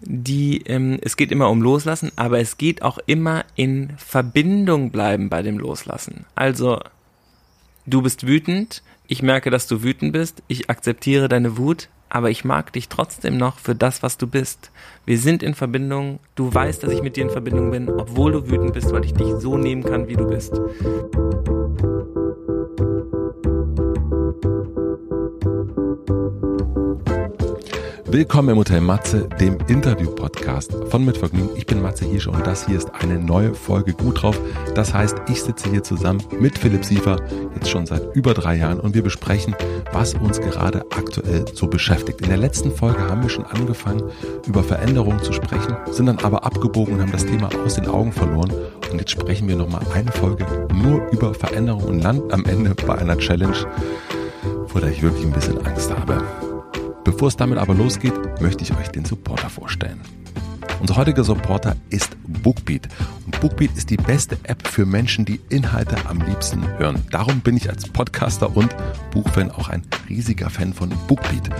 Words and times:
die, 0.00 0.62
ähm, 0.66 0.98
es 1.02 1.16
geht 1.16 1.30
immer 1.30 1.50
um 1.50 1.62
Loslassen, 1.62 2.10
aber 2.16 2.40
es 2.40 2.58
geht 2.58 2.82
auch 2.82 2.98
immer 3.06 3.44
in 3.54 3.90
Verbindung 3.98 4.90
bleiben 4.90 5.28
bei 5.28 5.42
dem 5.42 5.58
Loslassen. 5.58 6.24
Also, 6.34 6.80
du 7.86 8.02
bist 8.02 8.26
wütend, 8.26 8.82
ich 9.06 9.22
merke, 9.22 9.50
dass 9.50 9.66
du 9.66 9.82
wütend 9.82 10.12
bist, 10.12 10.42
ich 10.48 10.70
akzeptiere 10.70 11.28
deine 11.28 11.56
Wut, 11.56 11.88
aber 12.08 12.30
ich 12.30 12.44
mag 12.44 12.72
dich 12.72 12.88
trotzdem 12.88 13.36
noch 13.36 13.58
für 13.58 13.74
das, 13.74 14.02
was 14.02 14.18
du 14.18 14.26
bist. 14.26 14.70
Wir 15.06 15.18
sind 15.18 15.42
in 15.42 15.54
Verbindung, 15.54 16.18
du 16.34 16.52
weißt, 16.52 16.82
dass 16.82 16.92
ich 16.92 17.02
mit 17.02 17.16
dir 17.16 17.24
in 17.24 17.30
Verbindung 17.30 17.70
bin, 17.70 17.88
obwohl 17.88 18.32
du 18.32 18.50
wütend 18.50 18.72
bist, 18.72 18.92
weil 18.92 19.04
ich 19.04 19.14
dich 19.14 19.32
so 19.38 19.56
nehmen 19.56 19.84
kann, 19.84 20.08
wie 20.08 20.16
du 20.16 20.26
bist. 20.26 20.60
Willkommen 28.12 28.48
im 28.48 28.56
Hotel 28.56 28.80
Matze, 28.80 29.28
dem 29.38 29.56
Interview-Podcast 29.68 30.74
von 30.88 31.04
Mitvergnügen. 31.04 31.50
Ich 31.54 31.64
bin 31.64 31.80
Matze 31.80 32.04
Hiesche 32.04 32.32
und 32.32 32.44
das 32.44 32.66
hier 32.66 32.76
ist 32.76 32.92
eine 32.92 33.20
neue 33.20 33.54
Folge 33.54 33.92
Gut 33.92 34.20
drauf. 34.20 34.36
Das 34.74 34.92
heißt, 34.92 35.16
ich 35.28 35.40
sitze 35.40 35.70
hier 35.70 35.84
zusammen 35.84 36.20
mit 36.40 36.58
Philipp 36.58 36.84
Siefer, 36.84 37.18
jetzt 37.54 37.70
schon 37.70 37.86
seit 37.86 38.16
über 38.16 38.34
drei 38.34 38.56
Jahren 38.56 38.80
und 38.80 38.94
wir 38.94 39.04
besprechen, 39.04 39.54
was 39.92 40.14
uns 40.14 40.40
gerade 40.40 40.84
aktuell 40.90 41.44
so 41.54 41.68
beschäftigt. 41.68 42.20
In 42.22 42.30
der 42.30 42.38
letzten 42.38 42.72
Folge 42.72 42.98
haben 42.98 43.22
wir 43.22 43.30
schon 43.30 43.46
angefangen, 43.46 44.02
über 44.44 44.64
Veränderungen 44.64 45.22
zu 45.22 45.32
sprechen, 45.32 45.76
sind 45.92 46.06
dann 46.06 46.18
aber 46.18 46.42
abgebogen 46.42 46.94
und 46.94 47.00
haben 47.02 47.12
das 47.12 47.26
Thema 47.26 47.48
aus 47.64 47.76
den 47.76 47.86
Augen 47.86 48.10
verloren. 48.10 48.52
Und 48.90 48.98
jetzt 48.98 49.12
sprechen 49.12 49.46
wir 49.46 49.54
nochmal 49.54 49.82
eine 49.94 50.10
Folge 50.10 50.44
nur 50.74 51.08
über 51.12 51.32
Veränderungen 51.32 51.86
und 51.86 52.00
landen 52.00 52.32
am 52.32 52.44
Ende 52.44 52.74
bei 52.74 52.96
einer 52.96 53.16
Challenge, 53.18 53.54
vor 54.66 54.80
der 54.80 54.90
ich 54.90 55.00
wirklich 55.00 55.24
ein 55.24 55.32
bisschen 55.32 55.64
Angst 55.64 55.96
habe. 55.96 56.24
Bevor 57.10 57.26
es 57.26 57.36
damit 57.36 57.58
aber 57.58 57.74
losgeht, 57.74 58.14
möchte 58.40 58.62
ich 58.62 58.72
euch 58.72 58.86
den 58.86 59.04
Supporter 59.04 59.50
vorstellen. 59.50 60.00
Unser 60.80 60.94
heutiger 60.94 61.24
Supporter 61.24 61.74
ist 61.90 62.16
Bookbeat. 62.24 62.86
Und 63.26 63.40
Bookbeat 63.40 63.76
ist 63.76 63.90
die 63.90 63.96
beste 63.96 64.38
App 64.44 64.64
für 64.64 64.86
Menschen, 64.86 65.24
die 65.24 65.40
Inhalte 65.48 65.96
am 66.08 66.20
liebsten 66.20 66.64
hören. 66.78 67.02
Darum 67.10 67.40
bin 67.40 67.56
ich 67.56 67.68
als 67.68 67.88
Podcaster 67.88 68.56
und 68.56 68.76
Buchfan 69.10 69.50
auch 69.50 69.68
ein 69.68 69.82
riesiger 70.08 70.50
Fan 70.50 70.72
von 70.72 70.90
Bookbeat. 71.08 71.50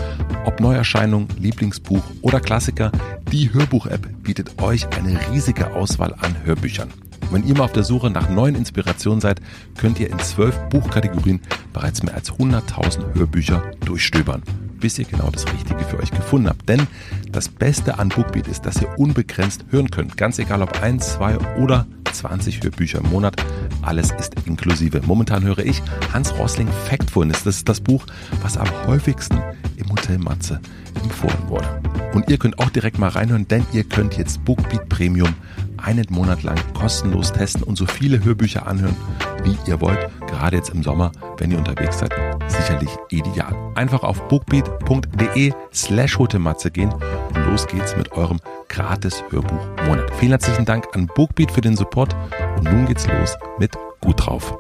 Ob 0.45 0.61
Neuerscheinung, 0.61 1.27
Lieblingsbuch 1.37 2.05
oder 2.23 2.39
Klassiker, 2.39 2.93
die 3.33 3.53
Hörbuch-App 3.53 4.23
bietet 4.23 4.62
euch 4.62 4.87
eine 4.97 5.19
riesige 5.33 5.75
Auswahl 5.75 6.15
an 6.21 6.37
Hörbüchern. 6.45 6.91
Wenn 7.33 7.45
ihr 7.45 7.56
mal 7.56 7.65
auf 7.65 7.73
der 7.73 7.84
Suche 7.84 8.09
nach 8.09 8.31
neuen 8.31 8.55
Inspirationen 8.55 9.21
seid, 9.21 9.41
könnt 9.77 9.98
ihr 9.98 10.11
in 10.11 10.19
zwölf 10.21 10.56
Buchkategorien 10.69 11.41
bereits 11.73 12.05
mehr 12.05 12.15
als 12.15 12.31
100.000 12.33 13.15
Hörbücher 13.15 13.73
durchstöbern 13.84 14.43
bis 14.81 14.98
ihr 14.98 15.05
genau 15.05 15.31
das 15.31 15.47
Richtige 15.53 15.84
für 15.84 15.98
euch 15.98 16.11
gefunden 16.11 16.48
habt. 16.48 16.69
Denn 16.69 16.86
das 17.31 17.48
Beste 17.48 17.98
an 17.98 18.09
Bookbeat 18.09 18.48
ist, 18.48 18.67
dass 18.67 18.81
ihr 18.81 18.98
unbegrenzt 18.98 19.64
hören 19.70 19.91
könnt. 19.91 20.17
Ganz 20.17 20.39
egal 20.39 20.62
ob 20.62 20.83
1, 20.83 21.14
2 21.14 21.39
oder 21.59 21.87
20 22.12 22.62
Hörbücher 22.62 23.00
im 23.00 23.11
Monat. 23.11 23.37
Alles 23.83 24.11
ist 24.12 24.34
inklusive. 24.47 25.00
Momentan 25.06 25.45
höre 25.45 25.61
ich 25.61 25.83
Hans 26.12 26.37
Rosling 26.39 26.69
Factfulness. 26.89 27.45
Das 27.45 27.56
ist 27.56 27.69
das 27.69 27.81
Buch, 27.81 28.06
was 28.42 28.56
am 28.56 28.69
häufigsten 28.87 29.41
im 29.77 29.91
Hotel 29.91 30.19
Matze 30.19 30.61
empfohlen 31.03 31.48
wurde. 31.48 31.81
Und 32.12 32.28
ihr 32.28 32.39
könnt 32.39 32.59
auch 32.59 32.70
direkt 32.70 32.98
mal 32.98 33.09
reinhören, 33.09 33.47
denn 33.47 33.65
ihr 33.72 33.84
könnt 33.84 34.17
jetzt 34.17 34.44
Bookbeat 34.44 34.89
Premium 34.89 35.34
einen 35.83 36.06
Monat 36.11 36.42
lang 36.42 36.59
kostenlos 36.75 37.33
testen 37.33 37.62
und 37.62 37.77
so 37.77 37.86
viele 37.86 38.23
Hörbücher 38.23 38.67
anhören, 38.67 38.97
wie 39.45 39.56
ihr 39.67 39.81
wollt. 39.81 40.09
Gerade 40.27 40.56
jetzt 40.56 40.70
im 40.70 40.83
Sommer, 40.83 41.12
wenn 41.39 41.50
ihr 41.50 41.59
unterwegs 41.59 41.98
seid, 41.98 42.12
sicherlich 42.48 42.91
ideal. 43.11 43.55
Einfach 43.75 44.03
auf 44.03 44.27
bookbeat.de 44.28 45.53
slash 45.72 46.19
Hotematze 46.19 46.70
gehen 46.70 46.92
und 46.92 47.47
los 47.47 47.67
geht's 47.67 47.97
mit 47.97 48.12
eurem 48.12 48.41
gratis 48.69 49.22
Hörbuch-Monat. 49.31 50.11
Vielen 50.17 50.33
herzlichen 50.33 50.64
Dank 50.64 50.87
an 50.95 51.09
Bookbeat 51.14 51.50
für 51.50 51.61
den 51.61 51.77
Support 51.77 52.15
und 52.59 52.65
nun 52.65 52.87
geht's 52.87 53.06
los 53.06 53.37
mit 53.59 53.72
Gut 54.00 54.27
drauf. 54.27 54.55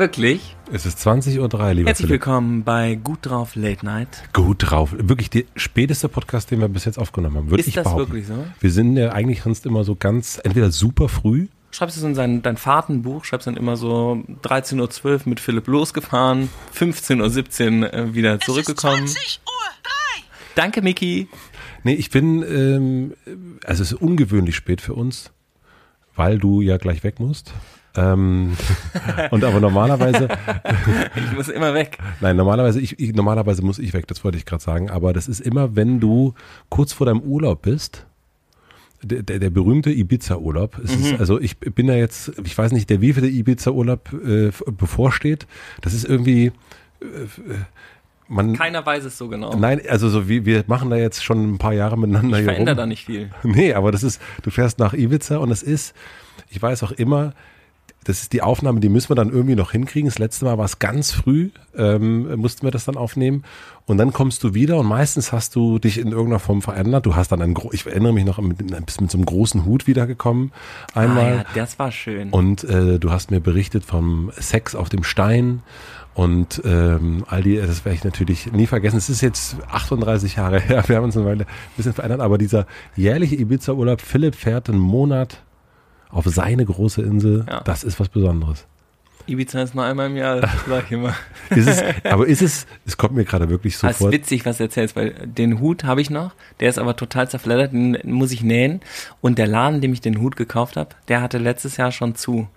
Wirklich? 0.00 0.56
Es 0.72 0.86
ist 0.86 0.98
20.03 1.06 1.38
Uhr, 1.40 1.74
lieber 1.74 1.88
Herzlich 1.90 2.06
Philipp. 2.06 2.10
willkommen 2.10 2.64
bei 2.64 2.94
Gut 2.94 3.18
drauf 3.20 3.54
Late 3.54 3.84
Night. 3.84 4.22
Gut 4.32 4.70
drauf. 4.70 4.94
Wirklich 4.96 5.28
der 5.28 5.42
späteste 5.56 6.08
Podcast, 6.08 6.50
den 6.50 6.60
wir 6.60 6.68
bis 6.68 6.86
jetzt 6.86 6.98
aufgenommen 6.98 7.36
haben. 7.36 7.50
Würde 7.50 7.60
Ist 7.60 7.66
ich 7.66 7.74
das 7.74 7.84
behaupten. 7.84 8.14
wirklich 8.14 8.26
so? 8.26 8.46
Wir 8.60 8.70
sind 8.70 8.96
ja 8.96 9.12
eigentlich 9.12 9.42
sonst 9.42 9.66
immer 9.66 9.84
so 9.84 9.96
ganz, 9.96 10.40
entweder 10.42 10.70
super 10.70 11.10
früh. 11.10 11.48
Schreibst 11.70 11.98
du 11.98 12.00
es 12.00 12.06
in 12.06 12.14
sein, 12.14 12.40
dein 12.40 12.56
Fahrtenbuch, 12.56 13.26
schreibst 13.26 13.46
dann 13.46 13.58
immer 13.58 13.76
so 13.76 14.24
13.12 14.42 15.04
Uhr 15.04 15.20
mit 15.26 15.38
Philipp 15.38 15.66
losgefahren, 15.66 16.48
15.17 16.74 17.82
Uhr 17.82 17.92
äh, 17.92 18.14
wieder 18.14 18.40
zurückgekommen. 18.40 19.04
Es 19.04 19.10
ist 19.10 19.16
20 19.16 19.40
Uhr 19.44 19.82
3. 19.82 20.22
Danke, 20.54 20.80
Miki. 20.80 21.28
Nee, 21.82 21.92
ich 21.92 22.08
bin, 22.08 22.42
ähm, 22.42 23.14
also 23.66 23.82
es 23.82 23.92
ist 23.92 24.00
ungewöhnlich 24.00 24.56
spät 24.56 24.80
für 24.80 24.94
uns, 24.94 25.30
weil 26.16 26.38
du 26.38 26.62
ja 26.62 26.78
gleich 26.78 27.04
weg 27.04 27.20
musst. 27.20 27.52
Ähm, 27.96 28.56
und 29.30 29.44
aber 29.44 29.60
normalerweise, 29.60 30.28
Ich 31.16 31.32
muss 31.36 31.48
immer 31.48 31.74
weg. 31.74 31.98
nein, 32.20 32.36
normalerweise, 32.36 32.80
ich, 32.80 32.98
ich, 33.00 33.14
normalerweise 33.14 33.62
muss 33.62 33.78
ich 33.78 33.92
weg, 33.94 34.06
das 34.06 34.22
wollte 34.24 34.38
ich 34.38 34.46
gerade 34.46 34.62
sagen, 34.62 34.90
aber 34.90 35.12
das 35.12 35.28
ist 35.28 35.40
immer, 35.40 35.74
wenn 35.76 36.00
du 36.00 36.34
kurz 36.68 36.92
vor 36.92 37.06
deinem 37.06 37.20
Urlaub 37.20 37.62
bist, 37.62 38.06
der, 39.02 39.22
der, 39.22 39.38
der 39.38 39.50
berühmte 39.50 39.90
Ibiza-Urlaub. 39.90 40.78
Ist, 40.78 41.18
also 41.18 41.40
ich 41.40 41.58
bin 41.58 41.86
da 41.86 41.94
jetzt, 41.94 42.32
ich 42.44 42.56
weiß 42.56 42.72
nicht, 42.72 42.90
der 42.90 43.00
wievielte 43.00 43.30
Ibiza-Urlaub 43.30 44.12
äh, 44.12 44.50
bevorsteht. 44.70 45.46
Das 45.80 45.94
ist 45.94 46.04
irgendwie, 46.04 46.52
äh, 47.00 47.02
man, 48.28 48.54
Keiner 48.56 48.84
weiß 48.84 49.04
es 49.04 49.16
so 49.18 49.28
genau. 49.28 49.56
nein, 49.56 49.80
also 49.88 50.08
so 50.08 50.28
wie 50.28 50.44
wir 50.44 50.64
machen 50.66 50.90
da 50.90 50.96
jetzt 50.96 51.24
schon 51.24 51.54
ein 51.54 51.58
paar 51.58 51.72
Jahre 51.72 51.98
miteinander 51.98 52.36
ich 52.38 52.42
hier 52.42 52.48
rum. 52.48 52.54
verändere 52.54 52.76
da 52.76 52.86
nicht 52.86 53.06
viel. 53.06 53.30
Nee, 53.42 53.72
aber 53.74 53.90
das 53.90 54.02
ist, 54.02 54.20
du 54.42 54.50
fährst 54.50 54.78
nach 54.78 54.92
Ibiza 54.92 55.38
und 55.38 55.50
es 55.50 55.62
ist, 55.62 55.94
ich 56.50 56.60
weiß 56.60 56.82
auch 56.84 56.92
immer, 56.92 57.32
das 58.04 58.22
ist 58.22 58.32
die 58.32 58.40
Aufnahme, 58.40 58.80
die 58.80 58.88
müssen 58.88 59.10
wir 59.10 59.16
dann 59.16 59.30
irgendwie 59.30 59.56
noch 59.56 59.72
hinkriegen. 59.72 60.08
Das 60.08 60.18
letzte 60.18 60.46
Mal 60.46 60.56
war 60.56 60.64
es 60.64 60.78
ganz 60.78 61.12
früh, 61.12 61.50
ähm, 61.76 62.34
mussten 62.36 62.66
wir 62.66 62.70
das 62.70 62.86
dann 62.86 62.96
aufnehmen. 62.96 63.44
Und 63.84 63.98
dann 63.98 64.12
kommst 64.12 64.42
du 64.42 64.54
wieder 64.54 64.78
und 64.78 64.86
meistens 64.86 65.32
hast 65.32 65.54
du 65.54 65.78
dich 65.78 65.98
in 65.98 66.08
irgendeiner 66.08 66.38
Form 66.38 66.62
verändert. 66.62 67.04
Du 67.04 67.14
hast 67.14 67.32
dann 67.32 67.42
einen, 67.42 67.56
ich 67.72 67.86
erinnere 67.86 68.12
mich 68.12 68.24
noch, 68.24 68.38
mit, 68.38 68.58
bist 68.86 69.00
mit 69.00 69.10
so 69.10 69.18
einem 69.18 69.26
großen 69.26 69.64
Hut 69.64 69.86
wiedergekommen 69.86 70.52
einmal. 70.94 71.24
Ah, 71.24 71.36
ja, 71.36 71.44
das 71.54 71.78
war 71.78 71.92
schön. 71.92 72.30
Und 72.30 72.64
äh, 72.64 72.98
du 72.98 73.10
hast 73.10 73.30
mir 73.30 73.40
berichtet 73.40 73.84
vom 73.84 74.30
Sex 74.38 74.74
auf 74.74 74.88
dem 74.88 75.02
Stein 75.02 75.62
und 76.14 76.62
ähm, 76.64 77.24
all 77.28 77.42
die, 77.42 77.56
das 77.56 77.84
werde 77.84 77.96
ich 77.96 78.04
natürlich 78.04 78.52
nie 78.52 78.66
vergessen. 78.66 78.96
Es 78.96 79.10
ist 79.10 79.20
jetzt 79.20 79.56
38 79.70 80.36
Jahre 80.36 80.60
her, 80.60 80.84
wir 80.88 80.96
haben 80.96 81.04
uns 81.04 81.16
eine 81.16 81.26
Weile 81.26 81.44
ein 81.44 81.76
bisschen 81.76 81.92
verändert, 81.92 82.20
aber 82.20 82.38
dieser 82.38 82.66
jährliche 82.96 83.36
Ibiza-Urlaub, 83.36 84.00
Philipp 84.00 84.34
fährt 84.34 84.68
einen 84.68 84.78
Monat 84.78 85.42
auf 86.10 86.24
seine 86.26 86.64
große 86.64 87.02
Insel, 87.02 87.44
Ja. 87.48 87.60
das 87.60 87.84
ist 87.84 87.98
was 88.00 88.08
Besonderes. 88.08 88.66
Ibiza 89.26 89.62
ist 89.62 89.74
nur 89.74 89.84
einmal 89.84 90.06
im 90.06 90.16
Jahr, 90.16 90.40
das 90.40 90.50
sag 90.68 90.86
ich 90.86 90.92
immer. 90.92 91.14
Ist 91.50 91.68
es, 91.68 91.82
aber 92.04 92.26
ist 92.26 92.42
es, 92.42 92.66
es 92.86 92.96
kommt 92.96 93.14
mir 93.14 93.24
gerade 93.24 93.48
wirklich 93.48 93.76
so 93.76 93.86
Das 93.86 93.96
ist 93.96 94.02
vor. 94.02 94.10
witzig, 94.10 94.44
was 94.46 94.56
du 94.56 94.64
erzählst, 94.64 94.96
weil 94.96 95.10
den 95.26 95.60
Hut 95.60 95.84
habe 95.84 96.00
ich 96.00 96.10
noch, 96.10 96.32
der 96.58 96.68
ist 96.68 96.78
aber 96.78 96.96
total 96.96 97.28
zerfleddert, 97.28 97.72
den 97.72 97.98
muss 98.04 98.32
ich 98.32 98.42
nähen. 98.42 98.80
Und 99.20 99.38
der 99.38 99.46
Laden, 99.46 99.80
dem 99.80 99.92
ich 99.92 100.00
den 100.00 100.20
Hut 100.20 100.36
gekauft 100.36 100.76
habe, 100.76 100.88
der 101.08 101.20
hatte 101.22 101.38
letztes 101.38 101.76
Jahr 101.76 101.92
schon 101.92 102.14
zu. 102.16 102.48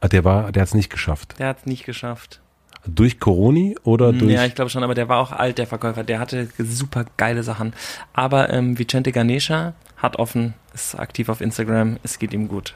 Ah, 0.00 0.08
Der 0.08 0.24
war, 0.24 0.52
der 0.52 0.62
hat 0.62 0.68
es 0.68 0.74
nicht 0.74 0.88
geschafft. 0.90 1.34
Der 1.38 1.48
hat 1.48 1.58
es 1.60 1.66
nicht 1.66 1.84
geschafft. 1.84 2.40
Durch 2.86 3.18
Coroni 3.18 3.76
oder 3.82 4.12
durch. 4.12 4.30
Ja, 4.32 4.44
ich 4.44 4.54
glaube 4.54 4.70
schon, 4.70 4.84
aber 4.84 4.94
der 4.94 5.08
war 5.08 5.18
auch 5.18 5.32
alt, 5.32 5.58
der 5.58 5.66
Verkäufer. 5.66 6.04
Der 6.04 6.20
hatte 6.20 6.48
super 6.58 7.04
geile 7.16 7.42
Sachen. 7.42 7.74
Aber 8.12 8.50
ähm, 8.50 8.78
Vicente 8.78 9.10
Ganesha 9.10 9.74
hat 9.96 10.16
offen, 10.16 10.54
ist 10.74 10.98
aktiv 10.98 11.28
auf 11.28 11.40
Instagram, 11.40 11.96
es 12.02 12.18
geht 12.18 12.32
ihm 12.32 12.48
gut. 12.48 12.74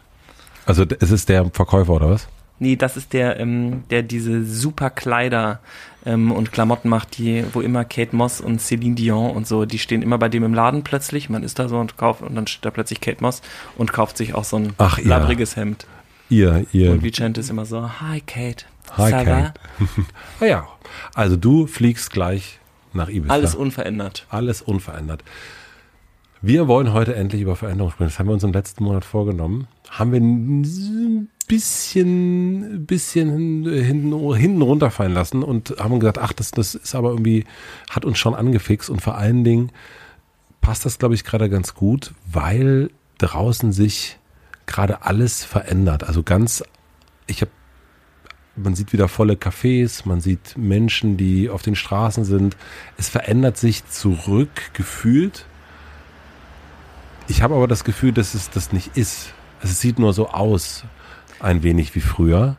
also 0.66 0.84
es 1.00 1.10
ist 1.10 1.28
der 1.28 1.44
Verkäufer 1.50 1.92
oder 1.94 2.10
was? 2.10 2.28
Nee, 2.62 2.76
das 2.76 2.98
ist 2.98 3.14
der, 3.14 3.40
ähm, 3.40 3.84
der 3.88 4.02
diese 4.02 4.44
super 4.44 4.90
Kleider 4.90 5.60
ähm, 6.04 6.30
und 6.30 6.52
Klamotten 6.52 6.90
macht, 6.90 7.16
die, 7.16 7.42
wo 7.54 7.62
immer 7.62 7.86
Kate 7.86 8.14
Moss 8.14 8.40
und 8.42 8.60
Celine 8.60 8.94
Dion 8.94 9.30
und 9.30 9.46
so, 9.46 9.64
die 9.64 9.78
stehen 9.78 10.02
immer 10.02 10.18
bei 10.18 10.28
dem 10.28 10.44
im 10.44 10.52
Laden 10.52 10.84
plötzlich. 10.84 11.30
Man 11.30 11.42
ist 11.42 11.58
da 11.58 11.68
so 11.68 11.78
und 11.78 11.96
kauft 11.96 12.20
und 12.20 12.34
dann 12.34 12.46
steht 12.46 12.66
da 12.66 12.70
plötzlich 12.70 13.00
Kate 13.00 13.22
Moss 13.22 13.40
und 13.78 13.94
kauft 13.94 14.18
sich 14.18 14.34
auch 14.34 14.44
so 14.44 14.56
ein 14.56 14.74
Ach, 14.76 14.98
ja. 14.98 15.06
labbriges 15.06 15.56
Hemd. 15.56 15.86
Ihr, 16.28 16.66
ihr. 16.72 16.90
Und 16.92 17.02
Vicente 17.02 17.40
ist 17.40 17.48
immer 17.48 17.64
so, 17.64 18.00
hi 18.00 18.20
Kate. 18.20 18.66
Hi, 18.96 19.10
ça 19.10 19.18
va?" 19.18 19.24
Kate. 19.24 19.54
Ah 20.40 20.44
ja, 20.44 20.68
also 21.14 21.36
du 21.36 21.66
fliegst 21.66 22.10
gleich 22.10 22.58
nach 22.92 23.08
Ibiza. 23.08 23.32
Alles 23.32 23.54
unverändert. 23.54 24.26
Alles 24.28 24.60
unverändert. 24.60 25.24
Wir 26.42 26.68
wollen 26.68 26.94
heute 26.94 27.14
endlich 27.14 27.42
über 27.42 27.54
Veränderung 27.54 27.90
sprechen. 27.92 28.08
Das 28.08 28.18
haben 28.18 28.28
wir 28.28 28.32
uns 28.32 28.44
im 28.44 28.52
letzten 28.52 28.84
Monat 28.84 29.04
vorgenommen. 29.04 29.68
Haben 29.90 30.12
wir 30.12 30.20
ein 30.20 31.28
bisschen, 31.46 32.86
bisschen 32.86 33.64
hinten, 33.68 34.34
hinten 34.34 34.62
runterfallen 34.62 35.12
lassen 35.12 35.42
und 35.42 35.74
haben 35.78 36.00
gesagt, 36.00 36.18
ach, 36.18 36.32
das, 36.32 36.50
das 36.52 36.74
ist 36.74 36.94
aber 36.94 37.10
irgendwie, 37.10 37.44
hat 37.90 38.06
uns 38.06 38.18
schon 38.18 38.34
angefixt 38.34 38.88
und 38.88 39.02
vor 39.02 39.16
allen 39.16 39.44
Dingen 39.44 39.70
passt 40.62 40.86
das, 40.86 40.98
glaube 40.98 41.14
ich, 41.14 41.24
gerade 41.24 41.50
ganz 41.50 41.74
gut, 41.74 42.14
weil 42.30 42.90
draußen 43.18 43.72
sich 43.72 44.18
gerade 44.64 45.02
alles 45.04 45.44
verändert. 45.44 46.04
Also 46.04 46.22
ganz, 46.22 46.62
ich 47.26 47.42
habe 47.42 47.50
man 48.56 48.74
sieht 48.74 48.92
wieder 48.92 49.08
volle 49.08 49.34
Cafés, 49.34 50.02
man 50.06 50.20
sieht 50.20 50.56
Menschen, 50.56 51.16
die 51.16 51.48
auf 51.48 51.62
den 51.62 51.76
Straßen 51.76 52.24
sind. 52.24 52.56
Es 52.98 53.08
verändert 53.08 53.56
sich 53.56 53.86
zurück 53.86 54.50
gefühlt. 54.74 55.46
Ich 57.30 57.42
habe 57.42 57.54
aber 57.54 57.68
das 57.68 57.84
Gefühl, 57.84 58.12
dass 58.12 58.34
es 58.34 58.50
das 58.50 58.72
nicht 58.72 58.96
ist. 58.96 59.32
Es 59.62 59.80
sieht 59.80 60.00
nur 60.00 60.12
so 60.12 60.30
aus, 60.30 60.84
ein 61.38 61.62
wenig 61.62 61.94
wie 61.94 62.00
früher. 62.00 62.56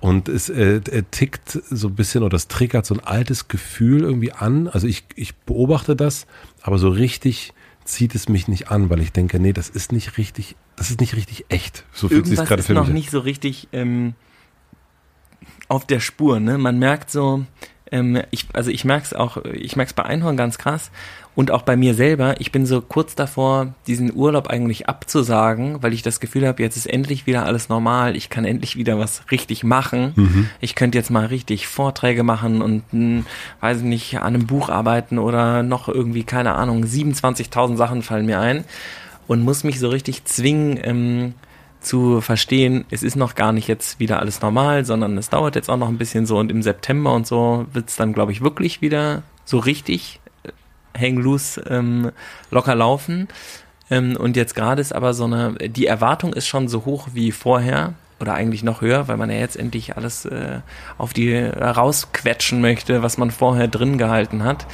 Und 0.00 0.28
es 0.28 0.48
äh, 0.48 0.80
tickt 1.10 1.50
so 1.68 1.88
ein 1.88 1.94
bisschen 1.96 2.22
oder 2.22 2.36
es 2.36 2.46
triggert 2.46 2.86
so 2.86 2.94
ein 2.94 3.00
altes 3.00 3.48
Gefühl 3.48 4.02
irgendwie 4.02 4.32
an. 4.32 4.68
Also 4.68 4.86
ich, 4.86 5.04
ich 5.16 5.34
beobachte 5.34 5.96
das, 5.96 6.26
aber 6.62 6.78
so 6.78 6.90
richtig 6.90 7.54
zieht 7.84 8.14
es 8.14 8.28
mich 8.28 8.46
nicht 8.46 8.70
an, 8.70 8.88
weil 8.88 9.00
ich 9.00 9.10
denke, 9.10 9.40
nee, 9.40 9.52
das 9.52 9.68
ist 9.68 9.90
nicht 9.90 10.16
richtig, 10.16 10.54
das 10.76 10.90
ist 10.90 11.00
nicht 11.00 11.16
richtig 11.16 11.46
echt. 11.48 11.84
So 11.92 12.08
fühlt 12.08 12.26
sich 12.26 12.38
gerade 12.38 12.62
für 12.62 12.72
mich. 12.72 12.82
ist 12.82 12.88
noch 12.88 12.94
nicht 12.94 13.10
so 13.10 13.18
richtig 13.18 13.68
ähm, 13.72 14.14
auf 15.68 15.86
der 15.86 15.98
Spur. 15.98 16.38
Ne? 16.38 16.56
Man 16.56 16.78
merkt 16.78 17.10
so, 17.10 17.46
ähm, 17.94 18.20
ich, 18.32 18.46
also 18.52 18.70
ich 18.70 18.84
merke 18.84 19.04
es 19.04 19.14
auch, 19.14 19.38
ich 19.52 19.76
merke 19.76 19.90
es 19.90 19.94
bei 19.94 20.02
Einhorn 20.02 20.36
ganz 20.36 20.58
krass 20.58 20.90
und 21.36 21.52
auch 21.52 21.62
bei 21.62 21.76
mir 21.76 21.94
selber. 21.94 22.40
Ich 22.40 22.50
bin 22.50 22.66
so 22.66 22.80
kurz 22.80 23.14
davor, 23.14 23.72
diesen 23.86 24.14
Urlaub 24.14 24.48
eigentlich 24.48 24.88
abzusagen, 24.88 25.80
weil 25.82 25.92
ich 25.92 26.02
das 26.02 26.18
Gefühl 26.18 26.46
habe, 26.46 26.60
jetzt 26.60 26.76
ist 26.76 26.86
endlich 26.86 27.26
wieder 27.26 27.46
alles 27.46 27.68
normal. 27.68 28.16
Ich 28.16 28.30
kann 28.30 28.44
endlich 28.44 28.76
wieder 28.76 28.98
was 28.98 29.22
richtig 29.30 29.62
machen. 29.62 30.12
Mhm. 30.16 30.50
Ich 30.60 30.74
könnte 30.74 30.98
jetzt 30.98 31.10
mal 31.10 31.26
richtig 31.26 31.68
Vorträge 31.68 32.24
machen 32.24 32.62
und, 32.62 32.92
mh, 32.92 33.00
hm, 33.00 33.26
weiß 33.60 33.82
nicht, 33.82 34.18
an 34.18 34.34
einem 34.34 34.46
Buch 34.46 34.70
arbeiten 34.70 35.18
oder 35.18 35.62
noch 35.62 35.88
irgendwie, 35.88 36.24
keine 36.24 36.54
Ahnung, 36.56 36.84
27.000 36.84 37.76
Sachen 37.76 38.02
fallen 38.02 38.26
mir 38.26 38.40
ein 38.40 38.64
und 39.28 39.42
muss 39.42 39.62
mich 39.62 39.78
so 39.78 39.88
richtig 39.88 40.24
zwingen, 40.24 40.80
ähm, 40.82 41.34
zu 41.84 42.20
verstehen, 42.20 42.84
es 42.90 43.02
ist 43.02 43.16
noch 43.16 43.34
gar 43.34 43.52
nicht 43.52 43.68
jetzt 43.68 44.00
wieder 44.00 44.18
alles 44.18 44.40
normal, 44.40 44.84
sondern 44.84 45.16
es 45.18 45.30
dauert 45.30 45.54
jetzt 45.54 45.70
auch 45.70 45.76
noch 45.76 45.88
ein 45.88 45.98
bisschen 45.98 46.26
so 46.26 46.38
und 46.38 46.50
im 46.50 46.62
September 46.62 47.12
und 47.12 47.26
so 47.26 47.66
wird 47.72 47.88
es 47.88 47.96
dann, 47.96 48.12
glaube 48.12 48.32
ich, 48.32 48.40
wirklich 48.40 48.80
wieder 48.80 49.22
so 49.44 49.58
richtig 49.58 50.20
äh, 50.42 50.50
hang 50.98 51.16
loose 51.16 51.60
ähm, 51.68 52.10
locker 52.50 52.74
laufen. 52.74 53.28
Ähm, 53.90 54.16
und 54.16 54.36
jetzt 54.36 54.54
gerade 54.54 54.80
ist 54.80 54.94
aber 54.94 55.14
so 55.14 55.24
eine, 55.24 55.54
die 55.54 55.86
Erwartung 55.86 56.32
ist 56.32 56.46
schon 56.46 56.68
so 56.68 56.84
hoch 56.84 57.08
wie 57.12 57.32
vorher 57.32 57.94
oder 58.20 58.34
eigentlich 58.34 58.62
noch 58.62 58.80
höher, 58.80 59.08
weil 59.08 59.16
man 59.16 59.30
ja 59.30 59.36
jetzt 59.36 59.56
endlich 59.56 59.96
alles 59.96 60.24
äh, 60.24 60.60
auf 60.98 61.12
die 61.12 61.32
äh, 61.32 61.62
rausquetschen 61.62 62.60
möchte, 62.60 63.02
was 63.02 63.18
man 63.18 63.30
vorher 63.30 63.68
drin 63.68 63.98
gehalten 63.98 64.44
hat. 64.44 64.66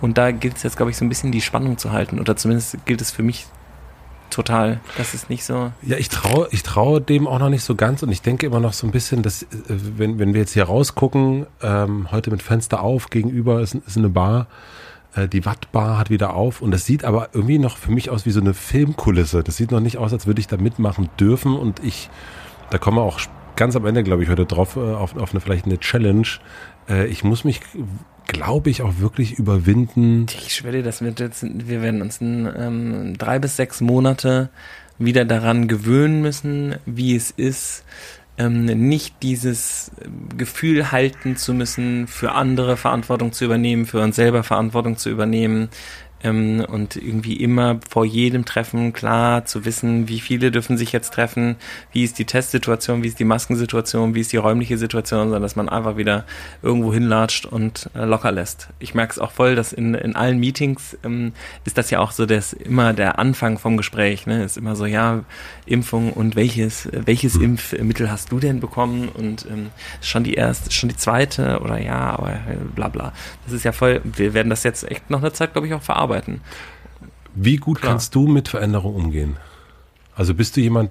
Und 0.00 0.18
da 0.18 0.30
gilt 0.30 0.56
es 0.56 0.62
jetzt, 0.62 0.76
glaube 0.76 0.90
ich, 0.90 0.96
so 0.96 1.04
ein 1.04 1.08
bisschen 1.08 1.32
die 1.32 1.40
Spannung 1.40 1.78
zu 1.78 1.92
halten. 1.92 2.20
Oder 2.20 2.36
zumindest 2.36 2.84
gilt 2.86 3.00
es 3.00 3.10
für 3.10 3.22
mich 3.22 3.46
total. 4.30 4.80
Das 4.96 5.14
ist 5.14 5.30
nicht 5.30 5.44
so. 5.44 5.72
Ja, 5.82 5.96
ich 5.96 6.08
traue 6.08 6.48
ich 6.50 6.62
traue 6.62 7.00
dem 7.00 7.26
auch 7.26 7.38
noch 7.38 7.48
nicht 7.48 7.64
so 7.64 7.74
ganz 7.74 8.02
und 8.02 8.10
ich 8.10 8.22
denke 8.22 8.46
immer 8.46 8.60
noch 8.60 8.72
so 8.72 8.86
ein 8.86 8.90
bisschen, 8.90 9.22
dass, 9.22 9.42
äh, 9.42 9.46
wenn, 9.68 10.18
wenn 10.18 10.34
wir 10.34 10.40
jetzt 10.40 10.52
hier 10.52 10.64
rausgucken, 10.64 11.46
ähm, 11.62 12.10
heute 12.10 12.30
mit 12.30 12.42
Fenster 12.42 12.82
auf, 12.82 13.10
gegenüber 13.10 13.60
ist, 13.60 13.74
ist 13.74 13.96
eine 13.96 14.08
Bar, 14.08 14.46
äh, 15.14 15.28
die 15.28 15.44
Wattbar 15.44 15.98
hat 15.98 16.10
wieder 16.10 16.34
auf 16.34 16.62
und 16.62 16.70
das 16.70 16.84
sieht 16.84 17.04
aber 17.04 17.30
irgendwie 17.32 17.58
noch 17.58 17.76
für 17.76 17.90
mich 17.90 18.10
aus 18.10 18.26
wie 18.26 18.30
so 18.30 18.40
eine 18.40 18.54
Filmkulisse. 18.54 19.42
Das 19.42 19.56
sieht 19.56 19.70
noch 19.70 19.80
nicht 19.80 19.98
aus, 19.98 20.12
als 20.12 20.26
würde 20.26 20.40
ich 20.40 20.46
da 20.46 20.56
mitmachen 20.56 21.08
dürfen 21.18 21.56
und 21.56 21.82
ich, 21.84 22.10
da 22.70 22.78
kommen 22.78 22.98
wir 22.98 23.02
auch 23.02 23.20
ganz 23.56 23.74
am 23.76 23.86
Ende, 23.86 24.04
glaube 24.04 24.22
ich, 24.22 24.28
heute 24.28 24.46
drauf, 24.46 24.76
äh, 24.76 24.80
auf, 24.80 25.16
auf 25.16 25.32
eine 25.32 25.40
vielleicht 25.40 25.66
eine 25.66 25.78
Challenge. 25.78 26.28
Äh, 26.88 27.06
ich 27.06 27.24
muss 27.24 27.44
mich 27.44 27.60
glaube 28.28 28.70
ich, 28.70 28.82
auch 28.82 28.98
wirklich 28.98 29.38
überwinden. 29.38 30.26
Ich 30.32 30.54
schwöre 30.54 30.74
dir, 30.74 30.82
dass 30.84 31.00
wir 31.00 31.12
jetzt, 31.18 31.44
wir 31.44 31.82
werden 31.82 32.00
uns 32.00 32.20
in 32.20 32.48
ähm, 32.56 33.18
drei 33.18 33.40
bis 33.40 33.56
sechs 33.56 33.80
Monate 33.80 34.50
wieder 34.98 35.24
daran 35.24 35.66
gewöhnen 35.66 36.22
müssen, 36.22 36.76
wie 36.86 37.16
es 37.16 37.32
ist, 37.32 37.84
ähm, 38.36 38.66
nicht 38.66 39.16
dieses 39.22 39.90
Gefühl 40.36 40.92
halten 40.92 41.36
zu 41.36 41.54
müssen, 41.54 42.06
für 42.06 42.32
andere 42.32 42.76
Verantwortung 42.76 43.32
zu 43.32 43.44
übernehmen, 43.44 43.86
für 43.86 44.00
uns 44.00 44.16
selber 44.16 44.44
Verantwortung 44.44 44.96
zu 44.96 45.10
übernehmen, 45.10 45.68
ähm, 46.22 46.64
und 46.68 46.96
irgendwie 46.96 47.34
immer 47.34 47.78
vor 47.88 48.04
jedem 48.04 48.44
Treffen 48.44 48.92
klar 48.92 49.44
zu 49.44 49.64
wissen, 49.64 50.08
wie 50.08 50.20
viele 50.20 50.50
dürfen 50.50 50.76
sich 50.76 50.92
jetzt 50.92 51.12
treffen, 51.12 51.56
wie 51.92 52.04
ist 52.04 52.18
die 52.18 52.24
Testsituation, 52.24 53.02
wie 53.02 53.08
ist 53.08 53.18
die 53.18 53.24
Maskensituation, 53.24 54.14
wie 54.14 54.20
ist 54.20 54.32
die 54.32 54.36
räumliche 54.36 54.78
Situation, 54.78 55.24
sondern 55.24 55.42
dass 55.42 55.56
man 55.56 55.68
einfach 55.68 55.96
wieder 55.96 56.24
irgendwo 56.62 56.92
hinlatscht 56.92 57.46
und 57.46 57.90
äh, 57.94 58.04
locker 58.04 58.32
lässt. 58.32 58.68
Ich 58.78 58.94
merke 58.94 59.12
es 59.12 59.18
auch 59.18 59.30
voll, 59.30 59.54
dass 59.54 59.72
in, 59.72 59.94
in 59.94 60.16
allen 60.16 60.38
Meetings 60.38 60.96
ähm, 61.04 61.32
ist 61.64 61.78
das 61.78 61.90
ja 61.90 62.00
auch 62.00 62.10
so, 62.10 62.26
dass 62.26 62.52
immer 62.52 62.92
der 62.92 63.18
Anfang 63.18 63.58
vom 63.58 63.76
Gespräch, 63.76 64.26
ne, 64.26 64.42
ist 64.42 64.56
immer 64.56 64.76
so, 64.76 64.86
ja, 64.86 65.24
Impfung 65.66 66.12
und 66.12 66.34
welches, 66.34 66.88
welches 66.92 67.36
Impfmittel 67.36 68.10
hast 68.10 68.32
du 68.32 68.40
denn 68.40 68.60
bekommen 68.60 69.08
und 69.08 69.46
ähm, 69.50 69.70
schon 70.00 70.24
die 70.24 70.34
erste, 70.34 70.72
schon 70.72 70.88
die 70.88 70.96
zweite 70.96 71.60
oder 71.60 71.78
ja, 71.78 72.10
aber 72.10 72.32
äh, 72.32 72.56
bla 72.74 72.88
bla. 72.88 73.12
Das 73.44 73.54
ist 73.54 73.64
ja 73.64 73.72
voll, 73.72 74.00
wir 74.04 74.34
werden 74.34 74.50
das 74.50 74.64
jetzt 74.64 74.90
echt 74.90 75.10
noch 75.10 75.20
eine 75.20 75.32
Zeit, 75.32 75.52
glaube 75.52 75.66
ich, 75.66 75.74
auch 75.74 75.82
verarbeiten 75.82 76.07
arbeiten. 76.08 76.40
Wie 77.34 77.56
gut 77.56 77.80
Klar. 77.80 77.92
kannst 77.92 78.14
du 78.14 78.26
mit 78.26 78.48
Veränderung 78.48 78.94
umgehen? 78.94 79.36
Also 80.16 80.34
bist 80.34 80.56
du 80.56 80.60
jemand, 80.60 80.90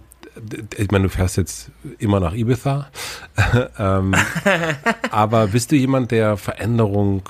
ich 0.78 0.92
meine, 0.92 1.06
du 1.06 1.10
fährst 1.10 1.38
jetzt 1.38 1.72
immer 2.00 2.20
nach 2.20 2.34
Ibiza, 2.34 2.88
ähm, 3.78 4.16
aber 5.12 5.48
bist 5.48 5.72
du 5.72 5.76
jemand, 5.76 6.12
der 6.12 6.38
Veränderung 6.38 7.24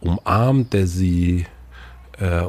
umarmt, 0.00 0.72
der 0.72 0.86
sie 0.86 1.46
äh, 2.20 2.44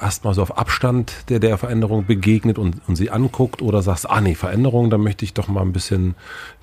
erstmal 0.00 0.34
so 0.34 0.42
auf 0.42 0.58
Abstand 0.58 1.30
der, 1.30 1.38
der 1.38 1.56
Veränderung 1.56 2.04
begegnet 2.04 2.58
und, 2.58 2.82
und 2.86 2.96
sie 2.96 3.10
anguckt 3.10 3.62
oder 3.62 3.80
sagst, 3.80 4.10
ah 4.10 4.20
nee, 4.20 4.34
Veränderung, 4.34 4.90
da 4.90 4.98
möchte 4.98 5.24
ich 5.24 5.32
doch 5.32 5.48
mal 5.48 5.62
ein 5.62 5.72
bisschen, 5.72 6.16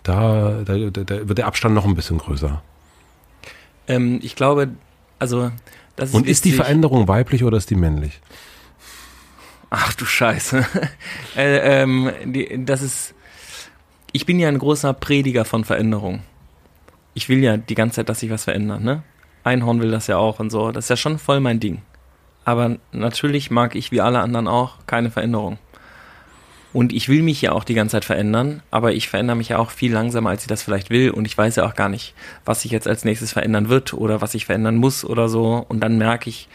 da, 0.04 0.62
da, 0.64 0.78
da 0.78 1.28
wird 1.28 1.38
der 1.38 1.48
Abstand 1.48 1.74
noch 1.74 1.86
ein 1.86 1.96
bisschen 1.96 2.20
größer. 2.20 2.62
Ähm, 3.88 4.20
ich 4.22 4.36
glaube, 4.36 4.70
also 5.18 5.52
ist 5.98 6.14
Und 6.14 6.28
ist 6.28 6.46
die 6.46 6.52
Veränderung 6.52 7.08
weiblich 7.08 7.44
oder 7.44 7.58
ist 7.58 7.70
die 7.70 7.76
männlich? 7.76 8.20
Ach 9.70 9.94
du 9.94 10.06
Scheiße. 10.06 10.66
äh, 11.36 11.82
ähm, 11.82 12.12
die, 12.26 12.66
das 12.66 12.82
ist. 12.82 13.14
Ich 14.12 14.26
bin 14.26 14.40
ja 14.40 14.50
ein 14.50 14.60
großer 14.60 14.94
Prediger 14.94 15.46
von 15.46 15.64
Veränderung. 15.64 16.22
Ich 17.14 17.30
will 17.30 17.42
ja 17.42 17.58
die 17.58 17.76
ganze 17.76 17.96
Zeit, 17.96 18.10
dass 18.10 18.20
sich 18.20 18.30
was 18.30 18.44
verändert, 18.44 18.82
ne? 18.82 19.04
Einhorn 19.44 19.82
will 19.82 19.92
das 19.92 20.08
ja 20.08 20.18
auch 20.18 20.40
und 20.40 20.50
so. 20.50 20.72
Das 20.72 20.86
ist 20.86 20.90
ja 20.90 20.98
schon 20.98 21.18
voll 21.18 21.40
mein 21.40 21.60
Ding. 21.60 21.82
Aber 22.44 22.78
natürlich 22.92 23.52
mag 23.52 23.76
ich 23.76 23.92
wie 23.92 24.02
alle 24.02 24.20
anderen 24.20 24.48
auch 24.48 24.78
keine 24.88 25.12
Veränderung. 25.12 25.58
Und 26.74 26.94
ich 26.94 27.10
will 27.10 27.22
mich 27.22 27.42
ja 27.42 27.52
auch 27.52 27.66
die 27.66 27.74
ganze 27.74 27.94
Zeit 27.94 28.06
verändern, 28.06 28.64
aber 28.72 28.94
ich 28.94 29.10
verändere 29.10 29.36
mich 29.36 29.50
ja 29.50 29.58
auch 29.58 29.72
viel 29.72 29.92
langsamer, 29.92 30.30
als 30.30 30.44
ich 30.44 30.48
das 30.48 30.64
vielleicht 30.64 30.90
will. 30.90 31.12
Und 31.12 31.26
ich 31.26 31.38
weiß 31.38 31.58
ja 31.58 31.66
auch 31.66 31.76
gar 31.76 31.90
nicht, 31.90 32.14
was 32.46 32.62
sich 32.62 32.72
jetzt 32.72 32.88
als 32.88 33.04
nächstes 33.04 33.34
verändern 33.34 33.68
wird 33.68 33.94
oder 33.94 34.22
was 34.22 34.34
ich 34.36 34.46
verändern 34.46 34.78
muss 34.78 35.04
oder 35.04 35.28
so. 35.28 35.66
Und 35.68 35.82
dann 35.82 35.98
merke 35.98 36.30
ich 36.30 36.48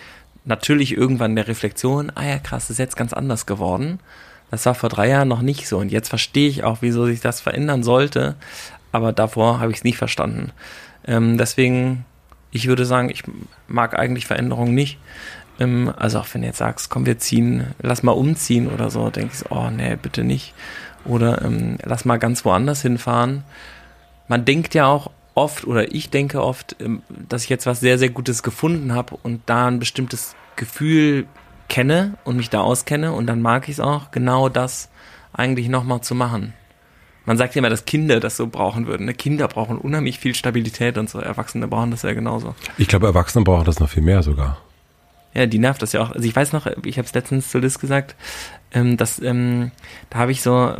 natürlich 0.46 0.96
irgendwann 0.96 1.36
der 1.36 1.48
Reflexion, 1.48 2.10
ah 2.14 2.24
ja, 2.24 2.38
krass, 2.38 2.70
ist 2.70 2.78
jetzt 2.78 2.96
ganz 2.96 3.12
anders 3.12 3.44
geworden. 3.44 4.00
Das 4.50 4.64
war 4.64 4.74
vor 4.74 4.88
drei 4.88 5.08
Jahren 5.08 5.28
noch 5.28 5.42
nicht 5.42 5.68
so. 5.68 5.78
Und 5.78 5.90
jetzt 5.90 6.08
verstehe 6.08 6.48
ich 6.48 6.64
auch, 6.64 6.78
wieso 6.80 7.04
sich 7.06 7.20
das 7.20 7.40
verändern 7.40 7.82
sollte. 7.82 8.36
Aber 8.92 9.12
davor 9.12 9.60
habe 9.60 9.70
ich 9.72 9.78
es 9.78 9.84
nicht 9.84 9.98
verstanden. 9.98 10.52
Ähm, 11.06 11.36
deswegen, 11.36 12.06
ich 12.52 12.68
würde 12.68 12.86
sagen, 12.86 13.10
ich 13.10 13.24
mag 13.68 13.98
eigentlich 13.98 14.26
Veränderungen 14.26 14.74
nicht. 14.74 14.98
Ähm, 15.58 15.92
also 15.96 16.20
auch 16.20 16.26
wenn 16.32 16.42
du 16.42 16.48
jetzt 16.48 16.58
sagst, 16.58 16.90
komm, 16.90 17.06
wir 17.06 17.18
ziehen, 17.18 17.74
lass 17.80 18.02
mal 18.02 18.12
umziehen 18.12 18.68
oder 18.68 18.90
so, 18.90 19.10
denke 19.10 19.34
ich, 19.34 19.50
oh 19.50 19.70
nee, 19.70 19.96
bitte 20.00 20.24
nicht. 20.24 20.54
Oder 21.04 21.42
ähm, 21.42 21.78
lass 21.82 22.04
mal 22.04 22.18
ganz 22.18 22.44
woanders 22.44 22.82
hinfahren. 22.82 23.44
Man 24.28 24.44
denkt 24.44 24.74
ja 24.74 24.86
auch 24.86 25.10
oft, 25.34 25.66
oder 25.66 25.94
ich 25.94 26.10
denke 26.10 26.42
oft, 26.42 26.76
ähm, 26.80 27.02
dass 27.08 27.44
ich 27.44 27.48
jetzt 27.48 27.66
was 27.66 27.80
sehr, 27.80 27.98
sehr 27.98 28.10
Gutes 28.10 28.42
gefunden 28.42 28.94
habe 28.94 29.16
und 29.22 29.42
da 29.46 29.68
ein 29.68 29.78
bestimmtes 29.78 30.34
Gefühl 30.56 31.26
kenne 31.68 32.14
und 32.24 32.36
mich 32.36 32.50
da 32.50 32.60
auskenne 32.60 33.12
und 33.12 33.26
dann 33.26 33.42
mag 33.42 33.68
ich 33.68 33.74
es 33.74 33.80
auch, 33.80 34.10
genau 34.10 34.48
das 34.48 34.88
eigentlich 35.32 35.68
nochmal 35.68 36.00
zu 36.00 36.14
machen. 36.14 36.54
Man 37.26 37.36
sagt 37.36 37.54
ja 37.54 37.58
immer, 37.58 37.70
dass 37.70 37.84
Kinder 37.84 38.20
das 38.20 38.36
so 38.36 38.46
brauchen 38.46 38.86
würden. 38.86 39.06
Ne? 39.06 39.14
Kinder 39.14 39.48
brauchen 39.48 39.78
unheimlich 39.78 40.20
viel 40.20 40.34
Stabilität 40.34 40.96
und 40.96 41.10
so. 41.10 41.18
Erwachsene 41.18 41.66
brauchen 41.66 41.90
das 41.90 42.02
ja 42.02 42.12
genauso. 42.14 42.54
Ich 42.78 42.86
glaube, 42.86 43.06
Erwachsene 43.06 43.44
brauchen 43.44 43.64
das 43.64 43.80
noch 43.80 43.88
viel 43.88 44.04
mehr 44.04 44.22
sogar. 44.22 44.58
Ja, 45.36 45.44
die 45.44 45.58
nervt 45.58 45.82
das 45.82 45.92
ja 45.92 46.00
auch. 46.00 46.12
Also 46.12 46.26
ich 46.26 46.34
weiß 46.34 46.54
noch, 46.54 46.66
ich 46.82 46.96
habe 46.96 47.06
es 47.06 47.12
letztens 47.12 47.50
zu 47.50 47.58
Liz 47.58 47.78
gesagt, 47.78 48.16
ähm, 48.76 48.98
dass 48.98 49.20
ähm, 49.22 49.70
da 50.10 50.18
habe 50.18 50.32
ich 50.32 50.42
so 50.42 50.74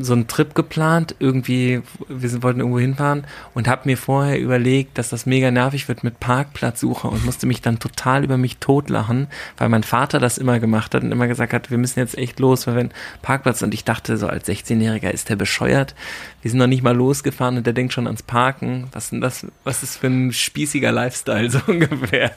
so 0.00 0.14
einen 0.14 0.26
Trip 0.28 0.54
geplant, 0.54 1.14
irgendwie, 1.18 1.82
wir 2.08 2.42
wollten 2.42 2.60
irgendwo 2.60 2.78
hinfahren 2.78 3.26
und 3.52 3.68
habe 3.68 3.82
mir 3.84 3.98
vorher 3.98 4.40
überlegt, 4.40 4.96
dass 4.96 5.10
das 5.10 5.26
mega 5.26 5.50
nervig 5.50 5.86
wird 5.86 6.04
mit 6.04 6.20
Parkplatzsuche 6.20 7.06
und 7.06 7.26
musste 7.26 7.46
mich 7.46 7.60
dann 7.60 7.78
total 7.78 8.24
über 8.24 8.38
mich 8.38 8.56
totlachen, 8.58 9.26
weil 9.58 9.68
mein 9.68 9.82
Vater 9.82 10.20
das 10.20 10.38
immer 10.38 10.58
gemacht 10.58 10.94
hat 10.94 11.02
und 11.02 11.12
immer 11.12 11.28
gesagt 11.28 11.52
hat, 11.52 11.70
wir 11.70 11.76
müssen 11.76 11.98
jetzt 11.98 12.16
echt 12.16 12.40
los, 12.40 12.66
weil 12.66 12.74
wir 12.76 12.80
einen 12.80 12.92
Parkplatz 13.20 13.60
und 13.60 13.74
ich 13.74 13.84
dachte 13.84 14.16
so 14.16 14.26
als 14.26 14.48
16-Jähriger 14.48 15.10
ist 15.10 15.28
der 15.28 15.36
bescheuert. 15.36 15.94
Wir 16.40 16.50
sind 16.50 16.58
noch 16.58 16.66
nicht 16.66 16.82
mal 16.82 16.96
losgefahren 16.96 17.58
und 17.58 17.66
der 17.66 17.74
denkt 17.74 17.92
schon 17.92 18.06
ans 18.06 18.22
Parken. 18.22 18.88
Was 18.92 19.10
denn 19.10 19.20
das? 19.20 19.46
Was 19.64 19.82
ist 19.82 19.98
für 19.98 20.06
ein 20.06 20.32
spießiger 20.32 20.92
Lifestyle 20.92 21.50
so 21.50 21.60
ungefähr? 21.66 22.32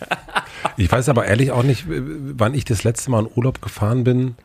ich 0.76 0.92
weiß 0.92 1.08
aber 1.08 1.26
ehrlich 1.26 1.52
auch 1.52 1.64
nicht, 1.64 1.86
wann 1.88 2.54
ich 2.54 2.66
das 2.66 2.84
letzte 2.84 3.10
Mal 3.12 3.24
in 3.24 3.32
Urlaub 3.34 3.62
gefahren 3.62 4.04
bin 4.04 4.36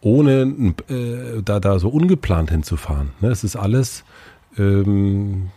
ohne 0.00 0.74
äh, 0.88 1.42
da, 1.44 1.60
da 1.60 1.78
so 1.78 1.88
ungeplant 1.88 2.50
hinzufahren. 2.50 3.10
Ne? 3.20 3.30
Es 3.30 3.44
ist 3.44 3.56
alles 3.56 4.04
ähm, 4.58 5.50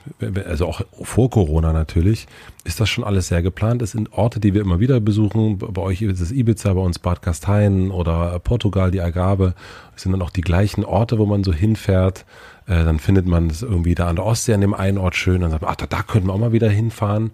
also 0.48 0.68
auch 0.68 0.82
vor 1.02 1.30
Corona 1.30 1.74
natürlich, 1.74 2.28
ist 2.64 2.80
das 2.80 2.90
schon 2.90 3.04
alles 3.04 3.28
sehr 3.28 3.42
geplant. 3.42 3.82
Es 3.82 3.92
sind 3.92 4.14
Orte, 4.14 4.40
die 4.40 4.54
wir 4.54 4.62
immer 4.62 4.80
wieder 4.80 5.00
besuchen. 5.00 5.58
Bei 5.58 5.82
euch 5.82 6.02
ist 6.02 6.22
es 6.22 6.32
Ibiza, 6.32 6.74
bei 6.74 6.82
uns 6.82 7.00
Bad 7.00 7.22
Gastein 7.22 7.92
oder 7.92 8.40
Portugal, 8.40 8.92
die 8.92 9.02
Algarve. 9.02 9.56
Es 9.96 10.04
sind 10.04 10.12
dann 10.12 10.22
auch 10.22 10.30
die 10.30 10.42
gleichen 10.42 10.86
Orte, 10.86 11.18
wo 11.18 11.26
man 11.26 11.44
so 11.44 11.54
hinfährt. 11.54 12.26
Äh, 12.68 12.84
dann 12.84 13.00
findet 13.00 13.26
man 13.26 13.50
es 13.50 13.62
irgendwie 13.62 13.96
da 13.96 14.08
an 14.08 14.18
der 14.18 14.26
Ostsee 14.26 14.54
an 14.54 14.62
dem 14.62 14.74
einen 14.74 14.98
Ort 14.98 15.16
schön. 15.16 15.42
Dann 15.42 15.52
sagt 15.52 15.64
man, 15.64 15.72
ach, 15.72 15.78
da, 15.78 15.88
da 15.88 16.04
könnten 16.04 16.28
wir 16.28 16.34
auch 16.34 16.40
mal 16.40 16.54
wieder 16.54 16.70
hinfahren. 16.70 17.32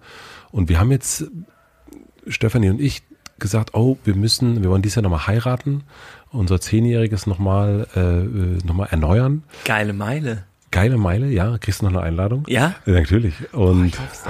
Und 0.50 0.68
wir 0.68 0.80
haben 0.80 0.90
jetzt, 0.90 1.26
Stefanie 2.26 2.70
und 2.70 2.80
ich, 2.80 3.02
gesagt, 3.38 3.74
oh, 3.74 3.98
wir 4.04 4.14
müssen, 4.14 4.62
wir 4.62 4.70
wollen 4.70 4.82
dieses 4.82 4.96
Jahr 4.96 5.02
nochmal 5.02 5.26
heiraten, 5.26 5.84
unser 6.30 6.60
Zehnjähriges 6.60 7.26
nochmal 7.26 7.86
äh, 7.94 8.00
äh 8.00 8.58
noch 8.64 8.90
erneuern. 8.90 9.42
Geile 9.64 9.92
Meile. 9.92 10.44
Geile 10.70 10.98
Meile, 10.98 11.28
ja. 11.28 11.56
Kriegst 11.56 11.80
du 11.80 11.86
noch 11.86 11.92
eine 11.92 12.02
Einladung? 12.02 12.44
Ja? 12.46 12.74
ja 12.84 12.92
natürlich. 12.92 13.34
Und, 13.54 13.98
oh, 13.98 14.28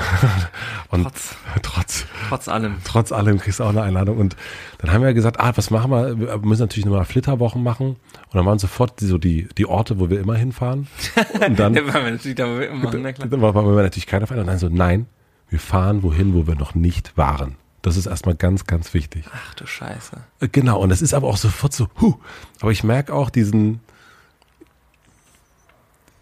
und 0.95 1.03
trotz, 1.03 1.35
trotz, 1.63 2.07
trotz 2.29 2.49
allem. 2.49 2.77
Trotz 2.85 3.11
allem 3.11 3.39
kriegst 3.39 3.59
du 3.59 3.65
auch 3.65 3.71
eine 3.71 3.83
Einladung. 3.83 4.19
Und 4.19 4.37
dann 4.79 4.93
haben 4.93 5.03
wir 5.03 5.15
gesagt, 5.15 5.41
ah, 5.41 5.53
was 5.57 5.71
machen 5.71 5.91
wir? 5.91 6.19
Wir 6.19 6.39
müssen 6.39 6.63
natürlich 6.63 6.87
nochmal 6.87 7.05
Flitterwochen 7.07 7.63
machen. 7.65 7.89
Und 7.89 8.35
dann 8.35 8.47
waren 8.47 8.61
sofort 8.61 9.01
so 9.01 9.19
die, 9.19 9.49
die 9.59 9.67
Orte, 9.67 9.99
wo 9.99 10.11
wir 10.11 10.21
immer 10.21 10.37
hinfahren. 10.37 10.87
Und 11.45 11.59
dann, 11.59 11.75
dann 11.75 11.93
waren 11.93 12.05
wir 12.05 12.11
natürlich 12.13 12.37
da, 12.37 12.47
wo 12.47 12.61
wir 12.61 12.69
immer 12.69 12.85
machen, 12.85 13.01
na 13.03 13.13
klar. 13.13 13.29
Dann 13.29 13.43
waren 13.43 13.55
wir 13.55 13.83
natürlich 13.83 14.07
keiner 14.07 14.29
Verein. 14.29 14.43
Und 14.43 14.47
dann 14.47 14.59
so, 14.59 14.69
nein, 14.69 15.07
wir 15.49 15.59
fahren 15.59 16.05
wohin, 16.05 16.35
wo 16.35 16.47
wir 16.47 16.55
noch 16.55 16.77
nicht 16.77 17.17
waren. 17.17 17.57
Das 17.83 17.97
ist 17.97 18.07
erstmal 18.07 18.35
ganz, 18.35 18.67
ganz 18.67 18.93
wichtig. 18.93 19.25
Ach 19.33 19.55
du 19.55 19.67
Scheiße. 19.67 20.17
Äh, 20.41 20.49
genau, 20.49 20.81
und 20.81 20.89
das 20.89 21.03
ist 21.03 21.15
aber 21.15 21.29
auch 21.29 21.37
sofort 21.37 21.73
so, 21.73 21.89
huh. 22.01 22.15
Aber 22.61 22.73
ich 22.73 22.83
merke 22.83 23.15
auch 23.15 23.31
diesen, 23.31 23.81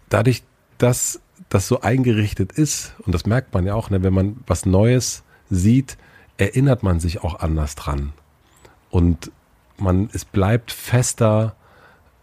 dadurch, 0.09 0.43
dass 0.77 1.19
das 1.49 1.67
so 1.67 1.81
eingerichtet 1.81 2.51
ist, 2.51 2.93
und 3.05 3.13
das 3.13 3.25
merkt 3.25 3.53
man 3.53 3.65
ja 3.65 3.73
auch, 3.73 3.89
ne, 3.89 4.03
wenn 4.03 4.13
man 4.13 4.37
was 4.45 4.65
Neues 4.65 5.23
sieht, 5.49 5.97
erinnert 6.37 6.83
man 6.83 6.99
sich 6.99 7.23
auch 7.23 7.39
anders 7.39 7.75
dran. 7.75 8.13
Und 8.89 9.31
man, 9.77 10.09
es 10.13 10.25
bleibt 10.25 10.71
fester, 10.71 11.55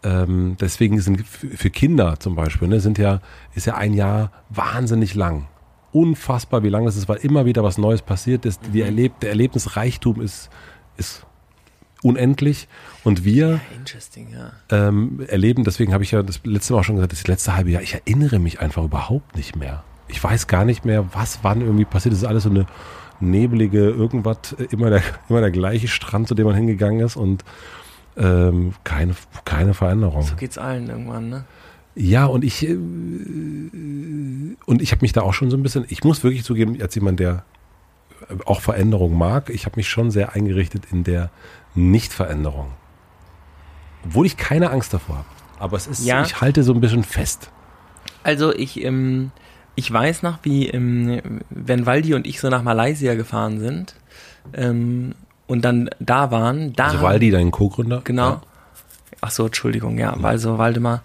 ähm, 0.02 0.56
deswegen 0.60 1.00
sind 1.00 1.26
für 1.26 1.70
Kinder 1.70 2.20
zum 2.20 2.36
Beispiel, 2.36 2.68
ne, 2.68 2.80
sind 2.80 2.98
ja, 2.98 3.20
ist 3.54 3.66
ja 3.66 3.74
ein 3.74 3.94
Jahr 3.94 4.30
wahnsinnig 4.50 5.14
lang. 5.14 5.46
Unfassbar, 5.94 6.62
wie 6.62 6.68
lang 6.68 6.84
das 6.84 6.96
ist, 6.96 7.08
weil 7.08 7.18
immer 7.18 7.46
wieder 7.46 7.62
was 7.62 7.78
Neues 7.78 8.02
passiert 8.02 8.44
ist. 8.44 8.60
Die 8.72 8.80
mhm. 8.80 8.84
Erleb 8.84 9.20
der 9.20 9.30
Erlebnisreichtum 9.30 10.20
ist, 10.20 10.50
ist 10.96 11.24
unendlich. 12.02 12.68
Und 13.02 13.24
wir 13.24 13.60
ja, 14.12 14.50
ja. 14.70 14.88
Ähm, 14.88 15.24
erleben, 15.28 15.64
deswegen 15.64 15.92
habe 15.92 16.04
ich 16.04 16.10
ja 16.10 16.22
das 16.22 16.40
letzte 16.44 16.72
Mal 16.72 16.80
auch 16.80 16.84
schon 16.84 16.96
gesagt, 16.96 17.12
das 17.12 17.26
letzte 17.26 17.56
halbe 17.56 17.70
Jahr, 17.70 17.82
ich 17.82 17.94
erinnere 17.94 18.38
mich 18.38 18.60
einfach 18.60 18.84
überhaupt 18.84 19.36
nicht 19.36 19.56
mehr. 19.56 19.84
Ich 20.08 20.22
weiß 20.22 20.46
gar 20.46 20.64
nicht 20.64 20.84
mehr, 20.84 21.14
was 21.14 21.40
wann 21.42 21.60
irgendwie 21.60 21.86
passiert. 21.86 22.12
Das 22.12 22.22
ist 22.22 22.28
alles 22.28 22.42
so 22.42 22.50
eine 22.50 22.66
nebelige, 23.20 23.88
irgendwas, 23.88 24.52
immer 24.70 24.90
der, 24.90 25.02
immer 25.28 25.40
der 25.40 25.50
gleiche 25.50 25.88
Strand, 25.88 26.28
zu 26.28 26.34
dem 26.34 26.46
man 26.46 26.54
hingegangen 26.54 27.00
ist 27.00 27.16
und 27.16 27.44
ähm, 28.16 28.74
keine, 28.84 29.14
keine 29.44 29.74
Veränderung. 29.74 30.22
So 30.22 30.36
geht's 30.36 30.58
allen 30.58 30.88
irgendwann, 30.88 31.28
ne? 31.28 31.44
Ja, 31.94 32.26
und 32.26 32.44
ich 32.44 32.66
äh, 32.66 32.74
und 34.66 34.82
ich 34.82 34.92
habe 34.92 35.02
mich 35.02 35.12
da 35.12 35.22
auch 35.22 35.34
schon 35.34 35.50
so 35.50 35.56
ein 35.56 35.62
bisschen, 35.62 35.84
ich 35.88 36.04
muss 36.04 36.24
wirklich 36.24 36.44
zugeben, 36.44 36.80
als 36.80 36.94
jemand, 36.94 37.20
der 37.20 37.44
auch 38.46 38.60
Veränderung 38.60 39.16
mag, 39.16 39.50
ich 39.50 39.66
habe 39.66 39.76
mich 39.76 39.88
schon 39.88 40.10
sehr 40.10 40.32
eingerichtet 40.32 40.84
in 40.90 41.04
der 41.04 41.30
Nichtveränderung. 41.74 42.68
Obwohl 44.04 44.26
ich 44.26 44.36
keine 44.36 44.70
Angst 44.70 44.94
davor 44.94 45.16
habe. 45.18 45.26
Aber 45.58 45.76
es 45.76 45.86
ist, 45.86 46.04
ja. 46.04 46.22
ich 46.22 46.40
halte 46.40 46.62
so 46.62 46.72
ein 46.72 46.80
bisschen 46.80 47.04
fest. 47.04 47.50
Also 48.22 48.54
ich, 48.54 48.82
ähm, 48.82 49.30
ich 49.74 49.92
weiß 49.92 50.22
noch, 50.22 50.38
wie, 50.42 50.68
ähm, 50.68 51.40
wenn 51.50 51.86
Waldi 51.86 52.14
und 52.14 52.26
ich 52.26 52.40
so 52.40 52.48
nach 52.48 52.62
Malaysia 52.62 53.14
gefahren 53.14 53.60
sind 53.60 53.94
ähm, 54.52 55.14
und 55.46 55.64
dann 55.64 55.90
da 56.00 56.30
waren, 56.30 56.72
da. 56.74 56.86
Also 56.86 57.02
Waldi, 57.02 57.30
dein 57.30 57.50
Co-Gründer? 57.50 58.02
Genau. 58.04 58.30
Ja. 58.30 58.42
Ach 59.20 59.30
so, 59.30 59.46
Entschuldigung, 59.46 59.98
ja, 59.98 60.12
also 60.22 60.58
Waldemar, 60.58 61.02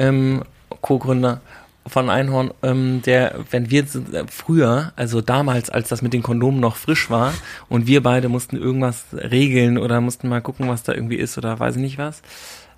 ähm, 0.00 0.42
Co-Gründer 0.80 1.40
von 1.86 2.10
Einhorn, 2.10 2.52
ähm, 2.62 3.02
der, 3.02 3.36
wenn 3.50 3.70
wir 3.70 3.86
früher, 4.28 4.92
also 4.96 5.20
damals, 5.20 5.70
als 5.70 5.88
das 5.88 6.02
mit 6.02 6.12
den 6.12 6.22
Kondomen 6.22 6.60
noch 6.60 6.76
frisch 6.76 7.10
war 7.10 7.32
und 7.68 7.86
wir 7.86 8.02
beide 8.02 8.28
mussten 8.28 8.56
irgendwas 8.56 9.04
regeln 9.12 9.78
oder 9.78 10.00
mussten 10.00 10.28
mal 10.28 10.42
gucken, 10.42 10.68
was 10.68 10.82
da 10.82 10.92
irgendwie 10.92 11.16
ist 11.16 11.38
oder 11.38 11.58
weiß 11.58 11.76
ich 11.76 11.82
nicht 11.82 11.98
was, 11.98 12.22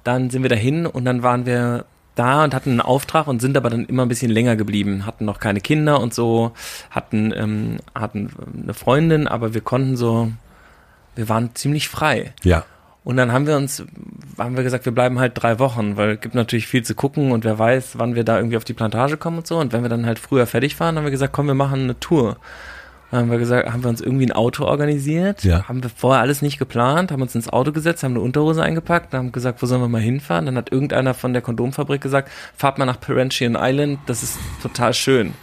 dann 0.05 0.31
sind 0.31 0.43
wir 0.43 0.51
dahin 0.51 0.87
und 0.87 1.05
dann 1.05 1.23
waren 1.23 1.47
wir 1.47 1.85
da 2.15 2.45
und 2.45 2.55
hatten 2.55 2.71
einen 2.71 2.81
Auftrag 2.81 3.27
und 3.27 3.41
sind 3.41 3.57
aber 3.57 3.71
dann 3.71 3.87
immer 3.87 4.03
ein 4.03 4.09
bisschen 4.09 4.31
länger 4.31 4.57
geblieben, 4.57 5.07
hatten 5.07 5.25
noch 5.25 5.41
keine 5.41 5.61
Kinder 5.61 6.01
und 6.01 6.15
so, 6.15 6.53
hatten, 6.91 7.33
ähm, 7.35 7.79
hatten 7.95 8.31
eine 8.63 8.75
Freundin, 8.75 9.27
aber 9.27 9.55
wir 9.55 9.63
konnten 9.63 9.97
so, 9.97 10.31
wir 11.15 11.29
waren 11.29 11.55
ziemlich 11.55 11.89
frei. 11.89 12.35
Ja. 12.43 12.65
Und 13.05 13.17
dann 13.17 13.33
haben 13.33 13.47
wir 13.47 13.57
uns, 13.57 13.85
haben 14.39 14.57
wir 14.57 14.63
gesagt, 14.63 14.85
wir 14.85 14.93
bleiben 14.93 15.19
halt 15.19 15.33
drei 15.35 15.59
Wochen, 15.59 15.97
weil 15.97 16.13
es 16.13 16.21
gibt 16.21 16.35
natürlich 16.35 16.69
viel 16.69 16.85
zu 16.85 16.95
gucken 16.95 17.33
und 17.33 17.45
wer 17.45 17.59
weiß, 17.59 17.99
wann 17.99 18.15
wir 18.15 18.23
da 18.23 18.37
irgendwie 18.37 18.57
auf 18.57 18.65
die 18.65 18.75
Plantage 18.75 19.17
kommen 19.17 19.39
und 19.39 19.47
so. 19.47 19.59
Und 19.59 19.73
wenn 19.73 19.83
wir 19.83 19.89
dann 19.89 20.07
halt 20.07 20.21
früher 20.21 20.47
fertig 20.47 20.79
waren, 20.79 20.97
haben 20.97 21.05
wir 21.05 21.11
gesagt, 21.11 21.33
komm, 21.33 21.49
wir 21.49 21.55
machen 21.55 21.83
eine 21.83 21.99
Tour. 21.99 22.37
Dann 23.11 23.23
haben 23.23 23.31
wir 23.31 23.39
gesagt, 23.39 23.71
haben 23.71 23.83
wir 23.83 23.91
uns 23.91 24.01
irgendwie 24.01 24.27
ein 24.27 24.33
Auto 24.33 24.65
organisiert, 24.65 25.45
ja. 25.45 25.69
haben 25.69 25.83
wir 25.83 25.91
vorher 25.91 26.23
alles 26.23 26.41
nicht 26.41 26.59
geplant, 26.59 27.13
haben 27.13 27.21
uns 27.21 27.35
ins 27.35 27.49
Auto 27.49 27.71
gesetzt, 27.73 28.05
haben 28.05 28.13
eine 28.13 28.23
Unterhose 28.23 28.63
eingepackt, 28.63 29.13
haben 29.13 29.33
gesagt, 29.33 29.61
wo 29.63 29.67
sollen 29.67 29.83
wir 29.83 29.89
mal 29.89 30.01
hinfahren? 30.01 30.47
Dann 30.47 30.57
hat 30.57 30.73
irgendeiner 30.73 31.13
von 31.13 31.35
der 31.35 31.43
Kondomfabrik 31.43 32.01
gesagt, 32.01 32.31
fahrt 32.57 32.79
mal 32.79 32.87
nach 32.87 33.01
Parentian 33.01 33.59
Island, 33.59 33.99
das 34.07 34.23
ist 34.23 34.39
total 34.63 34.95
schön 34.95 35.35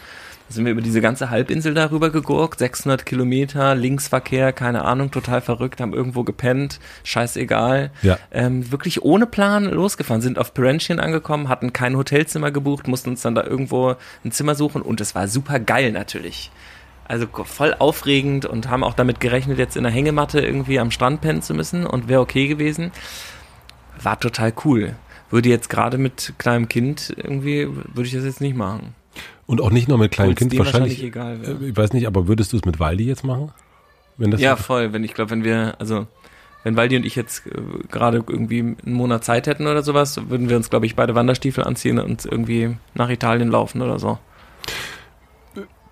sind 0.50 0.66
wir 0.66 0.72
über 0.72 0.82
diese 0.82 1.02
ganze 1.02 1.30
Halbinsel 1.30 1.74
darüber 1.74 2.10
gegurkt, 2.10 2.60
600 2.60 3.06
Kilometer, 3.06 3.76
Linksverkehr, 3.76 4.52
keine 4.52 4.84
Ahnung, 4.84 5.12
total 5.12 5.42
verrückt, 5.42 5.80
haben 5.80 5.94
irgendwo 5.94 6.24
gepennt, 6.24 6.80
scheißegal. 7.04 7.92
Ja. 8.02 8.18
Ähm, 8.32 8.72
wirklich 8.72 9.04
ohne 9.04 9.28
Plan 9.28 9.66
losgefahren, 9.66 10.22
sind 10.22 10.40
auf 10.40 10.54
Parentian 10.54 11.00
angekommen, 11.00 11.50
hatten 11.50 11.72
kein 11.72 11.96
Hotelzimmer 11.96 12.52
gebucht, 12.52 12.88
mussten 12.88 13.12
uns 13.12 13.22
dann 13.22 13.36
da 13.36 13.44
irgendwo 13.44 13.96
ein 14.26 14.32
Zimmer 14.32 14.56
suchen 14.56 14.82
und 14.82 15.00
es 15.02 15.16
war 15.16 15.28
super 15.28 15.60
geil 15.60 15.92
natürlich. 15.92 16.52
Also 17.08 17.26
voll 17.28 17.76
aufregend 17.78 18.46
und 18.46 18.70
haben 18.70 18.84
auch 18.84 18.94
damit 18.94 19.20
gerechnet, 19.20 19.58
jetzt 19.58 19.76
in 19.76 19.84
der 19.84 19.92
Hängematte 19.92 20.42
irgendwie 20.42 20.80
am 20.80 20.92
Strand 20.92 21.22
pennen 21.22 21.42
zu 21.42 21.56
müssen 21.56 21.86
und 21.86 22.08
wäre 22.08 22.22
okay 22.22 22.48
gewesen. 22.48 22.92
War 24.02 24.20
total 24.20 24.54
cool. 24.64 24.96
Würde 25.32 25.50
jetzt 25.50 25.70
gerade 25.70 25.98
mit 25.98 26.34
kleinem 26.38 26.70
Kind 26.70 27.14
irgendwie, 27.18 27.68
würde 27.68 28.08
ich 28.08 28.14
das 28.14 28.26
jetzt 28.26 28.42
nicht 28.42 28.56
machen. 28.56 28.94
Und 29.50 29.62
auch 29.62 29.72
nicht 29.72 29.88
nur 29.88 29.98
mit 29.98 30.12
kleinem 30.12 30.36
Kind 30.36 30.56
wahrscheinlich. 30.60 31.02
wahrscheinlich 31.12 31.42
egal, 31.42 31.64
äh, 31.64 31.70
ich 31.70 31.76
weiß 31.76 31.94
nicht, 31.94 32.06
aber 32.06 32.28
würdest 32.28 32.54
du 32.54 32.58
es 32.58 32.66
mit 32.66 32.80
Waldi 32.80 33.06
jetzt 33.06 33.24
machen? 33.24 33.52
Wenn 34.16 34.30
das 34.30 34.40
ja, 34.42 34.56
voll. 34.56 34.94
Wenn 34.94 35.04
ich 35.04 35.16
glaube, 35.16 35.32
wenn 35.32 35.44
wir, 35.44 35.74
also 35.80 36.06
wenn 36.64 36.78
Waldi 36.78 36.98
und 36.98 37.04
ich 37.04 37.16
jetzt 37.16 37.48
äh, 37.48 37.54
gerade 37.90 38.18
irgendwie 38.18 38.60
einen 38.60 38.94
Monat 38.94 39.24
Zeit 39.24 39.48
hätten 39.48 39.66
oder 39.66 39.82
sowas, 39.82 40.30
würden 40.30 40.50
wir 40.50 40.56
uns, 40.56 40.70
glaube 40.70 40.86
ich, 40.86 40.96
beide 40.96 41.16
Wanderstiefel 41.16 41.64
anziehen 41.64 41.98
und 41.98 42.26
irgendwie 42.26 42.78
nach 42.94 43.10
Italien 43.10 43.50
laufen 43.50 43.82
oder 43.82 43.98
so. 43.98 44.20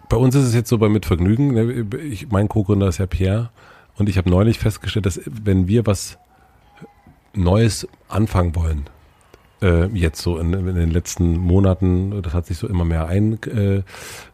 Bei 0.08 0.18
uns 0.18 0.36
ist 0.36 0.44
es 0.44 0.54
jetzt 0.54 0.70
so 0.70 0.78
bei 0.78 0.88
Mitvergnügen. 0.88 1.56
Ne, 1.56 1.98
ich, 1.98 2.30
mein 2.30 2.50
Co-Gründer 2.50 2.90
ist 2.90 3.00
ja 3.00 3.08
Pierre 3.08 3.50
und 3.96 4.08
ich 4.08 4.20
habe 4.20 4.30
neulich 4.30 4.60
festgestellt, 4.60 5.08
dass 5.08 5.20
wenn 5.26 5.68
wir 5.68 5.88
was 5.88 6.20
Neues 7.34 7.88
anfangen 8.08 8.56
wollen, 8.56 8.88
äh, 9.62 9.88
jetzt 9.88 10.22
so 10.22 10.38
in, 10.38 10.54
in, 10.54 10.76
den 10.76 10.92
letzten 10.92 11.38
Monaten, 11.38 12.22
das 12.22 12.34
hat 12.34 12.46
sich 12.46 12.58
so 12.58 12.68
immer 12.68 12.86
mehr 12.86 13.08
ein, 13.08 13.40
äh, 13.44 13.78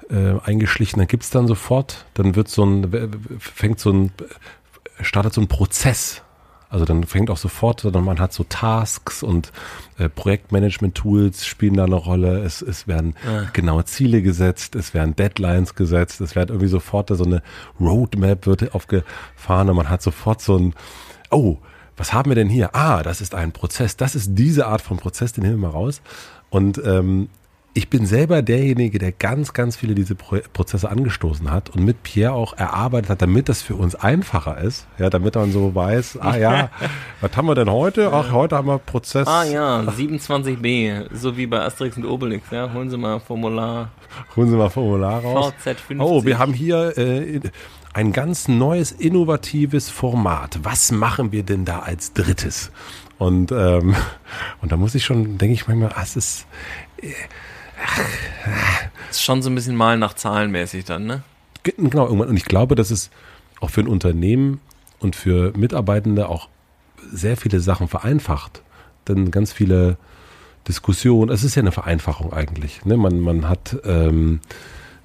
äh, 0.10 0.40
eingeschlichen, 0.44 1.00
dann 1.00 1.08
gibt's 1.08 1.30
dann 1.30 1.48
sofort, 1.48 2.06
dann 2.14 2.36
wird 2.36 2.48
so 2.48 2.66
ein, 2.66 3.40
fängt 3.40 3.80
so 3.80 3.92
ein, 3.92 4.12
startet 5.02 5.34
so 5.34 5.42
ein 5.42 5.48
Prozess. 5.48 6.22
Also 6.70 6.86
dann 6.86 7.04
fängt 7.04 7.30
auch 7.30 7.38
sofort, 7.38 7.82
sondern 7.82 8.04
man 8.04 8.20
hat 8.20 8.34
so 8.34 8.44
Tasks 8.44 9.22
und 9.22 9.52
äh, 10.00 10.10
Projektmanagement-Tools 10.10 11.46
spielen 11.46 11.76
da 11.76 11.84
eine 11.84 11.94
Rolle. 11.94 12.40
Es, 12.40 12.64
es 12.64 12.88
werden 12.88 13.14
ja. 13.24 13.44
genaue 13.54 13.86
Ziele 13.86 14.24
gesetzt, 14.24 14.74
es 14.74 14.96
werden 14.96 15.16
Deadlines 15.16 15.76
gesetzt, 15.76 16.20
es 16.20 16.36
wird 16.36 16.50
irgendwie 16.50 16.70
sofort 16.70 17.10
so 17.10 17.24
eine 17.24 17.44
Roadmap 17.80 18.48
wird 18.48 18.74
aufgefahren 18.74 19.70
und 19.70 19.76
man 19.76 19.88
hat 19.92 20.02
sofort 20.02 20.42
so 20.42 20.58
ein, 20.58 20.74
oh, 21.30 21.60
was 21.98 22.14
haben 22.14 22.32
wir 22.32 22.36
denn 22.36 22.50
hier? 22.50 22.76
Ah, 22.76 23.04
das 23.04 23.22
ist 23.22 23.36
ein 23.36 23.52
Prozess. 23.52 23.98
Das 23.98 24.16
ist 24.16 24.32
diese 24.34 24.68
Art 24.68 24.82
von 24.82 24.98
Prozess, 24.98 25.34
den 25.34 25.44
nehmen 25.44 25.62
wir 25.62 25.70
mal 25.70 25.74
raus. 25.74 26.02
Und 26.50 26.82
ähm, 26.86 27.30
ich 27.76 27.90
bin 27.90 28.06
selber 28.06 28.44
derjenige, 28.44 29.00
der 29.00 29.12
ganz, 29.12 29.54
ganz 29.54 29.76
viele 29.76 29.96
diese 29.96 30.14
Pro 30.14 30.38
Prozesse 30.54 30.90
angestoßen 30.90 31.50
hat 31.50 31.72
und 31.72 31.84
mit 31.84 32.04
Pierre 32.04 32.34
auch 32.34 32.56
erarbeitet 32.56 33.10
hat, 33.10 33.22
damit 33.24 33.50
das 33.50 33.64
für 33.64 33.76
uns 33.76 33.96
einfacher 33.96 34.60
ist. 34.60 34.86
Ja, 35.00 35.10
damit 35.10 35.34
man 35.36 35.52
so 35.52 35.74
weiß, 35.74 36.20
ah 36.22 36.38
ja, 36.38 36.70
was 37.22 37.36
haben 37.36 37.48
wir 37.48 37.56
denn 37.56 37.72
heute? 37.72 38.12
Ach, 38.14 38.32
heute 38.32 38.58
haben 38.58 38.68
wir 38.68 38.78
Prozess. 38.78 39.28
Ah 39.28 39.44
ja, 39.44 39.80
27b, 39.82 41.08
so 41.16 41.36
wie 41.36 41.48
bei 41.48 41.62
Asterix 41.62 41.98
und 41.98 42.06
Obelix, 42.06 42.52
ja, 42.52 42.72
holen 42.72 42.92
Sie 42.92 42.98
mal 42.98 43.20
Formular. 43.20 43.90
Holen 44.36 44.50
Sie 44.52 44.56
mal 44.56 44.70
Formular 44.70 45.24
raus. 45.24 45.54
VZ50. 45.66 46.00
Oh, 46.00 46.24
wir 46.24 46.38
haben 46.38 46.54
hier 46.54 46.96
äh, 46.96 47.42
ein 47.94 48.12
ganz 48.12 48.48
neues, 48.48 48.92
innovatives 48.92 49.90
Format. 49.90 50.60
Was 50.64 50.92
machen 50.92 51.32
wir 51.32 51.44
denn 51.44 51.66
da 51.66 51.80
als 51.80 52.14
drittes? 52.14 52.72
Und, 53.20 53.52
ähm, 53.52 53.96
und 54.62 54.72
da 54.72 54.78
muss 54.78 54.96
ich 54.96 55.06
schon, 55.06 55.38
denke 55.38 55.54
ich 55.54 55.68
manchmal, 55.68 55.92
ah, 55.94 56.02
es 56.04 56.16
ist, 56.16 56.46
äh, 57.02 57.08
Ist 59.10 59.24
schon 59.24 59.42
so 59.42 59.50
ein 59.50 59.56
bisschen 59.56 59.76
mal 59.76 59.98
nach 59.98 60.14
Zahlen 60.14 60.52
mäßig 60.52 60.86
dann, 60.86 61.06
ne? 61.06 61.24
Ge- 61.64 61.76
Genau, 61.78 62.06
irgendwann. 62.06 62.30
Und 62.30 62.38
ich 62.38 62.46
glaube, 62.46 62.76
dass 62.76 62.92
es 62.92 63.10
auch 63.62 63.70
für 63.70 63.82
ein 63.82 63.88
Unternehmen 63.88 64.60
und 65.00 65.16
für 65.16 65.54
Mitarbeitende 65.58 66.30
auch 66.30 66.50
sehr 67.12 67.38
viele 67.38 67.60
Sachen 67.60 67.88
vereinfacht. 67.88 68.62
Denn 69.08 69.32
ganz 69.32 69.52
viele 69.52 69.98
Diskussionen, 70.68 71.30
es 71.32 71.44
ist 71.44 71.56
ja 71.56 71.62
eine 71.62 71.72
Vereinfachung 71.74 72.32
eigentlich. 72.34 72.86
Ne? 72.86 72.96
Man, 72.98 73.20
man 73.20 73.50
hat, 73.50 73.76
ähm, 73.86 74.40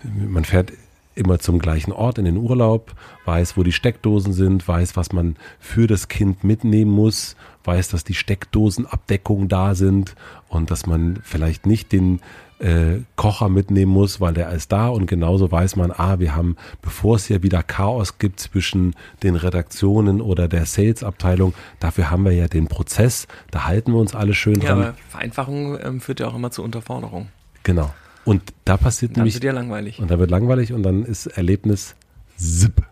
man 0.05 0.45
fährt 0.45 0.73
immer 1.19 1.39
zum 1.39 1.59
gleichen 1.59 1.93
Ort 1.93 2.19
in 2.19 2.25
den 2.25 2.37
Urlaub, 2.37 2.95
weiß, 3.25 3.57
wo 3.57 3.63
die 3.63 3.73
Steckdosen 3.73 4.33
sind, 4.33 4.67
weiß, 4.67 4.97
was 4.97 5.13
man 5.13 5.37
für 5.59 5.87
das 5.87 6.09
Kind 6.09 6.45
mitnehmen 6.45 6.91
muss, 6.91 7.37
weiß, 7.65 7.89
dass 7.89 8.05
die 8.05 8.15
Steckdosenabdeckungen 8.15 9.49
da 9.49 9.75
sind 9.75 10.15
und 10.49 10.71
dass 10.71 10.87
man 10.87 11.19
vielleicht 11.23 11.67
nicht 11.67 11.93
den 11.93 12.21
äh, 12.61 13.03
Kocher 13.17 13.49
mitnehmen 13.49 13.93
muss, 13.93 14.21
weil 14.21 14.35
der 14.35 14.51
ist 14.51 14.73
da 14.73 14.89
und 14.89 15.07
genauso 15.07 15.51
weiß 15.51 15.77
man, 15.77 15.93
ah, 15.93 16.19
wir 16.19 16.35
haben, 16.35 16.57
bevor 16.83 17.17
es 17.17 17.27
hier 17.27 17.43
wieder 17.43 17.63
Chaos 17.63 18.19
gibt 18.19 18.41
zwischen 18.41 18.95
den 19.23 19.37
Redaktionen 19.37 20.21
oder 20.21 20.49
der 20.49 20.67
Sales-Abteilung, 20.67 21.55
dafür 21.79 22.11
haben 22.11 22.25
wir 22.25 22.33
ja 22.33 22.49
den 22.49 22.67
Prozess, 22.67 23.29
da 23.51 23.65
halten 23.67 23.93
wir 23.93 24.01
uns 24.01 24.15
alle 24.15 24.35
schön 24.35 24.61
Ja, 24.61 24.71
dran. 24.75 24.79
aber 24.83 24.95
Vereinfachung 25.09 25.79
ähm, 25.81 26.01
führt 26.01 26.21
ja 26.21 26.27
auch 26.29 26.35
immer 26.35 26.51
zu 26.51 26.63
Unterforderung. 26.63 27.29
genau. 27.63 27.91
Und 28.29 28.43
da 28.65 28.77
passiert 28.77 29.13
Dann 29.13 29.21
nämlich, 29.23 29.35
wird 29.35 29.45
ja 29.45 29.53
langweilig. 29.53 29.99
und 30.01 30.11
da 30.11 30.19
wird 30.19 30.31
langweilig 30.31 30.73
und 30.73 30.83
dann 30.83 31.05
ist 31.05 31.27
Erlebnis 31.27 31.95
zip 32.37 32.83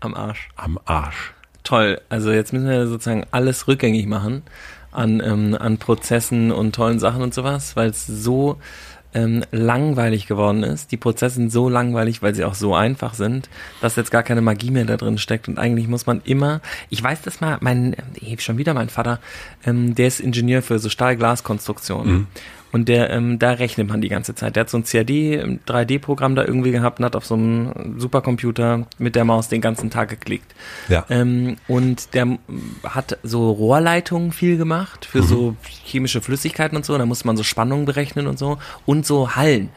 Am 0.00 0.14
Arsch. 0.14 0.48
am 0.56 0.78
Arsch. 0.84 1.34
Toll. 1.64 2.00
Also 2.08 2.32
jetzt 2.32 2.52
müssen 2.52 2.68
wir 2.68 2.86
sozusagen 2.86 3.24
alles 3.30 3.68
rückgängig 3.68 4.06
machen 4.06 4.42
an, 4.90 5.20
ähm, 5.24 5.54
an 5.58 5.76
Prozessen 5.78 6.50
und 6.50 6.74
tollen 6.74 6.98
Sachen 6.98 7.20
und 7.22 7.34
sowas, 7.34 7.76
weil 7.76 7.90
es 7.90 8.06
so 8.06 8.56
ähm, 9.12 9.44
langweilig 9.52 10.26
geworden 10.26 10.62
ist. 10.62 10.92
Die 10.92 10.96
Prozesse 10.96 11.36
sind 11.36 11.52
so 11.52 11.68
langweilig, 11.68 12.22
weil 12.22 12.34
sie 12.34 12.44
auch 12.44 12.54
so 12.54 12.74
einfach 12.74 13.14
sind, 13.14 13.48
dass 13.80 13.96
jetzt 13.96 14.10
gar 14.10 14.22
keine 14.22 14.40
Magie 14.40 14.70
mehr 14.70 14.84
da 14.86 14.96
drin 14.96 15.18
steckt. 15.18 15.48
Und 15.48 15.58
eigentlich 15.58 15.88
muss 15.88 16.06
man 16.06 16.20
immer, 16.24 16.60
ich 16.90 17.02
weiß 17.02 17.20
das 17.22 17.40
mal, 17.40 17.58
mein, 17.60 17.94
äh, 17.94 18.38
schon 18.38 18.56
wieder 18.58 18.72
mein 18.72 18.88
Vater, 18.88 19.18
ähm, 19.66 19.94
der 19.94 20.06
ist 20.08 20.20
Ingenieur 20.20 20.62
für 20.62 20.78
so 20.78 20.88
Stahl-Glas-Konstruktionen. 20.88 22.28
Und 22.70 22.88
der, 22.88 23.10
ähm, 23.10 23.38
da 23.38 23.52
rechnet 23.52 23.88
man 23.88 24.00
die 24.00 24.08
ganze 24.08 24.34
Zeit. 24.34 24.56
Der 24.56 24.62
hat 24.62 24.70
so 24.70 24.76
ein 24.76 24.84
CAD, 24.84 25.10
3D-Programm 25.66 26.34
da 26.34 26.44
irgendwie 26.44 26.70
gehabt 26.70 26.98
und 26.98 27.04
hat 27.04 27.16
auf 27.16 27.24
so 27.24 27.34
einem 27.34 27.98
Supercomputer 27.98 28.86
mit 28.98 29.16
der 29.16 29.24
Maus 29.24 29.48
den 29.48 29.60
ganzen 29.60 29.90
Tag 29.90 30.10
geklickt. 30.10 30.54
Ja. 30.88 31.06
Ähm, 31.08 31.56
und 31.66 32.14
der 32.14 32.38
hat 32.84 33.18
so 33.22 33.50
Rohrleitungen 33.50 34.32
viel 34.32 34.58
gemacht 34.58 35.06
für 35.06 35.22
so 35.22 35.56
chemische 35.84 36.20
Flüssigkeiten 36.20 36.76
und 36.76 36.84
so. 36.84 36.96
Da 36.98 37.06
musste 37.06 37.26
man 37.26 37.36
so 37.36 37.42
Spannungen 37.42 37.86
berechnen 37.86 38.26
und 38.26 38.38
so. 38.38 38.58
Und 38.84 39.06
so 39.06 39.34
Hallen. 39.34 39.70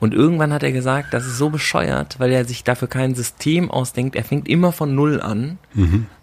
Und 0.00 0.14
irgendwann 0.14 0.52
hat 0.52 0.64
er 0.64 0.72
gesagt, 0.72 1.14
das 1.14 1.24
ist 1.26 1.38
so 1.38 1.50
bescheuert, 1.50 2.18
weil 2.18 2.32
er 2.32 2.44
sich 2.44 2.64
dafür 2.64 2.88
kein 2.88 3.14
System 3.14 3.70
ausdenkt. 3.70 4.16
Er 4.16 4.24
fängt 4.24 4.48
immer 4.48 4.72
von 4.72 4.96
Null 4.96 5.20
an. 5.20 5.58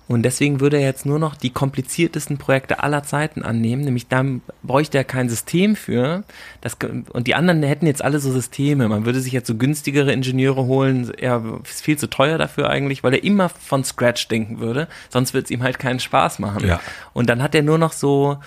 Und 0.09 0.23
deswegen 0.23 0.59
würde 0.59 0.77
er 0.77 0.83
jetzt 0.83 1.05
nur 1.05 1.19
noch 1.19 1.35
die 1.35 1.51
kompliziertesten 1.51 2.39
Projekte 2.39 2.81
aller 2.81 3.03
Zeiten 3.03 3.43
annehmen. 3.43 3.83
Nämlich 3.83 4.07
da 4.07 4.25
bräuchte 4.63 4.97
er 4.97 5.03
kein 5.03 5.29
System 5.29 5.75
für. 5.75 6.23
Das, 6.61 6.77
und 7.13 7.27
die 7.27 7.35
anderen 7.35 7.61
hätten 7.61 7.85
jetzt 7.85 8.03
alle 8.03 8.19
so 8.19 8.31
Systeme. 8.31 8.89
Man 8.89 9.05
würde 9.05 9.21
sich 9.21 9.31
jetzt 9.33 9.45
so 9.45 9.53
günstigere 9.53 10.11
Ingenieure 10.11 10.65
holen. 10.65 11.11
Er 11.15 11.43
ist 11.63 11.83
viel 11.83 11.97
zu 11.99 12.09
teuer 12.09 12.39
dafür 12.39 12.71
eigentlich, 12.71 13.03
weil 13.03 13.13
er 13.13 13.23
immer 13.23 13.49
von 13.49 13.83
Scratch 13.83 14.27
denken 14.29 14.59
würde. 14.59 14.87
Sonst 15.09 15.35
würde 15.35 15.45
es 15.45 15.51
ihm 15.51 15.61
halt 15.61 15.77
keinen 15.77 15.99
Spaß 15.99 16.39
machen. 16.39 16.65
Ja. 16.67 16.79
Und 17.13 17.29
dann 17.29 17.43
hat 17.43 17.53
er 17.53 17.61
nur 17.61 17.77
noch 17.77 17.93
so 17.93 18.39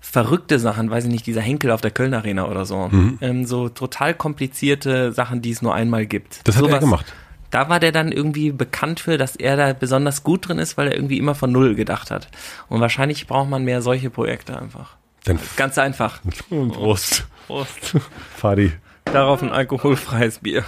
verrückte 0.00 0.58
Sachen, 0.58 0.90
weiß 0.90 1.04
ich 1.04 1.10
nicht, 1.10 1.26
dieser 1.26 1.42
Henkel 1.42 1.70
auf 1.72 1.82
der 1.82 1.90
Köln 1.90 2.14
Arena 2.14 2.48
oder 2.48 2.64
so. 2.64 2.90
Ähm, 3.20 3.44
so 3.44 3.68
total 3.68 4.14
komplizierte 4.14 5.12
Sachen, 5.12 5.42
die 5.42 5.50
es 5.50 5.60
nur 5.60 5.74
einmal 5.74 6.06
gibt. 6.06 6.40
Das 6.44 6.56
hat 6.56 6.62
er 6.64 6.68
Sowas- 6.70 6.80
gemacht. 6.80 7.12
Da 7.52 7.68
war 7.68 7.78
der 7.80 7.92
dann 7.92 8.10
irgendwie 8.10 8.50
bekannt 8.50 8.98
für, 8.98 9.18
dass 9.18 9.36
er 9.36 9.58
da 9.58 9.74
besonders 9.74 10.24
gut 10.24 10.48
drin 10.48 10.58
ist, 10.58 10.78
weil 10.78 10.88
er 10.88 10.94
irgendwie 10.94 11.18
immer 11.18 11.34
von 11.34 11.52
Null 11.52 11.74
gedacht 11.74 12.10
hat. 12.10 12.28
Und 12.70 12.80
wahrscheinlich 12.80 13.26
braucht 13.26 13.50
man 13.50 13.62
mehr 13.62 13.82
solche 13.82 14.08
Projekte 14.08 14.58
einfach. 14.58 14.96
Dann 15.24 15.38
Ganz 15.56 15.76
einfach. 15.76 16.20
Prost. 16.48 17.26
Prost. 17.46 17.96
Fadi. 18.36 18.72
Darauf 19.04 19.42
ein 19.42 19.52
alkoholfreies 19.52 20.38
Bier. 20.38 20.64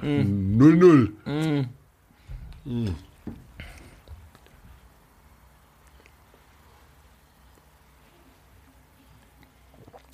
0-0. 0.00 1.10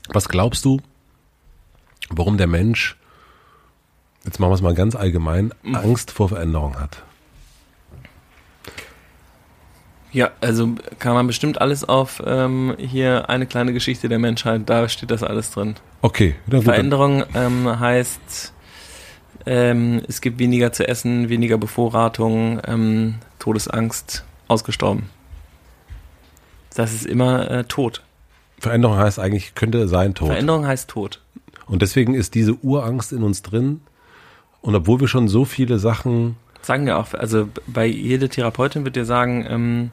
Was 0.09 0.29
glaubst 0.31 0.65
du, 0.65 0.81
warum 2.09 2.39
der 2.39 2.47
Mensch, 2.47 2.97
jetzt 4.27 4.39
machen 4.41 4.51
wir 4.51 4.55
es 4.57 4.63
mal 4.63 4.75
ganz 4.75 4.95
allgemein, 4.95 5.53
Angst 5.73 6.11
vor 6.11 6.29
Veränderung 6.29 6.79
hat? 6.79 7.03
Ja, 10.13 10.31
also 10.41 10.71
kann 10.99 11.15
man 11.15 11.27
bestimmt 11.27 11.61
alles 11.61 11.85
auf 11.85 12.23
ähm, 12.25 12.75
hier 12.79 13.29
eine 13.29 13.47
kleine 13.47 13.73
Geschichte 13.73 14.09
der 14.09 14.19
Menschheit, 14.19 14.63
da 14.67 14.89
steht 14.89 15.11
das 15.11 15.23
alles 15.23 15.51
drin. 15.51 15.75
Okay, 16.01 16.35
dann- 16.47 16.63
Veränderung 16.63 17.25
ähm, 17.35 17.79
heißt, 17.79 18.53
ähm, 19.45 20.03
es 20.09 20.21
gibt 20.21 20.39
weniger 20.39 20.73
zu 20.73 20.89
essen, 20.89 21.29
weniger 21.29 21.59
Bevorratung, 21.59 22.61
ähm, 22.67 23.17
Todesangst, 23.39 24.25
ausgestorben. 24.49 25.11
Das 26.75 26.93
ist 26.95 27.07
immer 27.07 27.51
äh, 27.51 27.65
tot. 27.65 28.03
Veränderung 28.59 28.97
heißt 28.97 29.19
eigentlich, 29.19 29.55
könnte 29.55 29.87
sein 29.89 30.15
Tod. 30.15 30.29
Veränderung 30.29 30.67
heißt 30.67 30.89
Tod. 30.89 31.21
Und 31.67 31.83
deswegen 31.83 32.15
ist 32.15 32.35
diese 32.35 32.55
Urangst 32.55 33.13
in 33.13 33.23
uns 33.23 33.43
drin. 33.43 33.81
Und 34.67 34.75
obwohl 34.75 34.99
wir 34.99 35.07
schon 35.07 35.29
so 35.29 35.45
viele 35.45 35.79
Sachen, 35.79 36.35
Sagen 36.61 36.85
wir 36.85 36.99
auch, 36.99 37.15
also 37.15 37.49
bei 37.69 37.87
jede 37.87 38.29
Therapeutin 38.29 38.85
wird 38.85 38.97
dir 38.97 39.05
sagen, 39.05 39.47
ähm, 39.49 39.91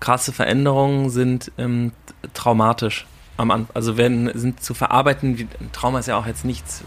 krasse 0.00 0.32
Veränderungen 0.32 1.10
sind 1.10 1.52
ähm, 1.58 1.92
traumatisch. 2.32 3.06
Am 3.36 3.50
An 3.50 3.68
also 3.74 3.98
werden, 3.98 4.30
sind 4.32 4.62
zu 4.62 4.72
verarbeiten, 4.72 5.36
wie, 5.36 5.46
Trauma 5.72 5.98
ist 5.98 6.06
ja 6.06 6.16
auch 6.16 6.26
jetzt 6.26 6.46
nichts, 6.46 6.82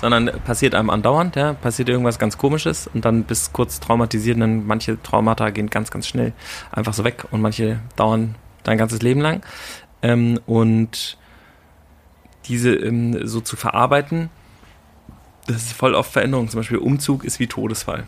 sondern 0.00 0.30
passiert 0.44 0.76
einem 0.76 0.88
andauernd, 0.88 1.34
ja, 1.34 1.54
passiert 1.54 1.88
irgendwas 1.88 2.20
ganz 2.20 2.38
komisches 2.38 2.86
und 2.86 3.04
dann 3.04 3.24
bist 3.24 3.52
kurz 3.52 3.80
traumatisiert 3.80 4.36
und 4.36 4.42
dann 4.42 4.66
manche 4.66 5.02
Traumata 5.02 5.50
gehen 5.50 5.68
ganz, 5.68 5.90
ganz 5.90 6.06
schnell 6.06 6.32
einfach 6.70 6.94
so 6.94 7.02
weg 7.02 7.24
und 7.32 7.40
manche 7.40 7.80
dauern 7.96 8.36
dein 8.62 8.78
ganzes 8.78 9.02
Leben 9.02 9.20
lang. 9.20 9.42
Ähm, 10.02 10.38
und 10.46 11.18
diese 12.44 12.72
ähm, 12.72 13.26
so 13.26 13.40
zu 13.40 13.56
verarbeiten, 13.56 14.30
das 15.46 15.56
ist 15.56 15.72
voll 15.72 15.94
oft 15.94 16.12
Veränderung. 16.12 16.48
Zum 16.48 16.60
Beispiel 16.60 16.78
Umzug 16.78 17.24
ist 17.24 17.38
wie 17.40 17.46
Todesfall. 17.46 18.06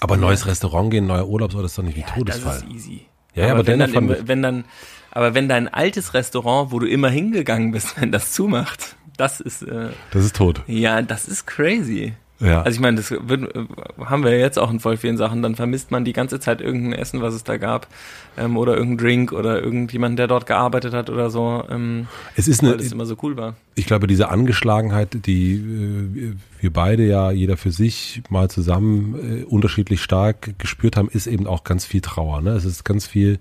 aber 0.00 0.16
neues 0.16 0.46
Restaurant 0.46 0.90
gehen, 0.90 1.06
neuer 1.06 1.26
Urlaubsort 1.28 1.64
ist 1.64 1.76
doch 1.78 1.82
nicht 1.82 1.96
wie 1.96 2.02
Todesfall. 2.02 2.60
Das 2.60 2.62
ist 2.62 2.70
easy. 2.74 3.06
Ja, 3.34 3.46
ja, 3.46 3.52
aber 3.52 3.66
wenn 3.66 3.78
dann, 3.78 3.94
im, 3.94 4.16
wenn 4.28 4.42
dann, 4.42 4.64
aber 5.10 5.34
wenn 5.34 5.48
dein 5.48 5.68
altes 5.68 6.14
Restaurant, 6.14 6.72
wo 6.72 6.78
du 6.78 6.86
immer 6.86 7.08
hingegangen 7.10 7.70
bist, 7.72 7.94
wenn 8.00 8.10
das 8.12 8.32
zumacht, 8.32 8.96
das 9.16 9.40
ist, 9.40 9.62
äh, 9.62 9.90
Das 10.12 10.24
ist 10.24 10.36
tot. 10.36 10.62
ja, 10.66 11.02
das 11.02 11.26
ist 11.28 11.46
crazy. 11.46 12.14
Ja. 12.40 12.62
Also 12.62 12.76
ich 12.76 12.80
meine, 12.80 12.98
das 12.98 13.10
wird, 13.10 13.52
haben 13.98 14.22
wir 14.22 14.30
ja 14.30 14.38
jetzt 14.38 14.58
auch 14.58 14.70
in 14.70 14.78
voll 14.78 14.96
vielen 14.96 15.16
Sachen. 15.16 15.42
Dann 15.42 15.56
vermisst 15.56 15.90
man 15.90 16.04
die 16.04 16.12
ganze 16.12 16.38
Zeit 16.38 16.60
irgendein 16.60 16.92
Essen, 16.92 17.20
was 17.20 17.34
es 17.34 17.42
da 17.42 17.56
gab, 17.56 17.88
ähm, 18.36 18.56
oder 18.56 18.76
irgendein 18.76 19.06
Drink 19.06 19.32
oder 19.32 19.60
irgendjemand, 19.60 20.18
der 20.18 20.28
dort 20.28 20.46
gearbeitet 20.46 20.94
hat 20.94 21.10
oder 21.10 21.30
so, 21.30 21.64
ähm, 21.68 22.06
es 22.36 22.46
ist 22.46 22.62
weil 22.62 22.70
eine, 22.70 22.78
das 22.78 22.92
immer 22.92 23.06
so 23.06 23.16
cool 23.22 23.36
war. 23.36 23.56
ich 23.74 23.86
glaube, 23.86 24.06
diese 24.06 24.28
Angeschlagenheit, 24.28 25.26
die 25.26 25.54
äh, 25.54 26.34
wir 26.60 26.72
beide 26.72 27.06
ja, 27.06 27.30
jeder 27.32 27.56
für 27.56 27.72
sich 27.72 28.22
mal 28.28 28.48
zusammen 28.48 29.42
äh, 29.42 29.44
unterschiedlich 29.44 30.00
stark 30.00 30.58
gespürt 30.58 30.96
haben, 30.96 31.08
ist 31.08 31.26
eben 31.26 31.46
auch 31.46 31.64
ganz 31.64 31.84
viel 31.84 32.00
Trauer. 32.00 32.40
Ne? 32.40 32.50
Es 32.50 32.64
ist 32.64 32.84
ganz 32.84 33.06
viel 33.06 33.40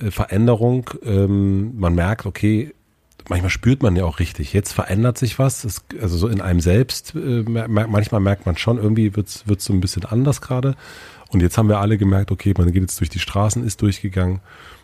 äh, 0.00 0.10
Veränderung. 0.10 0.90
Ähm, 1.02 1.78
man 1.78 1.94
merkt, 1.94 2.26
okay, 2.26 2.74
manchmal 3.28 3.50
spürt 3.50 3.82
man 3.82 3.96
ja 3.96 4.04
auch 4.04 4.18
richtig, 4.18 4.52
jetzt 4.52 4.72
verändert 4.72 5.18
sich 5.18 5.38
was. 5.38 5.64
Es, 5.64 5.84
also 6.00 6.16
so 6.16 6.28
in 6.28 6.40
einem 6.40 6.60
selbst, 6.60 7.14
äh, 7.14 7.44
manchmal 7.46 8.20
merkt 8.20 8.46
man 8.46 8.56
schon, 8.56 8.78
irgendwie 8.78 9.14
wird's 9.16 9.46
wird's 9.46 9.64
so 9.64 9.72
ein 9.72 9.80
bisschen 9.80 10.04
anders 10.04 10.40
gerade. 10.40 10.74
Und 11.30 11.40
jetzt 11.42 11.58
haben 11.58 11.68
wir 11.68 11.78
alle 11.78 11.98
gemerkt, 11.98 12.30
okay, 12.30 12.54
man 12.56 12.72
geht 12.72 12.82
jetzt 12.82 13.00
durch 13.00 13.10
die 13.10 13.18
Straßen, 13.18 13.64
ist 13.64 13.82
durchgegangen, 13.82 14.40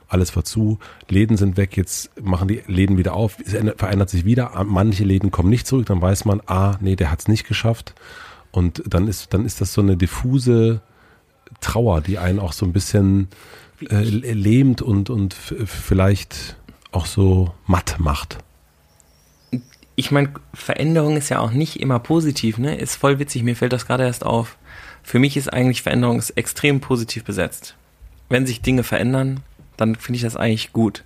alles 0.08 0.36
war 0.36 0.44
zu, 0.44 0.78
Läden 1.08 1.36
sind 1.38 1.56
weg, 1.56 1.76
jetzt 1.76 2.10
machen 2.22 2.48
die 2.48 2.62
Läden 2.66 2.98
wieder 2.98 3.14
auf, 3.14 3.38
es 3.44 3.54
ändert- 3.54 3.78
verändert 3.78 4.10
sich 4.10 4.26
wieder, 4.26 4.52
manche 4.64 5.04
Läden 5.04 5.30
kommen 5.30 5.48
nicht 5.48 5.66
zurück, 5.66 5.86
dann 5.86 6.02
weiß 6.02 6.26
man, 6.26 6.42
ah, 6.46 6.76
nee, 6.80 6.96
der 6.96 7.10
hat's 7.10 7.28
nicht 7.28 7.48
geschafft. 7.48 7.94
Und 8.52 8.82
dann 8.86 9.08
ist, 9.08 9.32
dann 9.32 9.46
ist 9.46 9.60
das 9.60 9.72
so 9.72 9.80
eine 9.80 9.96
diffuse 9.96 10.80
Trauer, 11.60 12.02
die 12.02 12.18
einen 12.18 12.38
auch 12.38 12.52
so 12.52 12.66
ein 12.66 12.72
bisschen 12.72 13.28
äh, 13.88 14.02
lähmt 14.02 14.82
und, 14.82 15.10
und 15.10 15.34
vielleicht 15.34 16.56
auch 16.94 17.06
so 17.06 17.52
matt 17.66 17.96
macht. 17.98 18.38
ich 19.96 20.10
meine, 20.10 20.30
Veränderung 20.52 21.16
ist 21.16 21.28
ja 21.28 21.38
auch 21.38 21.52
nicht 21.52 21.80
immer 21.80 21.98
positiv, 21.98 22.58
ne? 22.58 22.76
Ist 22.76 22.96
voll 22.96 23.18
witzig, 23.18 23.42
mir 23.42 23.56
fällt 23.56 23.72
das 23.72 23.86
gerade 23.86 24.04
erst 24.04 24.26
auf. 24.26 24.56
Für 25.02 25.18
mich 25.18 25.36
ist 25.36 25.52
eigentlich 25.52 25.82
Veränderung 25.82 26.18
ist 26.18 26.30
extrem 26.30 26.80
positiv 26.80 27.24
besetzt. 27.24 27.76
Wenn 28.28 28.46
sich 28.46 28.62
Dinge 28.62 28.82
verändern, 28.82 29.40
dann 29.76 29.94
finde 29.94 30.16
ich 30.16 30.22
das 30.22 30.36
eigentlich 30.36 30.72
gut. 30.72 31.04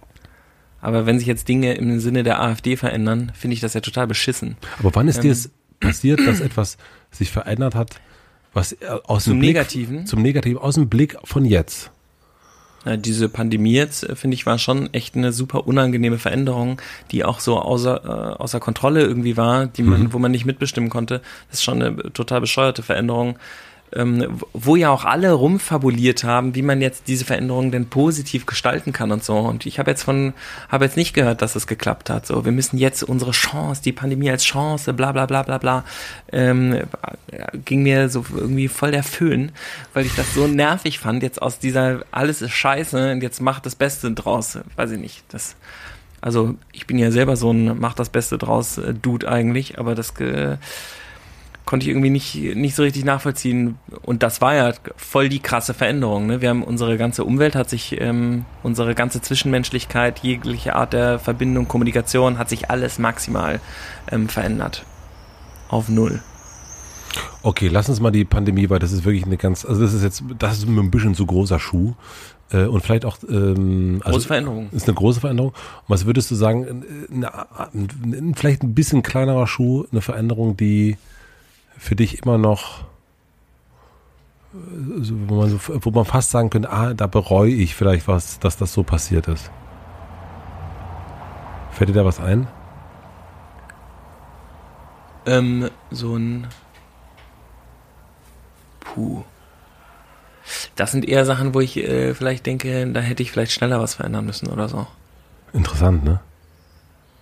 Aber 0.80 1.06
wenn 1.06 1.18
sich 1.18 1.26
jetzt 1.26 1.48
Dinge 1.48 1.74
im 1.74 1.98
Sinne 1.98 2.22
der 2.22 2.40
AfD 2.40 2.76
verändern, 2.76 3.32
finde 3.34 3.54
ich 3.54 3.60
das 3.60 3.74
ja 3.74 3.80
total 3.80 4.06
beschissen. 4.06 4.56
Aber 4.78 4.94
wann 4.94 5.08
ist 5.08 5.16
Ähm. 5.16 5.22
dir 5.22 5.32
es 5.32 5.50
passiert, 5.80 6.20
dass 6.26 6.40
etwas 6.40 6.78
sich 7.10 7.30
verändert 7.30 7.74
hat, 7.74 8.00
was 8.52 8.72
äh, 8.72 8.86
aus 9.04 9.24
Zum 9.24 9.34
dem 9.34 9.40
Blick, 9.40 9.54
Negativen? 9.54 10.06
Zum 10.06 10.22
Negativen, 10.22 10.58
aus 10.58 10.76
dem 10.76 10.88
Blick 10.88 11.16
von 11.24 11.44
jetzt. 11.44 11.90
Ja, 12.84 12.96
diese 12.96 13.28
Pandemie 13.28 13.72
jetzt, 13.72 14.04
äh, 14.04 14.14
finde 14.14 14.34
ich, 14.34 14.46
war 14.46 14.58
schon 14.58 14.92
echt 14.94 15.16
eine 15.16 15.32
super 15.32 15.66
unangenehme 15.66 16.18
Veränderung, 16.18 16.80
die 17.10 17.24
auch 17.24 17.40
so 17.40 17.58
außer, 17.58 18.04
äh, 18.04 18.42
außer 18.42 18.60
Kontrolle 18.60 19.02
irgendwie 19.02 19.36
war, 19.36 19.66
die 19.66 19.82
man, 19.82 20.12
wo 20.12 20.18
man 20.18 20.30
nicht 20.30 20.44
mitbestimmen 20.44 20.90
konnte. 20.90 21.20
Das 21.50 21.58
ist 21.58 21.64
schon 21.64 21.82
eine 21.82 22.12
total 22.12 22.40
bescheuerte 22.40 22.82
Veränderung. 22.82 23.38
Ähm, 23.94 24.40
wo 24.52 24.76
ja 24.76 24.90
auch 24.90 25.04
alle 25.04 25.32
rumfabuliert 25.32 26.24
haben, 26.24 26.54
wie 26.54 26.62
man 26.62 26.82
jetzt 26.82 27.08
diese 27.08 27.24
Veränderung 27.24 27.70
denn 27.70 27.86
positiv 27.86 28.44
gestalten 28.44 28.92
kann 28.92 29.10
und 29.10 29.24
so. 29.24 29.38
Und 29.38 29.64
ich 29.64 29.78
habe 29.78 29.90
jetzt 29.90 30.02
von, 30.02 30.34
habe 30.68 30.84
jetzt 30.84 30.96
nicht 30.96 31.14
gehört, 31.14 31.40
dass 31.40 31.56
es 31.56 31.66
geklappt 31.66 32.10
hat. 32.10 32.26
So, 32.26 32.44
wir 32.44 32.52
müssen 32.52 32.76
jetzt 32.76 33.02
unsere 33.02 33.30
Chance, 33.30 33.82
die 33.82 33.92
Pandemie 33.92 34.30
als 34.30 34.44
Chance, 34.44 34.92
bla 34.92 35.12
bla 35.12 35.26
bla 35.26 35.42
bla 35.42 35.58
bla. 35.58 35.84
Ähm, 36.32 36.82
ging 37.64 37.82
mir 37.82 38.08
so 38.08 38.24
irgendwie 38.34 38.68
voll 38.68 38.90
der 38.90 39.02
Föhn, 39.02 39.52
weil 39.94 40.06
ich 40.06 40.14
das 40.14 40.34
so 40.34 40.46
nervig 40.46 40.98
fand, 40.98 41.22
jetzt 41.22 41.40
aus 41.40 41.58
dieser 41.58 42.00
alles 42.10 42.42
ist 42.42 42.52
scheiße 42.52 43.12
und 43.12 43.22
jetzt 43.22 43.40
macht 43.40 43.66
das 43.66 43.74
Beste 43.74 44.10
draus. 44.12 44.58
Weiß 44.76 44.90
ich 44.90 44.98
nicht. 44.98 45.24
Das, 45.30 45.56
also 46.20 46.56
ich 46.72 46.86
bin 46.86 46.98
ja 46.98 47.10
selber 47.10 47.36
so 47.36 47.50
ein 47.52 47.78
Mach 47.78 47.94
das 47.94 48.08
Beste 48.08 48.38
draus 48.38 48.78
äh, 48.78 48.94
Dude 48.94 49.28
eigentlich, 49.28 49.78
aber 49.78 49.94
das 49.94 50.14
konnte 51.68 51.84
ich 51.84 51.90
irgendwie 51.90 52.08
nicht, 52.08 52.34
nicht 52.56 52.74
so 52.74 52.82
richtig 52.82 53.04
nachvollziehen. 53.04 53.76
Und 54.02 54.22
das 54.22 54.40
war 54.40 54.54
ja 54.54 54.72
voll 54.96 55.28
die 55.28 55.38
krasse 55.40 55.74
Veränderung. 55.74 56.26
Ne? 56.26 56.40
Wir 56.40 56.48
haben 56.48 56.62
unsere 56.62 56.96
ganze 56.96 57.24
Umwelt 57.24 57.54
hat 57.54 57.68
sich, 57.68 58.00
ähm, 58.00 58.46
unsere 58.62 58.94
ganze 58.94 59.20
Zwischenmenschlichkeit, 59.20 60.20
jegliche 60.20 60.74
Art 60.74 60.94
der 60.94 61.18
Verbindung, 61.18 61.68
Kommunikation, 61.68 62.38
hat 62.38 62.48
sich 62.48 62.70
alles 62.70 62.98
maximal 62.98 63.60
ähm, 64.10 64.30
verändert. 64.30 64.86
Auf 65.68 65.90
null. 65.90 66.22
Okay, 67.42 67.68
lass 67.68 67.90
uns 67.90 68.00
mal 68.00 68.10
die 68.12 68.24
Pandemie, 68.24 68.70
weil 68.70 68.78
das 68.78 68.92
ist 68.92 69.04
wirklich 69.04 69.24
eine 69.26 69.36
ganz, 69.36 69.66
also 69.66 69.82
das 69.82 69.92
ist 69.92 70.02
jetzt, 70.02 70.22
das 70.38 70.58
ist 70.58 70.66
ein 70.68 70.90
bisschen 70.90 71.14
zu 71.14 71.26
großer 71.26 71.58
Schuh. 71.58 71.92
Äh, 72.50 72.64
und 72.64 72.80
vielleicht 72.80 73.04
auch, 73.04 73.18
ähm, 73.28 74.00
also 74.04 74.16
Große 74.16 74.26
Veränderung. 74.28 74.68
ist 74.72 74.88
eine 74.88 74.94
große 74.94 75.20
Veränderung. 75.20 75.50
Und 75.50 75.88
was 75.88 76.06
würdest 76.06 76.30
du 76.30 76.34
sagen, 76.34 76.64
äh, 76.64 77.12
eine, 77.14 77.30
ein- 77.74 78.34
vielleicht 78.34 78.62
ein 78.62 78.74
bisschen 78.74 79.02
kleinerer 79.02 79.46
Schuh, 79.46 79.84
eine 79.92 80.00
Veränderung, 80.00 80.56
die 80.56 80.96
für 81.78 81.96
dich 81.96 82.22
immer 82.22 82.36
noch, 82.36 82.80
äh, 84.52 84.56
wo, 85.26 85.36
man 85.36 85.48
so, 85.48 85.58
wo 85.66 85.90
man 85.90 86.04
fast 86.04 86.30
sagen 86.30 86.50
könnte, 86.50 86.70
ah, 86.70 86.92
da 86.92 87.06
bereue 87.06 87.52
ich 87.52 87.74
vielleicht 87.74 88.08
was, 88.08 88.38
dass 88.40 88.56
das 88.56 88.72
so 88.72 88.82
passiert 88.82 89.28
ist. 89.28 89.50
Fällt 91.70 91.90
dir 91.90 91.94
da 91.94 92.04
was 92.04 92.20
ein? 92.20 92.48
Ähm, 95.26 95.70
so 95.90 96.16
ein. 96.16 96.48
Puh. 98.80 99.22
Das 100.74 100.92
sind 100.92 101.06
eher 101.06 101.24
Sachen, 101.24 101.54
wo 101.54 101.60
ich 101.60 101.76
äh, 101.76 102.14
vielleicht 102.14 102.46
denke, 102.46 102.86
da 102.90 103.00
hätte 103.00 103.22
ich 103.22 103.30
vielleicht 103.30 103.52
schneller 103.52 103.80
was 103.80 103.94
verändern 103.94 104.24
müssen 104.24 104.48
oder 104.48 104.68
so. 104.68 104.86
Interessant, 105.52 106.04
ne? 106.04 106.20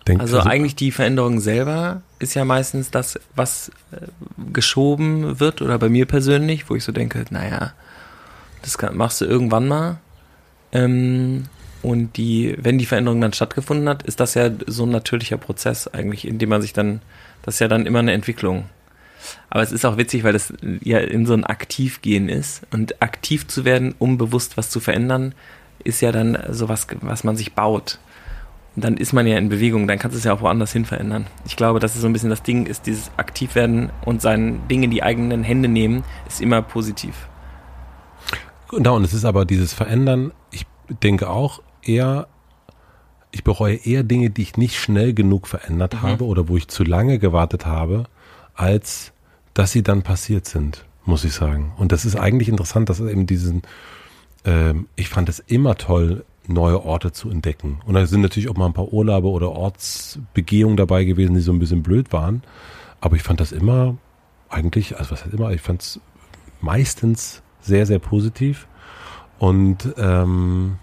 Denk, 0.06 0.20
Also 0.20 0.40
eigentlich 0.40 0.76
die 0.76 0.92
Veränderung 0.92 1.40
selber 1.40 2.02
ist 2.18 2.34
ja 2.34 2.44
meistens 2.44 2.90
das, 2.90 3.18
was 3.34 3.70
äh, 3.90 4.06
geschoben 4.52 5.40
wird 5.40 5.62
oder 5.62 5.78
bei 5.78 5.88
mir 5.88 6.06
persönlich, 6.06 6.70
wo 6.70 6.76
ich 6.76 6.84
so 6.84 6.92
denke, 6.92 7.24
naja, 7.30 7.72
das 8.62 8.78
machst 8.92 9.20
du 9.20 9.24
irgendwann 9.24 9.68
mal. 9.68 9.98
Ähm, 10.72 11.46
und 11.82 12.16
die, 12.16 12.56
wenn 12.58 12.78
die 12.78 12.86
Veränderung 12.86 13.20
dann 13.20 13.32
stattgefunden 13.32 13.88
hat, 13.88 14.02
ist 14.02 14.20
das 14.20 14.34
ja 14.34 14.50
so 14.66 14.84
ein 14.84 14.90
natürlicher 14.90 15.36
Prozess 15.36 15.88
eigentlich, 15.88 16.26
in 16.26 16.38
dem 16.38 16.48
man 16.48 16.62
sich 16.62 16.72
dann, 16.72 17.00
das 17.42 17.54
ist 17.54 17.60
ja 17.60 17.68
dann 17.68 17.86
immer 17.86 18.00
eine 18.00 18.12
Entwicklung. 18.12 18.66
Aber 19.50 19.62
es 19.62 19.72
ist 19.72 19.84
auch 19.84 19.96
witzig, 19.96 20.24
weil 20.24 20.32
das 20.32 20.52
ja 20.82 20.98
in 20.98 21.26
so 21.26 21.34
ein 21.34 21.44
Aktivgehen 21.44 22.28
ist. 22.28 22.62
Und 22.72 23.02
aktiv 23.02 23.46
zu 23.46 23.64
werden, 23.64 23.94
um 23.98 24.18
bewusst 24.18 24.56
was 24.56 24.70
zu 24.70 24.80
verändern, 24.80 25.34
ist 25.84 26.00
ja 26.00 26.12
dann 26.12 26.38
sowas, 26.50 26.86
was 27.00 27.24
man 27.24 27.36
sich 27.36 27.54
baut. 27.54 27.98
Dann 28.78 28.98
ist 28.98 29.12
man 29.14 29.26
ja 29.26 29.38
in 29.38 29.48
Bewegung, 29.48 29.88
dann 29.88 29.98
kannst 29.98 30.14
du 30.14 30.18
es 30.18 30.24
ja 30.24 30.34
auch 30.34 30.42
woanders 30.42 30.72
hin 30.72 30.84
verändern. 30.84 31.26
Ich 31.46 31.56
glaube, 31.56 31.80
das 31.80 31.94
ist 31.94 32.02
so 32.02 32.06
ein 32.06 32.12
bisschen 32.12 32.28
das 32.28 32.42
Ding, 32.42 32.66
ist 32.66 32.86
dieses 32.86 33.10
Aktivwerden 33.16 33.90
und 34.04 34.20
sein 34.20 34.60
Ding 34.68 34.82
in 34.82 34.90
die 34.90 35.02
eigenen 35.02 35.42
Hände 35.42 35.68
nehmen, 35.68 36.04
ist 36.28 36.42
immer 36.42 36.60
positiv. 36.60 37.28
Genau, 38.70 38.96
und 38.96 39.04
es 39.04 39.14
ist 39.14 39.24
aber 39.24 39.44
dieses 39.44 39.72
Verändern, 39.72 40.32
ich 40.50 40.66
denke 41.02 41.30
auch 41.30 41.62
eher, 41.82 42.26
ich 43.30 43.44
bereue 43.44 43.76
eher 43.76 44.02
Dinge, 44.02 44.30
die 44.30 44.42
ich 44.42 44.56
nicht 44.56 44.76
schnell 44.78 45.14
genug 45.14 45.46
verändert 45.46 45.94
Mhm. 45.94 46.02
habe 46.02 46.24
oder 46.24 46.48
wo 46.48 46.56
ich 46.56 46.68
zu 46.68 46.84
lange 46.84 47.18
gewartet 47.18 47.64
habe, 47.66 48.04
als 48.54 49.12
dass 49.54 49.72
sie 49.72 49.82
dann 49.82 50.02
passiert 50.02 50.46
sind, 50.46 50.84
muss 51.04 51.24
ich 51.24 51.32
sagen. 51.32 51.72
Und 51.78 51.92
das 51.92 52.04
ist 52.04 52.16
eigentlich 52.16 52.48
interessant, 52.48 52.88
dass 52.90 53.00
eben 53.00 53.26
diesen, 53.26 53.62
ähm, 54.44 54.86
ich 54.96 55.08
fand 55.08 55.28
es 55.28 55.38
immer 55.38 55.76
toll, 55.76 56.24
neue 56.48 56.84
Orte 56.84 57.12
zu 57.12 57.30
entdecken. 57.30 57.80
Und 57.86 57.94
da 57.94 58.06
sind 58.06 58.20
natürlich 58.20 58.48
auch 58.48 58.56
mal 58.56 58.66
ein 58.66 58.72
paar 58.72 58.92
Urlaube 58.92 59.28
oder 59.28 59.52
Ortsbegehungen 59.52 60.76
dabei 60.76 61.04
gewesen, 61.04 61.34
die 61.34 61.40
so 61.40 61.52
ein 61.52 61.58
bisschen 61.58 61.82
blöd 61.82 62.12
waren. 62.12 62.42
Aber 63.00 63.16
ich 63.16 63.22
fand 63.22 63.40
das 63.40 63.52
immer 63.52 63.96
eigentlich, 64.48 64.98
also 64.98 65.12
was 65.12 65.24
heißt 65.24 65.34
immer, 65.34 65.50
ich 65.50 65.60
fand 65.60 65.82
es 65.82 66.00
meistens 66.60 67.42
sehr, 67.60 67.86
sehr 67.86 67.98
positiv 67.98 68.66
und 69.38 69.94
ähm, 69.98 70.78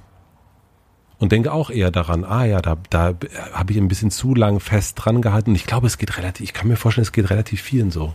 und 1.19 1.31
denke 1.31 1.53
auch 1.53 1.69
eher 1.69 1.89
daran, 1.89 2.25
ah 2.25 2.43
ja, 2.43 2.61
da, 2.61 2.77
da 2.89 3.15
habe 3.53 3.71
ich 3.71 3.77
ein 3.77 3.87
bisschen 3.87 4.11
zu 4.11 4.35
lang 4.35 4.59
fest 4.59 4.95
dran 4.97 5.21
gehalten. 5.21 5.51
Und 5.51 5.55
ich 5.55 5.65
glaube, 5.65 5.87
es 5.87 5.97
geht 5.97 6.17
relativ, 6.17 6.43
ich 6.43 6.53
kann 6.53 6.67
mir 6.67 6.75
vorstellen, 6.75 7.03
es 7.03 7.13
geht 7.13 7.29
relativ 7.29 7.61
vielen 7.61 7.91
so. 7.91 8.13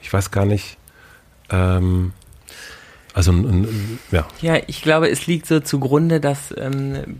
Ich 0.00 0.10
weiß 0.10 0.30
gar 0.30 0.46
nicht, 0.46 0.78
ähm, 1.50 2.14
also 3.16 3.32
ja, 4.12 4.26
Ja, 4.42 4.56
ich 4.66 4.82
glaube, 4.82 5.08
es 5.08 5.26
liegt 5.26 5.46
so 5.46 5.60
zugrunde, 5.60 6.20
dass 6.20 6.54
ähm, 6.56 7.16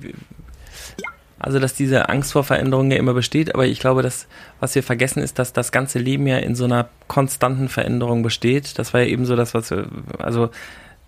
also 1.38 1.58
dass 1.58 1.72
diese 1.72 2.10
Angst 2.10 2.32
vor 2.32 2.44
Veränderungen 2.44 2.90
ja 2.90 2.98
immer 2.98 3.14
besteht, 3.14 3.54
aber 3.54 3.66
ich 3.66 3.80
glaube, 3.80 4.02
dass 4.02 4.26
was 4.60 4.74
wir 4.74 4.82
vergessen 4.82 5.22
ist, 5.22 5.38
dass 5.38 5.54
das 5.54 5.72
ganze 5.72 5.98
Leben 5.98 6.26
ja 6.26 6.36
in 6.36 6.54
so 6.54 6.64
einer 6.64 6.88
konstanten 7.08 7.70
Veränderung 7.70 8.22
besteht. 8.22 8.78
Das 8.78 8.92
war 8.92 9.00
ja 9.00 9.06
eben 9.06 9.24
so 9.24 9.36
das, 9.36 9.54
was 9.54 9.70
wir, 9.70 9.86
also 10.18 10.50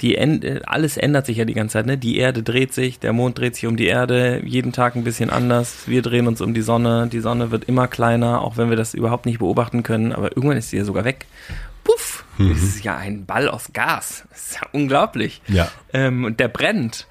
die 0.01 0.17
End, 0.17 0.47
alles 0.67 0.97
ändert 0.97 1.27
sich 1.27 1.37
ja 1.37 1.45
die 1.45 1.55
ganze 1.55 1.75
Zeit, 1.75 1.87
ne? 1.87 1.99
Die 1.99 2.17
Erde 2.17 2.43
dreht 2.43 2.73
sich, 2.73 2.99
der 2.99 3.13
Mond 3.13 3.39
dreht 3.39 3.57
sich 3.57 3.67
um 3.67 3.77
die 3.77 3.89
Erde, 3.89 4.41
jeden 4.45 4.73
Tag 4.73 4.97
ein 4.97 5.05
bisschen 5.05 5.29
anders. 5.29 5.87
Wir 5.87 6.01
drehen 6.01 6.27
uns 6.29 6.41
um 6.41 6.55
die 6.55 6.63
Sonne, 6.63 7.09
die 7.13 7.21
Sonne 7.21 7.51
wird 7.51 7.65
immer 7.65 7.89
kleiner, 7.89 8.41
auch 8.41 8.57
wenn 8.57 8.71
wir 8.71 8.77
das 8.77 8.95
überhaupt 8.95 9.27
nicht 9.27 9.41
beobachten 9.41 9.83
können, 9.83 10.13
aber 10.13 10.35
irgendwann 10.35 10.57
ist 10.57 10.71
sie 10.71 10.79
ja 10.79 10.85
sogar 10.85 11.05
weg. 11.05 11.27
Puff! 11.89 12.25
Das 12.39 12.63
ist 12.63 12.85
ja 12.85 12.97
ein 12.97 13.25
Ball 13.25 13.49
aus 13.49 13.73
Gas. 13.73 14.25
Das 14.31 14.51
ist 14.51 14.55
ja 14.57 14.69
unglaublich 14.73 15.41
ja, 15.49 15.71
ähm, 15.93 16.25
und 16.25 16.39
der 16.39 16.49
brennt. 16.49 17.07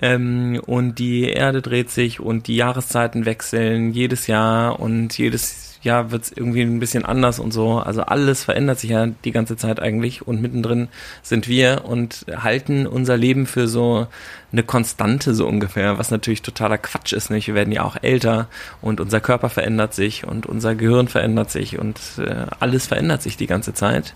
Ähm, 0.00 0.60
und 0.66 0.98
die 0.98 1.28
Erde 1.28 1.60
dreht 1.60 1.90
sich 1.90 2.18
und 2.18 2.46
die 2.46 2.56
Jahreszeiten 2.56 3.26
wechseln 3.26 3.92
jedes 3.92 4.26
Jahr 4.26 4.80
und 4.80 5.16
jedes 5.18 5.71
Jahr 5.82 6.10
wird 6.10 6.22
es 6.24 6.32
irgendwie 6.32 6.62
ein 6.62 6.80
bisschen 6.80 7.04
anders 7.04 7.38
und 7.38 7.52
so. 7.52 7.78
Also 7.78 8.02
alles 8.02 8.44
verändert 8.44 8.78
sich 8.78 8.90
ja 8.90 9.06
die 9.06 9.32
ganze 9.32 9.56
Zeit 9.56 9.80
eigentlich 9.80 10.26
und 10.26 10.40
mittendrin 10.40 10.88
sind 11.22 11.48
wir 11.48 11.84
und 11.84 12.26
halten 12.34 12.86
unser 12.86 13.16
Leben 13.16 13.46
für 13.46 13.68
so 13.68 14.06
eine 14.52 14.62
Konstante 14.62 15.34
so 15.34 15.46
ungefähr, 15.46 15.98
was 15.98 16.10
natürlich 16.10 16.42
totaler 16.42 16.78
Quatsch 16.78 17.12
ist. 17.12 17.30
Nicht? 17.30 17.48
Wir 17.48 17.54
werden 17.54 17.72
ja 17.72 17.82
auch 17.82 17.96
älter 18.00 18.48
und 18.80 19.00
unser 19.00 19.20
Körper 19.20 19.48
verändert 19.48 19.94
sich 19.94 20.26
und 20.26 20.46
unser 20.46 20.74
Gehirn 20.74 21.08
verändert 21.08 21.50
sich 21.50 21.78
und 21.78 21.98
äh, 22.18 22.46
alles 22.60 22.86
verändert 22.86 23.22
sich 23.22 23.36
die 23.36 23.46
ganze 23.46 23.74
Zeit. 23.74 24.14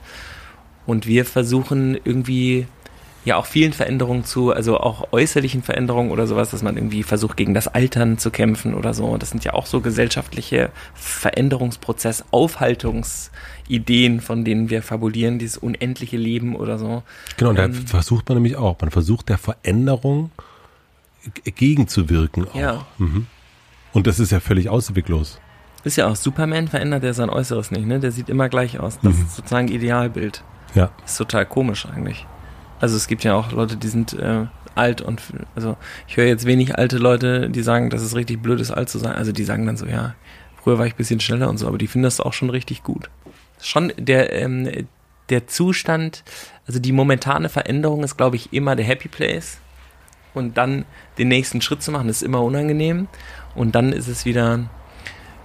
Und 0.87 1.07
wir 1.07 1.25
versuchen 1.25 1.99
irgendwie 2.05 2.67
ja 3.27 3.37
auch 3.37 3.45
vielen 3.45 3.73
Veränderungen 3.75 4.25
zu, 4.25 4.53
also 4.53 4.79
auch 4.79 5.13
äußerlichen 5.13 5.63
Veränderungen 5.63 6.11
oder 6.11 6.27
sowas, 6.27 6.51
dass 6.51 6.63
man 6.63 6.77
irgendwie 6.77 7.03
versucht, 7.03 7.37
gegen 7.37 7.53
das 7.55 7.67
Altern 7.69 8.19
zu 8.19 8.31
kämpfen 8.31 8.73
oder 8.73 8.95
so. 8.95 9.17
Das 9.19 9.31
sind 9.31 9.45
ja 9.45 9.53
auch 9.53 9.67
so 9.67 9.81
gesellschaftliche 9.81 10.71
Veränderungsprozess, 10.95 12.25
Aufhaltungsideen, 12.31 14.21
von 14.21 14.45
denen 14.45 14.71
wir 14.71 14.83
fabulieren, 14.83 15.39
dieses 15.39 15.59
unendliche 15.59 16.17
Leben 16.17 16.57
oder 16.57 16.79
so. 16.79 17.03
genau, 17.37 17.51
und 17.51 17.57
da 17.59 17.65
Ähm, 17.65 17.75
versucht 17.75 18.29
man 18.29 18.37
nämlich 18.39 18.57
auch, 18.57 18.81
man 18.81 18.91
versucht 18.91 19.29
der 19.29 19.39
Veränderung 19.39 20.31
gegenzuwirken 21.45 22.47
auch. 22.49 22.55
Ja. 22.55 22.87
Mhm. 22.99 23.27
Und 23.93 24.07
das 24.07 24.21
ist 24.21 24.31
ja 24.31 24.41
völlig 24.41 24.69
ausweglos. 24.69 25.41
Ist 25.85 25.97
ja 25.97 26.07
auch 26.09 26.17
Superman 26.17 26.69
verändert 26.69 27.05
ja 27.05 27.13
sein 27.13 27.31
Äußeres 27.31 27.71
nicht, 27.71 27.87
ne? 27.87 28.01
Der 28.01 28.13
sieht 28.13 28.29
immer 28.29 28.49
gleich 28.49 28.79
aus. 28.79 28.99
Das 29.03 29.15
ist 29.17 29.37
sozusagen 29.37 29.69
Idealbild. 29.69 30.43
Ja, 30.75 30.91
Ist 31.05 31.17
total 31.17 31.47
komisch 31.47 31.87
eigentlich. 31.87 32.27
Also 32.81 32.97
es 32.97 33.09
gibt 33.09 33.25
ja 33.25 33.35
auch 33.35 33.53
Leute, 33.53 33.77
die 33.77 33.89
sind 33.89 34.13
äh, 34.13 34.47
alt 34.75 35.01
und 35.01 35.23
also 35.55 35.77
ich 36.07 36.17
höre 36.17 36.27
jetzt 36.27 36.45
wenig 36.45 36.77
alte 36.79 36.99
Leute, 36.99 37.49
die 37.49 37.63
sagen, 37.63 37.91
dass 37.91 38.03
es 38.03 38.15
richtig 38.15 38.43
blöd 38.43 38.61
ist, 38.61 38.71
alt 38.71 38.89
zu 38.89 38.99
sein. 38.99 39.15
Also 39.15 39.33
die 39.33 39.45
sagen 39.45 39.67
dann 39.67 39.77
so, 39.77 39.87
ja, 39.87 40.15
früher 40.63 40.79
war 40.79 40.87
ich 40.87 40.95
ein 40.95 40.99
bisschen 40.99 41.21
schneller 41.21 41.49
und 41.49 41.59
so, 41.59 41.67
aber 41.67 41.79
die 41.79 41.87
finden 41.87 42.05
das 42.05 42.21
auch 42.21 42.33
schon 42.33 42.51
richtig 42.51 42.83
gut. 42.83 43.09
Schon 43.61 43.93
der, 43.97 44.33
ähm, 44.33 44.87
der 45.31 45.47
Zustand, 45.47 46.23
also 46.67 46.79
die 46.79 46.93
momentane 46.93 47.49
Veränderung 47.49 48.05
ist, 48.05 48.17
glaube 48.17 48.37
ich, 48.37 48.53
immer 48.53 48.77
der 48.77 48.85
Happy 48.85 49.09
Place. 49.09 49.59
und 50.35 50.59
dann 50.59 50.85
den 51.17 51.29
nächsten 51.29 51.63
Schritt 51.63 51.83
zu 51.83 51.91
machen, 51.91 52.09
ist 52.09 52.23
immer 52.23 52.43
unangenehm 52.43 53.09
und 53.55 53.75
dann 53.75 53.93
ist 53.93 54.07
es 54.07 54.27
wieder, 54.27 54.69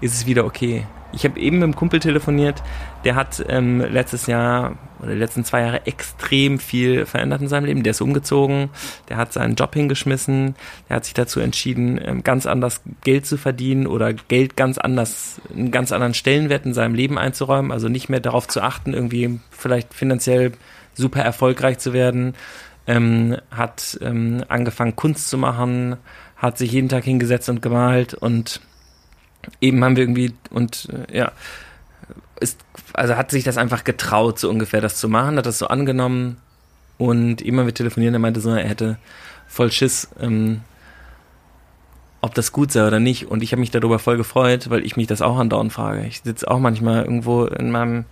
ist 0.01 0.13
es 0.13 0.25
wieder 0.25 0.45
okay. 0.45 0.85
Ich 1.13 1.23
habe 1.23 1.39
eben 1.39 1.57
mit 1.57 1.63
einem 1.63 1.75
Kumpel 1.75 1.99
telefoniert, 1.99 2.61
der 3.03 3.15
hat 3.15 3.43
ähm, 3.47 3.79
letztes 3.81 4.27
Jahr 4.27 4.77
oder 4.99 5.13
die 5.13 5.19
letzten 5.19 5.43
zwei 5.43 5.61
Jahre 5.61 5.85
extrem 5.87 6.59
viel 6.59 7.05
verändert 7.05 7.41
in 7.41 7.47
seinem 7.47 7.65
Leben. 7.65 7.83
Der 7.83 7.91
ist 7.91 8.01
umgezogen, 8.01 8.69
der 9.09 9.17
hat 9.17 9.33
seinen 9.33 9.55
Job 9.55 9.73
hingeschmissen, 9.73 10.55
der 10.87 10.97
hat 10.97 11.05
sich 11.05 11.13
dazu 11.13 11.39
entschieden, 11.39 11.99
ähm, 12.03 12.23
ganz 12.23 12.45
anders 12.45 12.81
Geld 13.03 13.25
zu 13.25 13.37
verdienen 13.37 13.87
oder 13.87 14.13
Geld 14.13 14.55
ganz 14.55 14.77
anders, 14.77 15.41
einen 15.53 15.71
ganz 15.71 15.91
anderen 15.91 16.13
Stellenwert 16.13 16.65
in 16.65 16.73
seinem 16.73 16.93
Leben 16.93 17.17
einzuräumen. 17.17 17.71
Also 17.71 17.87
nicht 17.89 18.09
mehr 18.09 18.19
darauf 18.19 18.47
zu 18.47 18.61
achten, 18.61 18.93
irgendwie 18.93 19.39
vielleicht 19.49 19.93
finanziell 19.93 20.51
super 20.93 21.21
erfolgreich 21.21 21.79
zu 21.79 21.93
werden. 21.93 22.35
Ähm, 22.87 23.37
hat 23.51 23.99
ähm, 24.01 24.43
angefangen 24.47 24.95
Kunst 24.95 25.29
zu 25.29 25.37
machen, 25.37 25.97
hat 26.35 26.57
sich 26.57 26.71
jeden 26.71 26.89
Tag 26.89 27.03
hingesetzt 27.03 27.47
und 27.47 27.61
gemalt 27.61 28.15
und 28.15 28.59
eben 29.59 29.83
haben 29.83 29.95
wir 29.95 30.03
irgendwie 30.03 30.33
und 30.49 30.89
äh, 30.91 31.17
ja 31.17 31.31
ist 32.41 32.59
also 32.93 33.15
hat 33.15 33.31
sich 33.31 33.43
das 33.43 33.57
einfach 33.57 33.83
getraut 33.83 34.39
so 34.39 34.49
ungefähr 34.49 34.81
das 34.81 34.95
zu 34.95 35.07
machen 35.09 35.37
hat 35.37 35.45
das 35.45 35.59
so 35.59 35.67
angenommen. 35.67 36.37
Und 36.97 37.41
immer 37.41 37.65
wir 37.65 37.73
telefonieren 37.73 38.13
er 38.13 38.19
meinte 38.19 38.41
so 38.41 38.49
er 38.51 38.67
hätte 38.67 38.97
voll 39.47 39.71
Schiss 39.71 40.09
ähm, 40.19 40.61
ob 42.23 42.35
das 42.35 42.51
gut 42.51 42.71
sei 42.71 42.85
oder 42.85 42.99
nicht. 42.99 43.31
Und 43.31 43.41
ich 43.41 43.51
habe 43.51 43.59
mich 43.59 43.71
darüber 43.71 43.99
voll 43.99 44.17
gefreut 44.17 44.69
weil 44.69 44.85
ich 44.85 44.97
mich 44.97 45.07
das 45.07 45.21
auch 45.21 45.37
andauernd 45.37 45.73
frage. 45.73 46.05
Ich 46.05 46.21
sitze 46.21 46.49
auch 46.49 46.59
manchmal 46.59 47.03
irgendwo 47.03 47.45
in 47.45 47.71
meinem 47.71 48.05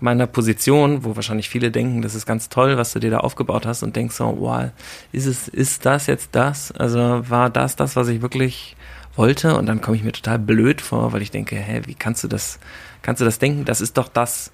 meiner 0.00 0.26
Position, 0.26 1.04
wo 1.04 1.16
wahrscheinlich 1.16 1.48
viele 1.48 1.70
denken, 1.70 2.02
das 2.02 2.14
ist 2.14 2.26
ganz 2.26 2.48
toll, 2.48 2.76
was 2.76 2.92
du 2.92 2.98
dir 2.98 3.10
da 3.10 3.18
aufgebaut 3.18 3.66
hast 3.66 3.82
und 3.82 3.96
denkst 3.96 4.16
so, 4.16 4.36
wow, 4.40 4.70
ist 5.12 5.26
es, 5.26 5.48
ist 5.48 5.86
das 5.86 6.06
jetzt 6.06 6.30
das? 6.32 6.72
Also 6.72 7.22
war 7.28 7.50
das 7.50 7.76
das, 7.76 7.96
was 7.96 8.08
ich 8.08 8.20
wirklich 8.20 8.76
wollte 9.16 9.56
und 9.56 9.66
dann 9.66 9.80
komme 9.80 9.96
ich 9.96 10.04
mir 10.04 10.12
total 10.12 10.38
blöd 10.38 10.80
vor, 10.80 11.12
weil 11.12 11.22
ich 11.22 11.30
denke, 11.30 11.56
hä, 11.56 11.82
wie 11.86 11.94
kannst 11.94 12.24
du 12.24 12.28
das, 12.28 12.58
kannst 13.02 13.20
du 13.20 13.24
das 13.24 13.38
denken? 13.38 13.64
Das 13.64 13.80
ist 13.80 13.96
doch 13.96 14.08
das, 14.08 14.52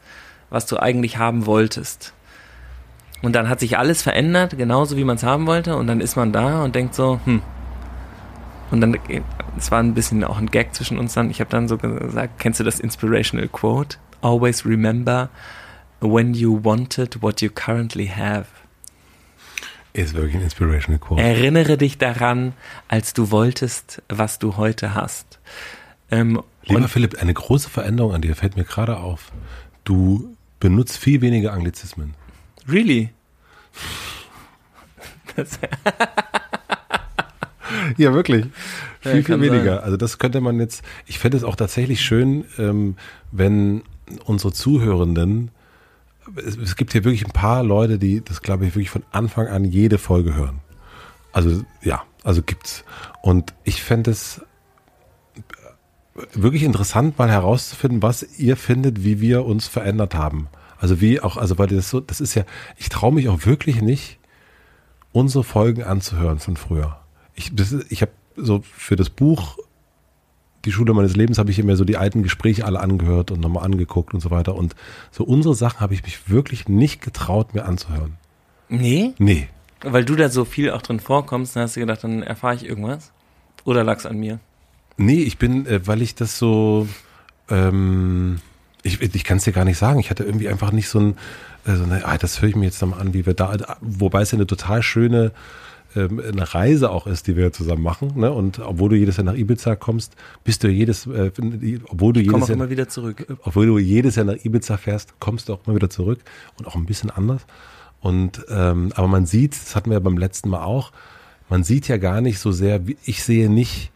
was 0.51 0.67
du 0.67 0.79
eigentlich 0.79 1.19
haben 1.19 1.47
wolltest. 1.47 2.13
Und 3.23 3.35
dann 3.35 3.49
hat 3.49 3.61
sich 3.61 3.79
alles 3.79 4.03
verändert, 4.03 4.59
genauso 4.59 4.97
wie 4.97 5.05
man 5.05 5.17
es 5.17 5.23
haben 5.23 5.47
wollte 5.47 5.77
und 5.77 5.87
dann 5.87 6.01
ist 6.01 6.17
man 6.17 6.33
da 6.33 6.63
und 6.65 6.75
denkt 6.75 6.95
so, 6.95 7.21
hm. 7.25 7.43
Und 8.71 8.81
dann, 8.81 8.97
es 9.59 9.71
war 9.71 9.81
ein 9.81 9.93
bisschen 9.93 10.25
auch 10.25 10.39
ein 10.39 10.47
Gag 10.47 10.75
zwischen 10.75 10.99
uns 10.99 11.13
dann. 11.13 11.31
Ich 11.31 11.41
habe 11.41 11.51
dann 11.51 11.69
so 11.69 11.77
gesagt, 11.77 12.39
kennst 12.39 12.59
du 12.59 12.65
das 12.65 12.81
Inspirational 12.81 13.49
Quote? 13.49 13.99
Always 14.23 14.65
remember 14.65 15.29
when 16.01 16.33
you 16.33 16.59
wanted 16.63 17.21
what 17.23 17.43
you 17.43 17.51
currently 17.51 18.07
have. 18.07 18.47
Ist 19.95 20.15
wirklich 20.15 20.37
ein 20.37 20.43
Inspirational 20.43 20.99
Quote. 20.99 21.21
Erinnere 21.23 21.77
dich 21.77 21.99
daran, 21.99 22.55
als 22.89 23.13
du 23.13 23.31
wolltest, 23.31 24.03
was 24.09 24.39
du 24.39 24.57
heute 24.57 24.95
hast. 24.95 25.39
Ähm, 26.11 26.43
Lieber 26.65 26.89
Philipp, 26.89 27.21
eine 27.21 27.35
große 27.35 27.69
Veränderung 27.69 28.15
an 28.15 28.23
dir 28.23 28.35
fällt 28.37 28.57
mir 28.57 28.65
gerade 28.65 28.97
auf. 28.99 29.33
Du 29.85 30.35
benutzt 30.61 30.97
viel 30.97 31.21
weniger 31.21 31.53
Anglizismen. 31.53 32.15
Really? 32.69 33.11
ja, 37.97 38.13
wirklich. 38.15 38.47
Viel, 39.01 39.17
Ja, 39.17 39.23
viel 39.23 39.41
weniger. 39.41 39.77
sein. 39.77 39.85
Also 39.85 39.97
das 39.97 40.19
könnte 40.19 40.41
man 40.41 40.61
jetzt, 40.61 40.85
ich 41.07 41.19
fände 41.19 41.37
es 41.37 41.45
auch 41.45 41.57
tatsächlich 41.57 42.01
schön, 42.01 42.45
ähm, 42.59 42.97
wenn 43.31 43.83
unsere 44.25 44.53
Zuhörenden, 44.53 45.51
es, 46.37 46.57
es 46.57 46.77
gibt 46.77 46.93
hier 46.93 47.05
wirklich 47.05 47.25
ein 47.25 47.33
paar 47.33 47.63
Leute, 47.63 47.99
die 47.99 48.23
das, 48.25 48.43
glaube 48.43 48.67
ich, 48.67 48.75
wirklich 48.75 48.91
von 48.91 49.05
Anfang 49.11 49.49
an 49.49 49.65
jede 49.65 49.99
Folge 49.99 50.35
hören. 50.35 50.61
Also 51.33 51.65
ja, 51.83 52.03
also 52.23 52.43
gibt's. 52.43 52.85
Und 53.23 53.55
ich 53.65 53.83
fände 53.83 54.11
es 54.11 54.41
wirklich 56.35 56.63
interessant, 56.63 57.19
mal 57.19 57.31
herauszufinden, 57.31 58.03
was 58.03 58.39
ihr 58.39 58.57
findet, 58.57 59.03
wie 59.03 59.21
wir 59.21 59.45
uns 59.45 59.67
verändert 59.67 60.15
haben. 60.15 60.49
Also 60.79 61.01
wie 61.01 61.21
auch, 61.21 61.37
also 61.37 61.59
weil 61.59 61.69
das 61.69 61.91
so, 61.91 62.01
das 62.01 62.21
ist 62.21 62.35
ja, 62.35 62.45
ich 62.77 62.89
traue 62.89 63.13
mich 63.13 63.29
auch 63.29 63.47
wirklich 63.47 63.81
nicht, 63.81 64.19
unsere 65.13 65.45
Folgen 65.45 65.83
anzuhören 65.83 66.39
von 66.39 66.57
früher. 66.57 66.99
Ich, 67.35 67.53
ich 67.89 68.03
habe 68.03 68.13
so 68.37 68.63
für 68.63 68.97
das 68.97 69.11
Buch 69.11 69.59
die 70.65 70.73
Schule 70.73 70.95
meines 70.95 71.17
Lebens 71.17 71.39
habe 71.39 71.51
ich 71.51 71.59
immer 71.59 71.77
so 71.77 71.85
die 71.85 71.97
alten 71.97 72.23
Gespräche 72.23 72.65
alle 72.65 72.81
angehört 72.81 73.31
und 73.31 73.41
nochmal 73.41 73.65
angeguckt 73.65 74.15
und 74.15 74.21
so 74.21 74.31
weiter. 74.31 74.55
Und 74.55 74.75
so 75.11 75.25
unsere 75.25 75.55
Sachen 75.55 75.81
habe 75.81 75.95
ich 75.95 76.03
mich 76.03 76.29
wirklich 76.31 76.69
nicht 76.69 77.01
getraut, 77.03 77.55
mir 77.55 77.65
anzuhören. 77.65 78.17
Nee? 78.69 79.13
Nee. 79.19 79.49
Weil 79.83 80.05
du 80.05 80.15
da 80.15 80.29
so 80.29 80.45
viel 80.45 80.71
auch 80.71 80.83
drin 80.83 81.01
vorkommst, 81.01 81.57
dann 81.57 81.65
hast 81.65 81.77
du 81.77 81.81
gedacht, 81.81 82.05
dann 82.05 82.23
erfahre 82.23 82.55
ich 82.55 82.65
irgendwas? 82.65 83.13
Oder 83.65 83.85
lag's 83.85 84.07
an 84.07 84.19
mir? 84.19 84.39
Nee, 84.97 85.23
ich 85.23 85.39
bin, 85.39 85.67
äh, 85.67 85.87
weil 85.87 86.03
ich 86.03 86.15
das 86.15 86.39
so, 86.39 86.87
ähm, 87.49 88.41
ich, 88.83 89.01
ich 89.01 89.25
kann 89.25 89.39
es 89.39 89.45
dir 89.45 89.53
gar 89.53 89.65
nicht 89.65 89.79
sagen. 89.79 89.99
Ich 89.99 90.11
hatte 90.11 90.25
irgendwie 90.25 90.49
einfach 90.49 90.73
nicht 90.73 90.89
so 90.89 91.01
ein, 91.01 91.17
äh, 91.67 91.75
so 91.75 91.85
eine, 91.85 92.05
ah, 92.07 92.19
das 92.19 92.41
höre 92.41 92.51
ich 92.51 92.57
mir 92.57 92.67
jetzt 92.67 92.81
nochmal 92.81 93.01
an, 93.01 93.15
wie 93.15 93.27
wir 93.27 93.35
da, 93.35 93.77
wobei 93.81 94.23
es 94.23 94.31
ja 94.31 94.37
eine 94.37 94.47
total 94.47 94.83
schöne 94.83 95.33
ähm, 95.95 96.21
eine 96.21 96.55
Reise 96.55 96.91
auch 96.91 97.07
ist, 97.07 97.27
die 97.27 97.37
wir 97.37 97.53
zusammen 97.53 97.83
machen. 97.83 98.13
Ne? 98.17 98.33
Und 98.33 98.59
obwohl 98.59 98.91
du 98.91 98.97
jedes 98.97 99.17
Jahr 99.17 99.25
nach 99.25 99.35
Ibiza 99.35 99.77
kommst, 99.77 100.17
bist 100.45 100.65
du 100.65 100.69
jedes, 100.69 101.07
äh, 101.07 101.31
obwohl 101.89 102.13
du 102.13 102.21
Ich 102.21 102.27
jedes 102.27 102.49
Jahr, 102.49 102.57
immer 102.57 102.71
wieder 102.71 102.89
zurück. 102.89 103.27
obwohl 103.43 103.67
du 103.67 103.79
jedes 103.79 104.17
Jahr 104.17 104.27
nach 104.27 104.45
Ibiza 104.45 104.77
fährst, 104.77 105.19
kommst 105.21 105.49
du 105.49 105.55
auch 105.55 105.67
immer 105.67 105.77
wieder 105.77 105.91
zurück 105.91 106.21
und 106.59 106.67
auch 106.67 106.75
ein 106.75 106.87
bisschen 106.87 107.11
anders. 107.11 107.47
Und 108.01 108.45
ähm, 108.49 108.93
aber 108.95 109.09
man 109.09 109.27
sieht, 109.27 109.55
das 109.55 109.77
hatten 109.77 109.91
wir 109.91 109.95
ja 109.95 110.01
beim 110.01 110.19
letzten 110.19 110.49
Mal 110.49 110.65
auch, 110.65 110.93
man 111.49 111.65
sieht 111.65 111.89
ja 111.89 111.99
gar 111.99 112.21
nicht 112.21 112.39
so 112.39 112.51
sehr, 112.51 112.87
wie 112.87 112.97
ich 113.05 113.23
sehe 113.23 113.51
nicht, 113.51 113.93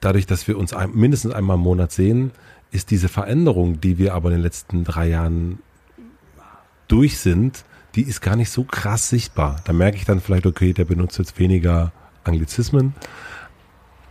dadurch, 0.00 0.26
dass 0.26 0.46
wir 0.46 0.58
uns 0.58 0.72
ein, 0.72 0.92
mindestens 0.94 1.32
einmal 1.32 1.56
im 1.56 1.62
Monat 1.62 1.92
sehen, 1.92 2.30
ist 2.70 2.90
diese 2.90 3.08
Veränderung, 3.08 3.80
die 3.80 3.98
wir 3.98 4.14
aber 4.14 4.30
in 4.30 4.36
den 4.36 4.42
letzten 4.42 4.84
drei 4.84 5.08
Jahren 5.08 5.58
durch 6.88 7.18
sind, 7.18 7.64
die 7.94 8.02
ist 8.02 8.20
gar 8.20 8.36
nicht 8.36 8.50
so 8.50 8.64
krass 8.64 9.08
sichtbar. 9.08 9.56
Da 9.64 9.72
merke 9.72 9.96
ich 9.96 10.04
dann 10.04 10.20
vielleicht, 10.20 10.46
okay, 10.46 10.72
der 10.72 10.84
benutzt 10.84 11.18
jetzt 11.18 11.38
weniger 11.38 11.92
Anglizismen. 12.24 12.94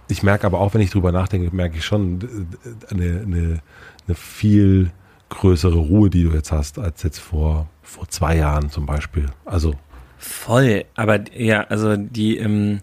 Ich 0.07 0.23
merke 0.23 0.45
aber 0.45 0.59
auch, 0.59 0.73
wenn 0.73 0.81
ich 0.81 0.91
drüber 0.91 1.11
nachdenke, 1.11 1.55
merke 1.55 1.77
ich 1.77 1.85
schon 1.85 2.47
eine, 2.89 3.21
eine, 3.21 3.61
eine 4.07 4.15
viel 4.15 4.91
größere 5.29 5.77
Ruhe, 5.77 6.09
die 6.09 6.23
du 6.23 6.31
jetzt 6.31 6.51
hast, 6.51 6.77
als 6.77 7.01
jetzt 7.03 7.19
vor, 7.19 7.69
vor 7.81 8.09
zwei 8.09 8.35
Jahren 8.35 8.69
zum 8.69 8.85
Beispiel. 8.85 9.27
Also, 9.45 9.75
Voll, 10.17 10.85
aber 10.93 11.19
ja, 11.35 11.63
also 11.63 11.95
die, 11.95 12.37
ähm, 12.37 12.81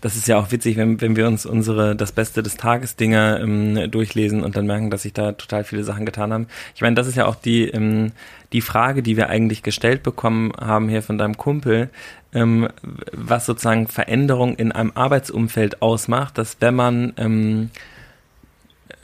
das 0.00 0.14
ist 0.14 0.28
ja 0.28 0.38
auch 0.38 0.52
witzig, 0.52 0.76
wenn, 0.76 1.00
wenn 1.00 1.16
wir 1.16 1.26
uns 1.26 1.44
unsere 1.44 1.96
das 1.96 2.12
Beste 2.12 2.44
des 2.44 2.56
Tages 2.56 2.94
Dinger 2.94 3.40
ähm, 3.40 3.90
durchlesen 3.90 4.44
und 4.44 4.56
dann 4.56 4.66
merken, 4.66 4.90
dass 4.90 5.02
sich 5.02 5.12
da 5.12 5.32
total 5.32 5.64
viele 5.64 5.82
Sachen 5.82 6.06
getan 6.06 6.32
haben. 6.32 6.46
Ich 6.76 6.82
meine, 6.82 6.94
das 6.94 7.08
ist 7.08 7.16
ja 7.16 7.26
auch 7.26 7.34
die 7.34 7.64
ähm, 7.68 8.12
die 8.52 8.60
Frage, 8.60 9.02
die 9.02 9.16
wir 9.16 9.28
eigentlich 9.28 9.62
gestellt 9.62 10.02
bekommen 10.02 10.52
haben 10.58 10.88
hier 10.88 11.02
von 11.02 11.18
deinem 11.18 11.36
Kumpel, 11.36 11.90
ähm, 12.32 12.68
was 13.12 13.46
sozusagen 13.46 13.88
Veränderung 13.88 14.56
in 14.56 14.72
einem 14.72 14.92
Arbeitsumfeld 14.94 15.82
ausmacht, 15.82 16.38
dass 16.38 16.56
wenn 16.60 16.74
man 16.74 17.12
ähm, 17.16 17.70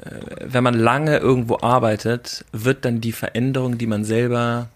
äh, 0.05 0.11
wenn 0.45 0.65
man 0.65 0.75
lange 0.75 1.19
irgendwo 1.19 1.59
arbeitet, 1.61 2.45
wird 2.53 2.85
dann 2.85 3.01
die 3.01 3.13
Veränderung, 3.13 3.79
die 3.79 3.87
man 3.87 4.05
selber 4.05 4.69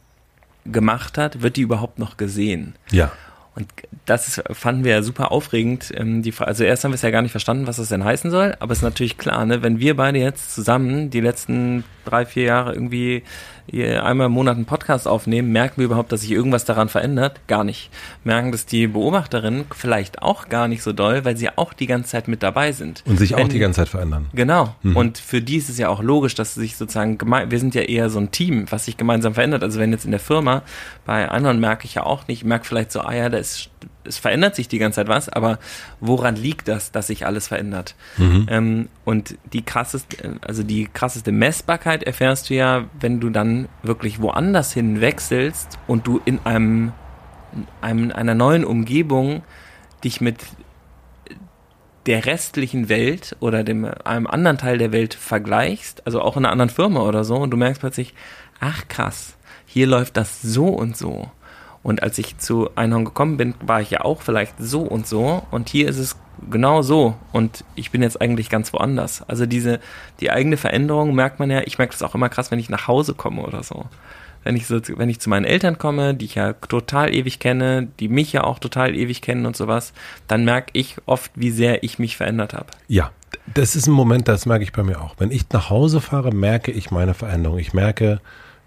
gemacht 0.65 1.17
hat, 1.19 1.43
wird 1.43 1.57
die 1.57 1.63
überhaupt 1.63 1.99
noch 1.99 2.17
gesehen? 2.17 2.75
ja. 2.91 3.13
Und 3.57 3.73
das 4.05 4.43
fanden 4.53 4.85
wir 4.85 4.93
ja 4.93 5.03
super 5.03 5.33
aufregend. 5.33 5.91
Ähm, 5.97 6.23
also 6.41 6.63
erst 6.63 6.85
haben 6.85 6.93
wir 6.93 6.97
es 6.97 7.03
ja 7.03 7.11
gar 7.11 7.23
nicht 7.23 7.31
verstanden, 7.31 7.67
was 7.67 7.79
das 7.79 7.89
denn 7.89 8.05
heißen 8.05 8.31
soll, 8.31 8.55
aber 8.61 8.73
es 8.73 8.79
ist 8.79 8.85
natürlich 8.85 9.17
klar, 9.17 9.47
ne, 9.47 9.63
wenn 9.63 9.81
wir 9.81 9.97
beide 9.97 10.19
jetzt 10.19 10.55
zusammen 10.55 11.09
die 11.09 11.21
letzten 11.21 11.83
drei, 12.05 12.27
vier 12.27 12.45
Jahre 12.45 12.75
irgendwie 12.75 13.23
einmal 13.73 14.27
im 14.27 14.33
Monat 14.33 14.57
einen 14.57 14.65
Podcast 14.65 15.09
aufnehmen, 15.09 15.51
merken 15.53 15.79
wir 15.79 15.87
überhaupt, 15.87 16.13
dass 16.13 16.21
sich 16.23 16.31
irgendwas 16.31 16.65
daran 16.65 16.89
verändert? 16.89 17.41
Gar 17.47 17.65
nicht. 17.65 17.91
Merken 18.25 18.53
das 18.53 18.67
die 18.67 18.87
Beobachterinnen 18.87 19.65
vielleicht 19.75 20.23
auch 20.23 20.49
gar 20.49 20.69
nicht 20.69 20.83
so 20.83 20.93
doll, 20.93 21.25
weil 21.25 21.37
sie 21.37 21.49
auch 21.57 21.73
die 21.73 21.87
ganze 21.87 22.11
Zeit 22.11 22.29
mit 22.29 22.43
dabei 22.43 22.73
sind. 22.73 23.03
Und 23.07 23.19
sich 23.19 23.35
auch 23.35 23.39
Wenn- 23.39 23.49
die 23.49 23.59
ganze 23.59 23.81
Zeit 23.81 23.89
verändern. 23.89 24.27
Genau. 24.33 24.75
Und 24.83 25.19
für 25.19 25.43
die 25.43 25.57
ist 25.57 25.69
es 25.69 25.79
ja 25.79 25.89
auch 25.89 26.03
logisch, 26.03 26.35
dass 26.35 26.55
sie 26.55 26.61
sich 26.61 26.77
sozusagen 26.77 27.19
wir 27.19 27.59
sind 27.59 27.75
ja 27.75 27.83
eher 27.83 28.09
so 28.11 28.19
ein 28.19 28.31
Team, 28.31 28.67
was 28.71 28.85
sich 28.85 28.97
gemeinsam 28.97 29.35
verändert. 29.35 29.63
Also 29.63 29.79
wenn 29.81 29.91
jetzt 29.93 30.05
in 30.05 30.11
der 30.11 30.21
Firma, 30.21 30.63
bei 31.05 31.29
anderen 31.29 31.61
merke 31.61 31.87
ich 31.87 31.95
ja 31.95 32.03
auch 32.05 32.29
nicht, 32.29 32.43
ich 32.43 32.45
merke 32.45 32.65
vielleicht 32.67 32.93
so, 32.93 33.01
ah 33.01 33.13
ja, 33.15 33.29
da 33.29 33.39
ist, 33.39 33.69
es 34.07 34.19
verändert 34.19 34.55
sich 34.55 34.69
die 34.69 34.79
ganze 34.79 34.97
Zeit 34.97 35.09
was, 35.09 35.29
aber 35.29 35.59
woran 36.01 36.37
liegt 36.37 36.69
das, 36.69 36.93
dass 36.93 37.09
sich 37.09 37.27
alles 37.27 37.49
verändert? 37.49 37.95
Ähm, 38.49 38.89
und 39.05 39.37
die 39.53 39.63
krasseste, 39.63 40.39
also 40.43 40.63
die 40.63 40.89
krasseste 40.93 41.33
Messbarkeit 41.33 42.03
erfährst 42.03 42.51
du 42.51 42.55
ja, 42.55 42.85
wenn 43.01 43.21
du 43.21 43.31
dann 43.31 43.69
wirklich 43.83 44.21
woanders 44.21 44.73
hin 44.73 45.01
wechselst 45.01 45.79
und 45.87 46.07
du 46.07 46.21
in 46.25 46.41
einem, 46.45 46.93
einem 47.81 48.13
einer 48.13 48.35
neuen 48.35 48.65
Umgebung 48.65 49.43
dich 50.05 50.21
mit 50.21 50.39
der 52.07 52.25
restlichen 52.25 52.89
Welt 52.89 53.37
oder 53.41 53.65
dem 53.65 53.85
einem 54.05 54.27
anderen 54.27 54.59
Teil 54.59 54.79
der 54.79 54.93
Welt 54.93 55.15
vergleichst, 55.15 56.07
also 56.07 56.21
auch 56.21 56.37
in 56.37 56.45
einer 56.45 56.53
anderen 56.53 56.71
Firma 56.71 57.01
oder 57.01 57.25
so, 57.25 57.37
und 57.37 57.51
du 57.51 57.57
merkst 57.57 57.81
plötzlich, 57.81 58.15
ach 58.61 58.87
krass, 58.89 59.37
hier 59.67 59.87
läuft 59.87 60.17
das 60.17 60.41
so 60.41 60.69
und 60.69 60.97
so. 60.97 61.31
Und 61.87 62.03
als 62.03 62.19
ich 62.19 62.37
zu 62.39 62.69
Einhorn 62.75 63.05
gekommen 63.05 63.37
bin, 63.37 63.55
war 63.65 63.81
ich 63.81 63.93
ja 63.93 64.01
auch 64.01 64.21
vielleicht 64.21 64.55
so 64.59 64.81
und 64.81 65.07
so. 65.07 65.45
Und 65.53 65.69
hier 65.69 65.89
ist 65.89 65.99
es 65.99 66.17
genau 66.51 66.83
so. 66.83 67.15
Und 67.31 67.63
ich 67.77 67.93
bin 67.93 68.03
jetzt 68.03 68.21
eigentlich 68.21 68.51
ganz 68.51 68.73
woanders. 68.73 69.23
Also 69.29 69.47
diese, 69.47 69.79
die 70.19 70.33
eigene 70.33 70.57
Veränderung 70.57 71.15
merkt 71.15 71.39
man 71.39 71.49
ja, 71.49 71.61
ich 71.65 71.79
merke 71.79 71.93
das 71.93 72.03
auch 72.03 72.17
immer 72.17 72.29
krass, 72.29 72.51
wenn 72.51 72.59
ich 72.59 72.71
nach 72.71 72.89
Hause 72.89 73.15
komme 73.15 73.43
oder 73.43 73.63
so. 73.63 73.85
Wenn 74.43 74.57
ich 74.57 74.67
so, 74.67 74.81
wenn 74.97 75.09
ich 75.09 75.21
zu 75.21 75.31
meinen 75.31 75.45
Eltern 75.45 75.79
komme, 75.79 76.13
die 76.15 76.25
ich 76.25 76.35
ja 76.35 76.55
total 76.55 77.15
ewig 77.15 77.39
kenne, 77.39 77.87
die 78.01 78.09
mich 78.09 78.33
ja 78.33 78.43
auch 78.43 78.59
total 78.59 78.97
ewig 78.97 79.23
kennen 79.23 79.47
und 79.47 79.57
sowas, 79.57 79.93
dann 80.27 80.45
merke 80.45 80.71
ich 80.73 80.97
oft, 81.07 81.31
wie 81.37 81.53
sehr 81.53 81.85
ich 81.85 82.01
mich 82.01 82.17
verändert 82.17 82.53
habe. 82.53 82.67
Ja, 82.89 83.13
das 83.55 83.77
ist 83.77 83.87
ein 83.87 83.93
Moment, 83.93 84.27
das 84.27 84.45
merke 84.45 84.65
ich 84.65 84.73
bei 84.73 84.83
mir 84.83 85.01
auch. 85.01 85.15
Wenn 85.19 85.31
ich 85.31 85.49
nach 85.51 85.71
Hause 85.71 86.01
fahre, 86.01 86.33
merke 86.33 86.73
ich 86.73 86.91
meine 86.91 87.15
Veränderung. 87.15 87.61
Ich 87.61 87.75
merke, 87.75 88.21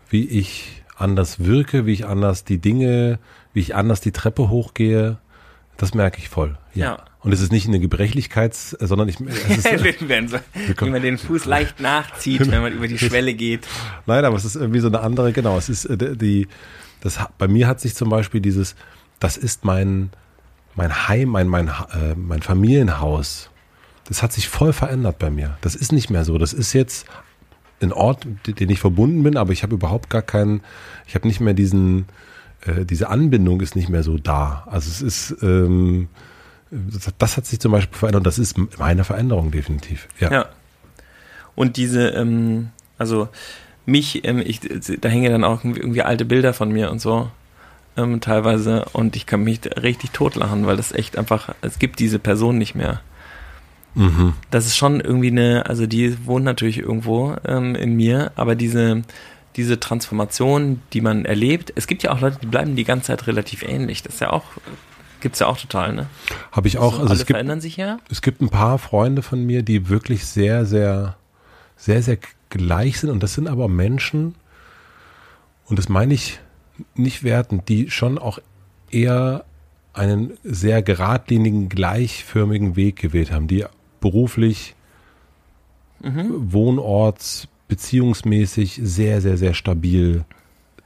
wie 0.09 0.23
ich 0.23 0.78
anders 1.01 1.43
wirke, 1.43 1.85
wie 1.85 1.93
ich 1.93 2.05
anders 2.05 2.43
die 2.43 2.59
Dinge, 2.59 3.19
wie 3.53 3.59
ich 3.59 3.75
anders 3.75 4.01
die 4.01 4.11
Treppe 4.11 4.49
hochgehe. 4.49 5.17
Das 5.77 5.93
merke 5.93 6.19
ich 6.19 6.29
voll. 6.29 6.57
Ja. 6.73 6.85
Ja. 6.85 7.05
Und 7.21 7.33
es 7.33 7.41
ist 7.41 7.51
nicht 7.51 7.67
eine 7.67 7.79
Gebrechlichkeit, 7.79 8.55
sondern 8.55 9.09
ich, 9.09 9.19
es 9.19 9.65
ist, 9.65 10.07
wenn, 10.07 10.27
so, 10.29 10.37
wie 10.53 10.89
man 10.89 11.01
den 11.01 11.17
Fuß 11.17 11.45
leicht 11.45 11.81
nachzieht, 11.81 12.49
wenn 12.49 12.61
man 12.61 12.73
über 12.73 12.87
die 12.87 12.97
Schwelle 12.97 13.33
geht. 13.33 13.67
Nein, 14.05 14.23
aber 14.23 14.37
es 14.37 14.45
ist 14.45 14.55
irgendwie 14.55 14.79
so 14.79 14.87
eine 14.87 15.01
andere, 15.01 15.33
genau, 15.33 15.57
es 15.57 15.67
ist 15.67 15.85
äh, 15.85 16.15
die, 16.15 16.47
das, 17.01 17.19
bei 17.37 17.49
mir 17.49 17.67
hat 17.67 17.81
sich 17.81 17.95
zum 17.95 18.09
Beispiel 18.09 18.39
dieses, 18.39 18.75
das 19.19 19.35
ist 19.35 19.65
mein, 19.65 20.11
mein 20.75 21.09
Heim, 21.09 21.29
mein, 21.29 21.47
mein, 21.47 21.67
äh, 21.67 22.15
mein 22.15 22.41
Familienhaus. 22.41 23.49
Das 24.05 24.23
hat 24.23 24.31
sich 24.31 24.47
voll 24.47 24.71
verändert 24.71 25.19
bei 25.19 25.29
mir. 25.29 25.57
Das 25.61 25.75
ist 25.75 25.91
nicht 25.91 26.09
mehr 26.09 26.23
so. 26.23 26.37
Das 26.37 26.53
ist 26.53 26.71
jetzt 26.73 27.05
ein 27.81 27.93
Ort, 27.93 28.27
den 28.45 28.69
ich 28.69 28.79
verbunden 28.79 29.23
bin, 29.23 29.37
aber 29.37 29.51
ich 29.51 29.63
habe 29.63 29.75
überhaupt 29.75 30.09
gar 30.09 30.21
keinen, 30.21 30.61
ich 31.07 31.15
habe 31.15 31.27
nicht 31.27 31.39
mehr 31.39 31.53
diesen, 31.53 32.05
äh, 32.65 32.85
diese 32.85 33.09
Anbindung 33.09 33.61
ist 33.61 33.75
nicht 33.75 33.89
mehr 33.89 34.03
so 34.03 34.17
da. 34.17 34.67
Also 34.69 34.89
es 34.89 35.01
ist, 35.01 35.43
ähm, 35.43 36.09
das, 37.17 37.37
hat 37.37 37.45
sich 37.45 37.59
zum 37.59 37.71
Beispiel 37.71 37.97
verändert 37.97 38.25
das 38.25 38.37
ist 38.37 38.57
meine 38.77 39.03
Veränderung 39.03 39.51
definitiv. 39.51 40.07
Ja. 40.19 40.31
Ja. 40.31 40.45
Und 41.55 41.77
diese, 41.77 42.09
ähm, 42.09 42.69
also 42.97 43.29
mich, 43.85 44.25
ähm, 44.25 44.39
ich, 44.45 44.61
da 45.01 45.09
hängen 45.09 45.31
dann 45.31 45.43
auch 45.43 45.63
irgendwie 45.63 46.03
alte 46.03 46.25
Bilder 46.25 46.53
von 46.53 46.71
mir 46.71 46.91
und 46.91 47.01
so 47.01 47.31
ähm, 47.97 48.21
teilweise 48.21 48.85
und 48.93 49.15
ich 49.15 49.25
kann 49.25 49.43
mich 49.43 49.61
richtig 49.81 50.11
totlachen, 50.11 50.65
weil 50.65 50.77
das 50.77 50.91
echt 50.91 51.17
einfach, 51.17 51.53
es 51.61 51.79
gibt 51.79 51.99
diese 51.99 52.19
Person 52.19 52.57
nicht 52.57 52.75
mehr. 52.75 53.01
Mhm. 53.95 54.33
Das 54.51 54.65
ist 54.65 54.77
schon 54.77 54.99
irgendwie 54.99 55.31
eine, 55.31 55.65
also 55.67 55.87
die 55.87 56.25
wohnt 56.25 56.45
natürlich 56.45 56.79
irgendwo 56.79 57.35
ähm, 57.45 57.75
in 57.75 57.95
mir, 57.95 58.31
aber 58.35 58.55
diese, 58.55 59.03
diese 59.55 59.79
Transformation, 59.79 60.81
die 60.93 61.01
man 61.01 61.25
erlebt, 61.25 61.73
es 61.75 61.87
gibt 61.87 62.03
ja 62.03 62.11
auch 62.11 62.21
Leute, 62.21 62.37
die 62.41 62.47
bleiben 62.47 62.75
die 62.75 62.83
ganze 62.83 63.07
Zeit 63.07 63.27
relativ 63.27 63.63
ähnlich. 63.63 64.03
Das 64.03 64.15
ist 64.15 64.21
ja 64.21 64.31
auch, 64.31 64.45
gibt's 65.21 65.39
ja 65.39 65.47
auch 65.47 65.57
total, 65.57 65.93
ne? 65.93 66.05
Habe 66.51 66.67
ich 66.67 66.77
auch. 66.77 66.93
So, 66.93 66.99
Also 67.01 67.11
alle 67.11 67.13
es 67.13 67.25
gibt, 67.25 67.35
verändern 67.35 67.61
sich 67.61 67.77
ja. 67.77 67.97
es 68.09 68.21
gibt 68.21 68.41
ein 68.41 68.49
paar 68.49 68.77
Freunde 68.77 69.21
von 69.21 69.45
mir, 69.45 69.63
die 69.63 69.89
wirklich 69.89 70.25
sehr, 70.25 70.65
sehr, 70.65 71.17
sehr, 71.75 72.01
sehr 72.03 72.17
gleich 72.49 72.99
sind. 72.99 73.09
Und 73.09 73.21
das 73.23 73.33
sind 73.33 73.47
aber 73.47 73.67
Menschen, 73.67 74.35
und 75.65 75.77
das 75.77 75.89
meine 75.89 76.13
ich 76.13 76.39
nicht 76.95 77.23
werten, 77.23 77.63
die 77.67 77.89
schon 77.89 78.17
auch 78.17 78.39
eher 78.91 79.45
einen 79.93 80.37
sehr 80.43 80.81
geradlinigen, 80.81 81.69
gleichförmigen 81.69 82.75
Weg 82.75 82.95
gewählt 82.97 83.31
haben, 83.31 83.47
die 83.47 83.65
beruflich, 83.99 84.75
wohnorts, 86.01 87.47
beziehungsmäßig 87.67 88.79
sehr, 88.83 89.21
sehr, 89.21 89.37
sehr 89.37 89.53
stabil 89.53 90.25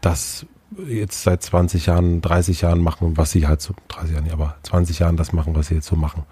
das 0.01 0.45
jetzt 0.87 1.23
seit 1.23 1.43
20 1.43 1.87
Jahren, 1.87 2.21
30 2.21 2.61
Jahren 2.61 2.79
machen, 2.79 3.17
was 3.17 3.31
sie 3.31 3.47
halt 3.47 3.61
so, 3.61 3.73
30 3.89 4.15
Jahren 4.15 4.31
aber 4.31 4.55
20 4.63 4.99
Jahren 4.99 5.17
das 5.17 5.33
machen, 5.33 5.55
was 5.55 5.67
sie 5.67 5.75
jetzt 5.75 5.87
so 5.87 5.95
machen. 5.95 6.23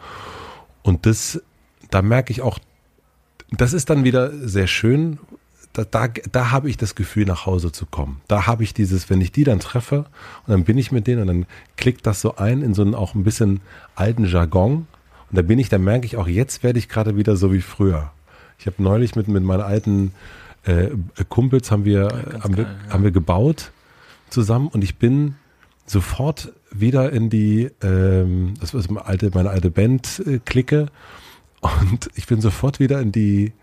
Und 0.82 1.06
das, 1.06 1.42
da 1.90 2.02
merke 2.02 2.32
ich 2.32 2.42
auch, 2.42 2.60
das 3.52 3.74
ist 3.74 3.90
dann 3.90 4.04
wieder 4.04 4.32
sehr 4.48 4.68
schön. 4.68 5.20
Da, 5.74 5.86
da, 5.86 6.08
da 6.08 6.52
habe 6.52 6.70
ich 6.70 6.78
das 6.78 6.96
Gefühl, 6.96 7.26
nach 7.26 7.46
Hause 7.46 7.72
zu 7.72 7.86
kommen. 7.86 8.22
Da 8.28 8.46
habe 8.48 8.64
ich 8.64 8.74
dieses, 8.74 9.10
wenn 9.10 9.22
ich 9.22 9.32
die 9.32 9.44
dann 9.44 9.60
treffe 9.60 10.00
und 10.46 10.48
dann 10.48 10.64
bin 10.64 10.78
ich 10.78 10.92
mit 10.92 11.08
denen 11.08 11.22
und 11.22 11.28
dann 11.28 11.46
klickt 11.78 12.06
das 12.06 12.20
so 12.20 12.36
ein 12.36 12.62
in 12.62 12.74
so 12.74 12.82
einen 12.82 12.96
auch 12.96 13.14
ein 13.16 13.24
bisschen 13.24 13.62
alten 13.96 14.26
Jargon. 14.26 14.88
Und 15.32 15.38
da 15.38 15.42
bin 15.42 15.60
ich, 15.60 15.70
da 15.70 15.78
merke 15.78 16.06
ich 16.06 16.18
auch, 16.18 16.28
jetzt 16.28 16.62
werde 16.62 16.78
ich 16.78 16.90
gerade 16.90 17.16
wieder 17.16 17.38
so 17.38 17.54
wie 17.54 17.62
früher. 17.62 18.12
Ich 18.60 18.66
habe 18.68 18.84
neulich 18.84 19.16
mit, 19.16 19.30
mit 19.30 19.44
meinen 19.44 19.62
alten 19.62 20.12
äh, 20.66 20.90
Kumpels 21.30 21.72
haben 21.72 21.86
wir, 21.86 22.10
haben, 22.44 22.58
wir, 22.58 22.66
geil, 22.66 22.78
ja. 22.88 22.94
haben 22.94 23.04
wir 23.04 23.12
gebaut 23.12 23.72
zusammen 24.30 24.68
und 24.68 24.84
ich 24.84 24.98
bin 24.98 25.36
sofort 25.86 26.54
wieder 26.72 27.12
in 27.12 27.30
die, 27.30 27.72
ähm, 27.82 28.54
das 28.60 28.74
war 28.74 28.82
meine 28.90 29.06
alte, 29.06 29.32
meine 29.34 29.50
alte 29.50 29.72
Band 29.72 30.22
äh, 30.26 30.40
und 31.62 32.10
ich 32.16 32.28
bin 32.28 32.42
sofort 32.42 32.80
wieder 32.80 33.00
in 33.00 33.12
die, 33.12 33.54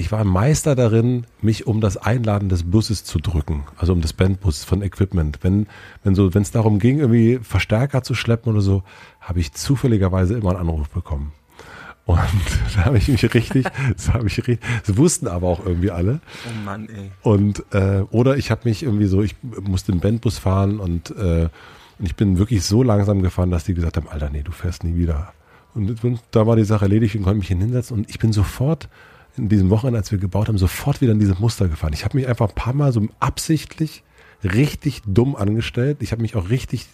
ich 0.00 0.10
war 0.10 0.24
Meister 0.24 0.74
darin, 0.74 1.26
mich 1.42 1.66
um 1.66 1.82
das 1.82 1.98
Einladen 1.98 2.48
des 2.48 2.64
Busses 2.64 3.04
zu 3.04 3.18
drücken, 3.18 3.64
also 3.76 3.92
um 3.92 4.00
das 4.00 4.14
Bandbus 4.14 4.64
von 4.64 4.80
Equipment. 4.82 5.38
Wenn, 5.42 5.66
wenn 6.02 6.14
so, 6.14 6.32
wenn 6.32 6.40
es 6.42 6.50
darum 6.50 6.78
ging, 6.78 6.98
irgendwie 6.98 7.38
Verstärker 7.42 8.02
zu 8.02 8.14
schleppen 8.14 8.50
oder 8.50 8.62
so, 8.62 8.82
habe 9.20 9.40
ich 9.40 9.52
zufälligerweise 9.52 10.34
immer 10.34 10.50
einen 10.50 10.60
Anruf 10.60 10.88
bekommen. 10.88 11.32
Und 12.06 12.18
da 12.74 12.86
habe 12.86 12.96
ich 12.96 13.08
mich 13.08 13.22
richtig, 13.34 13.66
das 13.94 14.08
habe 14.12 14.26
ich 14.26 14.38
richtig, 14.38 14.60
das 14.86 14.96
wussten 14.96 15.28
aber 15.28 15.46
auch 15.48 15.64
irgendwie 15.64 15.90
alle. 15.90 16.20
Oh 16.48 16.64
Mann, 16.64 16.88
ey. 16.88 17.10
Und 17.22 17.62
äh, 17.72 18.00
oder 18.10 18.38
ich 18.38 18.50
habe 18.50 18.62
mich 18.64 18.82
irgendwie 18.82 19.06
so, 19.06 19.22
ich 19.22 19.36
musste 19.42 19.92
den 19.92 20.00
Bandbus 20.00 20.38
fahren 20.38 20.80
und, 20.80 21.10
äh, 21.10 21.50
und 21.98 22.06
ich 22.06 22.16
bin 22.16 22.38
wirklich 22.38 22.64
so 22.64 22.82
langsam 22.82 23.20
gefahren, 23.20 23.50
dass 23.50 23.64
die 23.64 23.74
gesagt 23.74 23.98
haben, 23.98 24.08
Alter, 24.08 24.30
nee, 24.30 24.42
du 24.42 24.50
fährst 24.50 24.82
nie 24.82 24.96
wieder. 24.96 25.34
Und, 25.74 26.02
und 26.02 26.20
da 26.30 26.46
war 26.46 26.56
die 26.56 26.64
Sache 26.64 26.86
erledigt 26.86 27.16
und 27.16 27.22
konnte 27.22 27.38
mich 27.38 27.48
hinsetzen 27.48 27.98
und 27.98 28.08
ich 28.08 28.18
bin 28.18 28.32
sofort 28.32 28.88
in 29.40 29.48
diesem 29.48 29.70
Wochenende, 29.70 29.98
als 29.98 30.10
wir 30.10 30.18
gebaut 30.18 30.48
haben, 30.48 30.58
sofort 30.58 31.00
wieder 31.00 31.12
in 31.12 31.18
dieses 31.18 31.38
Muster 31.38 31.68
gefahren. 31.68 31.92
Ich 31.92 32.04
habe 32.04 32.16
mich 32.16 32.28
einfach 32.28 32.48
ein 32.48 32.54
paar 32.54 32.74
Mal 32.74 32.92
so 32.92 33.08
absichtlich 33.18 34.02
richtig 34.44 35.02
dumm 35.06 35.36
angestellt. 35.36 35.98
Ich 36.00 36.12
habe 36.12 36.22
mich 36.22 36.36
auch 36.36 36.50
richtig 36.50 36.86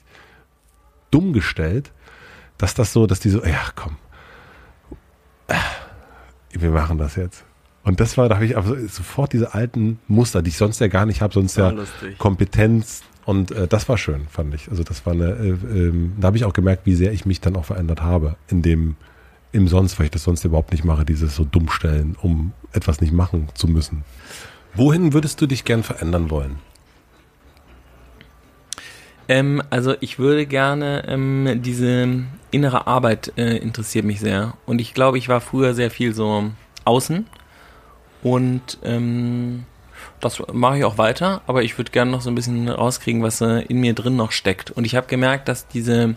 dumm 1.10 1.32
gestellt, 1.32 1.92
dass 2.58 2.74
das 2.74 2.92
so, 2.92 3.06
dass 3.06 3.20
die 3.20 3.30
so, 3.30 3.44
ja 3.44 3.70
komm, 3.74 3.96
wir 6.50 6.70
machen 6.70 6.98
das 6.98 7.16
jetzt. 7.16 7.44
Und 7.84 8.00
das 8.00 8.18
war, 8.18 8.28
da 8.28 8.36
habe 8.36 8.46
ich 8.46 8.56
aber 8.56 8.76
sofort 8.88 9.32
diese 9.32 9.54
alten 9.54 10.00
Muster, 10.08 10.42
die 10.42 10.48
ich 10.48 10.56
sonst 10.56 10.80
ja 10.80 10.88
gar 10.88 11.06
nicht 11.06 11.22
habe, 11.22 11.32
sonst 11.32 11.56
ja 11.56 11.68
Ah, 11.68 11.70
lustig. 11.70 12.18
Kompetenz 12.18 13.02
und 13.24 13.52
äh, 13.52 13.68
das 13.68 13.88
war 13.88 13.96
schön, 13.96 14.26
fand 14.28 14.54
ich. 14.54 14.70
Also 14.70 14.82
das 14.82 15.06
war 15.06 15.12
eine, 15.12 15.30
äh, 15.30 15.48
ähm, 15.50 16.14
da 16.18 16.28
habe 16.28 16.36
ich 16.36 16.44
auch 16.44 16.52
gemerkt, 16.52 16.86
wie 16.86 16.94
sehr 16.94 17.12
ich 17.12 17.26
mich 17.26 17.40
dann 17.40 17.54
auch 17.56 17.64
verändert 17.64 18.02
habe 18.02 18.36
in 18.48 18.62
dem 18.62 18.96
im 19.56 19.68
sonst, 19.68 19.98
weil 19.98 20.06
ich 20.06 20.12
das 20.12 20.22
sonst 20.22 20.44
überhaupt 20.44 20.72
nicht 20.72 20.84
mache, 20.84 21.04
dieses 21.04 21.34
so 21.34 21.44
dummstellen, 21.44 22.16
um 22.20 22.52
etwas 22.72 23.00
nicht 23.00 23.12
machen 23.12 23.48
zu 23.54 23.66
müssen. 23.66 24.04
Wohin 24.74 25.12
würdest 25.12 25.40
du 25.40 25.46
dich 25.46 25.64
gern 25.64 25.82
verändern 25.82 26.30
wollen? 26.30 26.58
Ähm, 29.28 29.62
also 29.70 29.94
ich 30.00 30.18
würde 30.18 30.46
gerne 30.46 31.04
ähm, 31.08 31.60
diese 31.62 32.24
innere 32.50 32.86
Arbeit 32.86 33.32
äh, 33.36 33.56
interessiert 33.56 34.04
mich 34.04 34.20
sehr 34.20 34.54
und 34.66 34.80
ich 34.80 34.94
glaube, 34.94 35.18
ich 35.18 35.28
war 35.28 35.40
früher 35.40 35.74
sehr 35.74 35.90
viel 35.90 36.14
so 36.14 36.50
außen 36.84 37.26
und 38.22 38.78
ähm, 38.84 39.64
das 40.20 40.40
mache 40.52 40.78
ich 40.78 40.84
auch 40.84 40.98
weiter, 40.98 41.42
aber 41.46 41.64
ich 41.64 41.76
würde 41.76 41.90
gerne 41.90 42.10
noch 42.10 42.20
so 42.20 42.30
ein 42.30 42.36
bisschen 42.36 42.68
rauskriegen, 42.68 43.22
was 43.22 43.40
äh, 43.40 43.62
in 43.62 43.80
mir 43.80 43.94
drin 43.94 44.14
noch 44.14 44.30
steckt 44.30 44.70
und 44.70 44.84
ich 44.84 44.94
habe 44.94 45.08
gemerkt, 45.08 45.48
dass 45.48 45.66
diese 45.66 46.14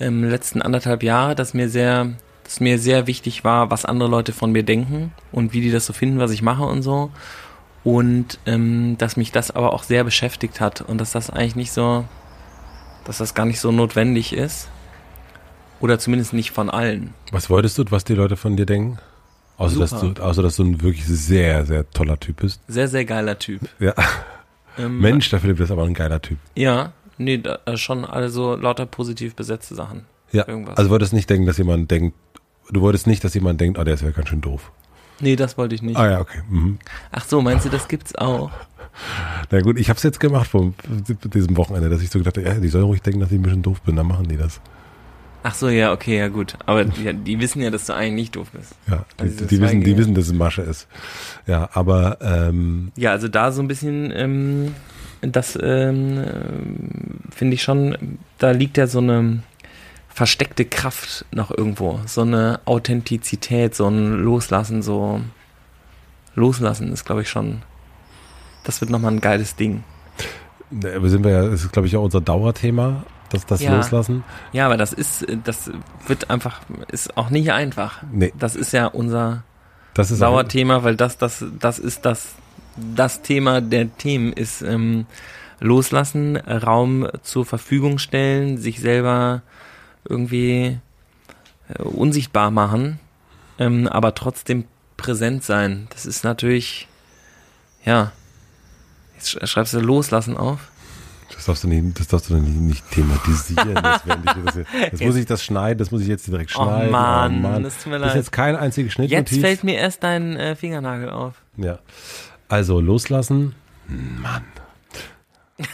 ähm, 0.00 0.24
letzten 0.24 0.62
anderthalb 0.62 1.02
Jahre, 1.04 1.36
dass 1.36 1.54
mir 1.54 1.68
sehr, 1.68 2.12
dass 2.52 2.60
mir 2.60 2.78
sehr 2.78 3.06
wichtig 3.06 3.44
war, 3.44 3.70
was 3.70 3.86
andere 3.86 4.10
Leute 4.10 4.34
von 4.34 4.52
mir 4.52 4.62
denken 4.62 5.12
und 5.32 5.54
wie 5.54 5.62
die 5.62 5.70
das 5.70 5.86
so 5.86 5.94
finden, 5.94 6.18
was 6.18 6.32
ich 6.32 6.42
mache 6.42 6.64
und 6.64 6.82
so 6.82 7.10
und 7.82 8.38
ähm, 8.44 8.96
dass 8.98 9.16
mich 9.16 9.32
das 9.32 9.50
aber 9.50 9.72
auch 9.72 9.84
sehr 9.84 10.04
beschäftigt 10.04 10.60
hat 10.60 10.82
und 10.82 10.98
dass 10.98 11.12
das 11.12 11.30
eigentlich 11.30 11.56
nicht 11.56 11.72
so 11.72 12.04
dass 13.04 13.18
das 13.18 13.34
gar 13.34 13.46
nicht 13.46 13.58
so 13.58 13.72
notwendig 13.72 14.32
ist. 14.32 14.68
Oder 15.80 15.98
zumindest 15.98 16.32
nicht 16.32 16.52
von 16.52 16.70
allen. 16.70 17.14
Was 17.32 17.50
wolltest 17.50 17.78
du, 17.78 17.84
was 17.88 18.04
die 18.04 18.14
Leute 18.14 18.36
von 18.36 18.56
dir 18.56 18.66
denken? 18.66 18.98
Außer 19.56 19.80
dass, 19.80 19.90
du, 19.90 20.12
außer 20.22 20.42
dass 20.42 20.56
du 20.56 20.64
ein 20.64 20.82
wirklich 20.82 21.04
sehr, 21.04 21.66
sehr 21.66 21.88
toller 21.90 22.20
Typ 22.20 22.42
bist. 22.42 22.60
Sehr, 22.68 22.86
sehr 22.86 23.04
geiler 23.04 23.38
Typ. 23.38 23.62
Ja. 23.80 23.94
Ähm, 24.78 25.00
Mensch, 25.00 25.28
der 25.30 25.40
Philipp 25.40 25.58
ist 25.58 25.70
aber 25.70 25.84
ein 25.84 25.94
geiler 25.94 26.22
Typ. 26.22 26.38
Ja, 26.54 26.92
nee, 27.18 27.38
da, 27.38 27.58
äh, 27.66 27.76
schon 27.76 28.04
alle 28.04 28.28
so 28.28 28.54
lauter 28.54 28.86
positiv 28.86 29.34
besetzte 29.34 29.74
Sachen. 29.74 30.04
Ja. 30.30 30.48
Irgendwas. 30.48 30.78
Also 30.78 30.90
wolltest 30.90 31.12
nicht 31.12 31.28
denken, 31.28 31.46
dass 31.46 31.58
jemand 31.58 31.90
denkt, 31.90 32.16
du 32.72 32.80
wolltest 32.80 33.06
nicht, 33.06 33.22
dass 33.24 33.34
jemand 33.34 33.60
denkt, 33.60 33.78
ah, 33.78 33.84
der 33.84 33.94
ist 33.94 34.02
ja 34.02 34.10
ganz 34.10 34.28
schön 34.28 34.40
doof. 34.40 34.70
Nee, 35.20 35.36
das 35.36 35.56
wollte 35.56 35.74
ich 35.74 35.82
nicht. 35.82 35.96
Ah 35.96 36.10
ja, 36.10 36.20
okay. 36.20 36.40
Mhm. 36.48 36.78
Ach 37.12 37.24
so, 37.24 37.40
meinst 37.42 37.64
du, 37.64 37.68
das 37.70 37.86
gibt's 37.86 38.14
auch? 38.16 38.50
Na 39.50 39.60
gut, 39.60 39.78
ich 39.78 39.88
habe 39.88 39.96
es 39.96 40.02
jetzt 40.02 40.20
gemacht 40.20 40.48
vor 40.48 40.72
diesem 41.32 41.56
Wochenende, 41.56 41.88
dass 41.88 42.02
ich 42.02 42.10
so 42.10 42.18
gedacht 42.18 42.36
habe, 42.36 42.46
ja, 42.46 42.54
die 42.54 42.68
sollen 42.68 42.84
ruhig 42.84 43.02
denken, 43.02 43.20
dass 43.20 43.30
ich 43.30 43.38
ein 43.38 43.42
bisschen 43.42 43.62
doof 43.62 43.80
bin, 43.82 43.96
dann 43.96 44.06
machen 44.06 44.26
die 44.28 44.36
das. 44.36 44.60
Ach 45.44 45.54
so, 45.54 45.68
ja, 45.68 45.92
okay, 45.92 46.18
ja 46.18 46.28
gut. 46.28 46.56
Aber 46.66 46.84
ja, 47.02 47.12
die 47.12 47.40
wissen 47.40 47.62
ja, 47.62 47.70
dass 47.70 47.86
du 47.86 47.94
eigentlich 47.94 48.14
nicht 48.14 48.36
doof 48.36 48.48
bist. 48.52 48.74
Ja, 48.88 49.04
die, 49.18 49.22
Also 49.22 49.44
die, 49.46 49.58
das 49.58 49.60
wissen, 49.70 49.84
die 49.84 49.96
wissen, 49.96 50.14
dass 50.14 50.26
es 50.26 50.32
Masche 50.32 50.62
ist. 50.62 50.86
Ja, 51.46 51.68
aber 51.72 52.18
ähm, 52.20 52.92
Ja, 52.96 53.10
also 53.10 53.28
da 53.28 53.50
so 53.50 53.60
ein 53.60 53.68
bisschen, 53.68 54.12
ähm, 54.14 54.74
das 55.20 55.58
ähm, 55.60 56.18
äh, 56.18 57.34
finde 57.34 57.54
ich 57.54 57.62
schon, 57.62 58.18
da 58.38 58.52
liegt 58.52 58.76
ja 58.76 58.86
so 58.86 58.98
eine 58.98 59.42
versteckte 60.14 60.64
Kraft 60.64 61.24
noch 61.32 61.50
irgendwo, 61.50 62.00
so 62.06 62.22
eine 62.22 62.60
Authentizität, 62.64 63.74
so 63.74 63.88
ein 63.88 64.22
Loslassen, 64.22 64.82
so 64.82 65.20
Loslassen 66.34 66.92
ist, 66.92 67.04
glaube 67.04 67.22
ich, 67.22 67.30
schon, 67.30 67.62
das 68.64 68.80
wird 68.80 68.90
nochmal 68.90 69.12
ein 69.12 69.20
geiles 69.20 69.56
Ding. 69.56 69.84
Ne, 70.70 70.94
Aber 70.96 71.08
sind 71.08 71.24
wir 71.24 71.30
ja, 71.30 71.42
das 71.48 71.64
ist 71.64 71.72
glaube 71.72 71.88
ich 71.88 71.96
auch 71.96 72.04
unser 72.04 72.20
Dauerthema, 72.20 73.04
das, 73.30 73.46
das 73.46 73.62
Ja. 73.62 73.76
Loslassen. 73.76 74.24
Ja, 74.52 74.66
aber 74.66 74.76
das 74.76 74.92
ist, 74.92 75.26
das 75.44 75.70
wird 76.06 76.30
einfach, 76.30 76.60
ist 76.88 77.16
auch 77.16 77.30
nicht 77.30 77.52
einfach. 77.52 78.02
Nee. 78.10 78.32
Das 78.38 78.56
ist 78.56 78.72
ja 78.72 78.86
unser 78.86 79.42
Das 79.94 80.10
ist 80.10 80.20
Dauerthema, 80.20 80.84
weil 80.84 80.96
das, 80.96 81.18
das, 81.18 81.44
das 81.58 81.78
ist 81.78 82.04
das, 82.04 82.34
das 82.76 83.22
Thema 83.22 83.60
der 83.60 83.94
Themen 83.96 84.32
ist 84.32 84.62
ähm, 84.62 85.06
loslassen, 85.60 86.36
Raum 86.36 87.06
zur 87.22 87.44
Verfügung 87.46 87.98
stellen, 87.98 88.58
sich 88.58 88.80
selber 88.80 89.42
irgendwie 90.08 90.78
äh, 91.68 91.82
unsichtbar 91.82 92.50
machen, 92.50 92.98
ähm, 93.58 93.86
aber 93.88 94.14
trotzdem 94.14 94.64
präsent 94.96 95.42
sein. 95.44 95.86
Das 95.90 96.06
ist 96.06 96.24
natürlich, 96.24 96.88
ja. 97.84 98.12
Jetzt 99.16 99.28
sch- 99.36 99.46
schreibst 99.46 99.74
du 99.74 99.80
loslassen 99.80 100.36
auf. 100.36 100.68
Das 101.34 101.46
darfst 101.46 101.64
du 101.64 101.68
nicht, 101.68 101.98
das 101.98 102.06
darfst 102.08 102.28
du 102.30 102.34
nicht, 102.36 102.56
nicht 102.56 102.90
thematisieren. 102.90 103.74
Das, 103.74 104.02
das, 104.04 104.54
jetzt 104.80 105.02
muss 105.04 105.16
ich 105.16 105.26
das 105.26 105.42
schneiden, 105.42 105.78
das 105.78 105.90
muss 105.90 106.02
ich 106.02 106.08
jetzt 106.08 106.26
direkt 106.26 106.52
Oh 106.56 106.62
schneiden. 106.64 106.90
Mann, 107.40 107.62
das 107.62 107.78
tut 107.82 107.86
mir 107.92 107.98
Das 107.98 108.08
ist 108.08 108.14
leid. 108.14 108.16
jetzt 108.16 108.32
kein 108.32 108.54
einziges 108.56 108.94
Jetzt 108.96 109.08
Schnittnotiz. 109.08 109.40
fällt 109.40 109.64
mir 109.64 109.76
erst 109.76 110.02
dein 110.02 110.36
äh, 110.36 110.54
Fingernagel 110.56 111.08
auf. 111.10 111.34
Ja. 111.56 111.78
Also 112.48 112.80
loslassen. 112.80 113.54
Mann. 113.88 114.44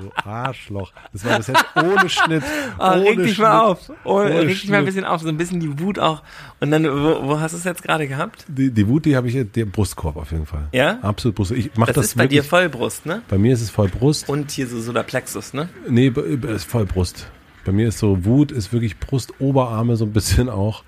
Du 0.00 0.10
Arschloch. 0.28 0.92
Das 1.12 1.24
war 1.24 1.36
bis 1.36 1.48
jetzt 1.48 1.64
ohne 1.76 2.08
Schnitt. 2.08 2.42
Ah, 2.78 2.94
ohne 2.94 3.04
reg 3.04 3.18
dich 3.18 3.34
Schnitt. 3.34 3.46
mal 3.46 3.60
auf. 3.60 3.92
Oh, 4.04 4.18
reg 4.18 4.48
dich 4.48 4.68
mal 4.68 4.78
ein 4.78 4.84
bisschen 4.84 5.04
auf, 5.04 5.20
so 5.20 5.28
ein 5.28 5.36
bisschen 5.36 5.60
die 5.60 5.78
Wut 5.78 5.98
auch. 5.98 6.22
Und 6.60 6.70
dann, 6.70 6.84
wo, 6.84 7.28
wo 7.28 7.40
hast 7.40 7.52
du 7.52 7.58
es 7.58 7.64
jetzt 7.64 7.82
gerade 7.82 8.08
gehabt? 8.08 8.44
Die, 8.48 8.70
die 8.70 8.88
Wut, 8.88 9.04
die 9.04 9.16
habe 9.16 9.28
ich, 9.28 9.52
der 9.52 9.64
Brustkorb 9.66 10.16
auf 10.16 10.30
jeden 10.32 10.46
Fall. 10.46 10.68
Ja? 10.72 10.98
Absolut 11.02 11.36
Brust. 11.36 11.52
Ich 11.52 11.70
mach 11.76 11.86
Das, 11.86 11.96
das, 11.96 12.06
ist 12.06 12.16
bei 12.16 12.26
dir 12.26 12.36
wirklich, 12.36 12.48
Vollbrust, 12.48 13.06
ne? 13.06 13.22
bei 13.28 13.38
mir 13.38 13.52
ist 13.52 13.62
es 13.62 13.70
voll 13.70 13.88
Brust. 13.88 14.28
Und 14.28 14.50
hier 14.50 14.66
so 14.66 14.80
Solarplexus, 14.80 15.54
ne? 15.54 15.68
Nee, 15.88 16.08
ist 16.08 16.64
voll 16.64 16.86
Brust. 16.86 17.30
Bei 17.64 17.72
mir 17.72 17.88
ist 17.88 17.98
so 17.98 18.24
Wut, 18.24 18.52
ist 18.52 18.72
wirklich 18.72 18.98
Brust, 18.98 19.34
Oberarme 19.38 19.96
so 19.96 20.04
ein 20.04 20.12
bisschen 20.12 20.48
auch. 20.48 20.82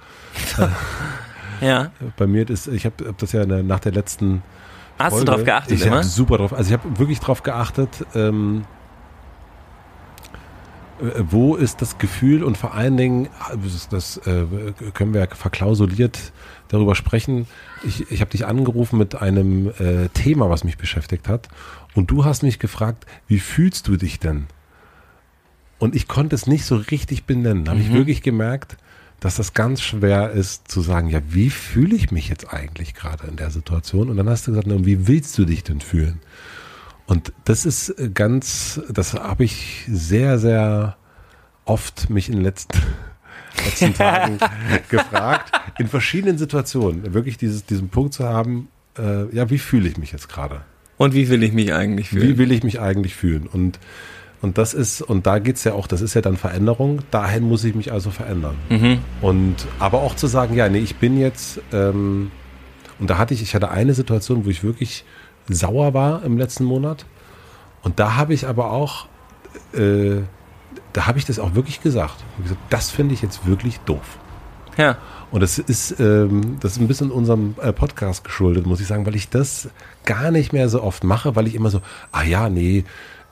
Ja. 1.62 1.92
Bei 2.16 2.26
mir 2.26 2.48
ist, 2.50 2.66
ich 2.66 2.84
habe 2.84 3.06
hab 3.06 3.18
das 3.18 3.32
ja 3.32 3.46
nach 3.46 3.78
der 3.80 3.92
letzten 3.92 4.42
Hast 4.98 5.12
Folge, 5.12 5.24
du 5.24 5.32
drauf 5.32 5.44
geachtet 5.44 5.80
ich 5.80 5.88
habe 5.88 6.04
super 6.04 6.38
drauf, 6.38 6.52
also 6.52 6.68
ich 6.68 6.78
habe 6.78 6.98
wirklich 6.98 7.20
drauf 7.20 7.42
geachtet, 7.42 7.88
ähm, 8.14 8.64
äh, 8.64 8.81
wo 11.30 11.56
ist 11.56 11.82
das 11.82 11.98
Gefühl 11.98 12.44
und 12.44 12.56
vor 12.56 12.74
allen 12.74 12.96
Dingen, 12.96 13.28
ah, 13.40 13.54
das, 13.90 14.18
äh, 14.18 14.44
können 14.94 15.14
wir 15.14 15.26
verklausuliert 15.28 16.32
darüber 16.68 16.94
sprechen. 16.94 17.46
Ich, 17.82 18.10
ich 18.10 18.20
habe 18.20 18.30
dich 18.30 18.46
angerufen 18.46 18.98
mit 18.98 19.16
einem 19.16 19.70
äh, 19.78 20.08
Thema, 20.14 20.48
was 20.48 20.62
mich 20.64 20.78
beschäftigt 20.78 21.28
hat 21.28 21.48
und 21.94 22.10
du 22.10 22.24
hast 22.24 22.42
mich 22.42 22.58
gefragt, 22.58 23.06
wie 23.26 23.40
fühlst 23.40 23.88
du 23.88 23.96
dich 23.96 24.20
denn? 24.20 24.46
Und 25.78 25.96
ich 25.96 26.06
konnte 26.06 26.36
es 26.36 26.46
nicht 26.46 26.64
so 26.64 26.76
richtig 26.76 27.24
benennen. 27.24 27.64
Da 27.64 27.72
habe 27.72 27.80
ich 27.80 27.92
wirklich 27.92 28.22
gemerkt, 28.22 28.76
dass 29.18 29.36
das 29.36 29.54
ganz 29.54 29.80
schwer 29.80 30.30
ist 30.30 30.68
zu 30.68 30.80
sagen, 30.80 31.08
ja, 31.08 31.20
wie 31.28 31.50
fühle 31.50 31.96
ich 31.96 32.12
mich 32.12 32.28
jetzt 32.28 32.52
eigentlich 32.52 32.94
gerade 32.94 33.26
in 33.26 33.36
der 33.36 33.50
Situation? 33.50 34.08
Und 34.08 34.16
dann 34.16 34.28
hast 34.28 34.46
du 34.46 34.52
gesagt, 34.52 34.68
na, 34.68 34.84
wie 34.84 35.08
willst 35.08 35.36
du 35.38 35.44
dich 35.44 35.64
denn 35.64 35.80
fühlen? 35.80 36.20
Und 37.06 37.32
das 37.44 37.66
ist 37.66 37.90
äh, 37.90 38.10
ganz, 38.12 38.80
das 38.88 39.14
habe 39.14 39.44
ich 39.44 39.84
sehr, 39.88 40.38
sehr 40.38 40.96
oft 41.64 42.10
mich 42.10 42.28
in 42.28 42.36
den 42.36 42.44
letzten, 42.44 42.78
letzten 43.64 43.94
Tagen 43.94 44.38
gefragt, 44.88 45.52
in 45.78 45.88
verschiedenen 45.88 46.38
Situationen, 46.38 47.14
wirklich 47.14 47.36
dieses, 47.36 47.66
diesen 47.66 47.88
Punkt 47.88 48.14
zu 48.14 48.28
haben, 48.28 48.68
äh, 48.98 49.34
ja, 49.34 49.50
wie 49.50 49.58
fühle 49.58 49.88
ich 49.88 49.96
mich 49.96 50.12
jetzt 50.12 50.28
gerade? 50.28 50.62
Und 50.98 51.14
wie 51.14 51.28
will 51.28 51.42
ich 51.42 51.52
mich 51.52 51.72
eigentlich 51.74 52.10
fühlen? 52.10 52.28
Wie 52.28 52.38
will 52.38 52.52
ich 52.52 52.62
mich 52.62 52.80
eigentlich 52.80 53.14
fühlen? 53.14 53.46
Und, 53.46 53.78
und 54.40 54.58
das 54.58 54.74
ist, 54.74 55.02
und 55.02 55.26
da 55.26 55.38
geht's 55.38 55.64
ja 55.64 55.72
auch, 55.72 55.86
das 55.86 56.00
ist 56.00 56.14
ja 56.14 56.20
dann 56.20 56.36
Veränderung, 56.36 57.00
dahin 57.10 57.44
muss 57.44 57.64
ich 57.64 57.74
mich 57.74 57.92
also 57.92 58.10
verändern. 58.10 58.56
Mhm. 58.68 58.98
Und 59.20 59.56
aber 59.78 60.02
auch 60.02 60.14
zu 60.14 60.26
sagen, 60.26 60.54
ja, 60.54 60.68
nee, 60.68 60.78
ich 60.78 60.96
bin 60.96 61.18
jetzt, 61.18 61.60
ähm, 61.72 62.30
und 62.98 63.10
da 63.10 63.18
hatte 63.18 63.34
ich, 63.34 63.42
ich 63.42 63.54
hatte 63.54 63.70
eine 63.70 63.94
Situation, 63.94 64.44
wo 64.44 64.50
ich 64.50 64.62
wirklich 64.62 65.04
sauer 65.48 65.94
war 65.94 66.24
im 66.24 66.38
letzten 66.38 66.64
Monat. 66.64 67.06
Und 67.82 67.98
da 67.98 68.16
habe 68.16 68.34
ich 68.34 68.46
aber 68.46 68.70
auch, 68.70 69.06
äh, 69.74 70.22
da 70.92 71.06
habe 71.06 71.18
ich 71.18 71.24
das 71.24 71.38
auch 71.38 71.54
wirklich 71.54 71.80
gesagt. 71.80 72.24
Gesagt, 72.42 72.60
das 72.70 72.90
finde 72.90 73.14
ich 73.14 73.22
jetzt 73.22 73.46
wirklich 73.46 73.80
doof. 73.80 74.18
Ja. 74.76 74.98
Und 75.30 75.40
das 75.40 75.58
ist, 75.58 75.98
ähm, 75.98 76.58
das 76.60 76.72
ist 76.72 76.80
ein 76.80 76.88
bisschen 76.88 77.10
unserem 77.10 77.54
äh, 77.60 77.72
Podcast 77.72 78.22
geschuldet, 78.22 78.66
muss 78.66 78.80
ich 78.80 78.86
sagen, 78.86 79.06
weil 79.06 79.16
ich 79.16 79.30
das 79.30 79.70
gar 80.04 80.30
nicht 80.30 80.52
mehr 80.52 80.68
so 80.68 80.82
oft 80.82 81.04
mache, 81.04 81.34
weil 81.36 81.46
ich 81.46 81.54
immer 81.54 81.70
so, 81.70 81.80
ah 82.12 82.22
ja, 82.22 82.50
nee, 82.50 82.84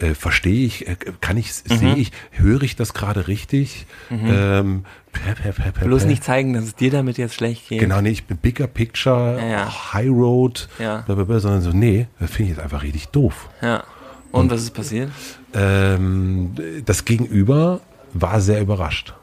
äh, 0.03 0.15
verstehe 0.15 0.67
ich, 0.67 0.89
äh, 0.89 0.97
kann 1.21 1.37
ich, 1.37 1.53
sehe 1.55 1.95
ich, 1.97 2.13
höre 2.33 2.63
ich 2.63 2.77
das 2.77 2.95
gerade 2.95 3.29
richtig? 3.29 3.87
Ähm, 4.11 4.85
pä, 5.13 5.35
pä, 5.35 5.53
pä, 5.53 5.73
pä, 5.73 5.85
Bloß 5.85 6.05
nicht 6.07 6.25
zeigen, 6.25 6.53
dass 6.55 6.65
es 6.65 6.75
dir 6.75 6.91
damit 6.91 7.19
jetzt 7.19 7.35
schlecht 7.35 7.69
geht. 7.69 7.81
Genau, 7.81 8.01
nee, 8.01 8.11
ich 8.11 8.25
bin 8.27 8.37
Bigger 8.37 8.67
Picture, 8.67 9.39
Ja, 9.41 9.47
ja. 9.47 9.93
High 9.93 10.09
Road, 10.11 10.69
Ja. 10.79 11.03
blablabla, 11.03 11.41
sondern 11.41 11.63
so, 11.63 11.71
nee, 11.71 12.07
das 12.19 12.31
finde 12.31 12.53
ich 12.53 12.57
jetzt 12.57 12.65
einfach 12.65 12.83
richtig 12.83 13.09
doof. 13.09 13.49
Ja. 13.63 13.85
Und 14.33 14.51
was 14.51 14.63
ist 14.63 14.75
passiert? 14.75 15.11
Ähm, 15.55 16.55
das 16.85 17.05
Gegenüber 17.05 17.81
war 18.13 18.41
sehr 18.41 18.61
überrascht. 18.61 19.15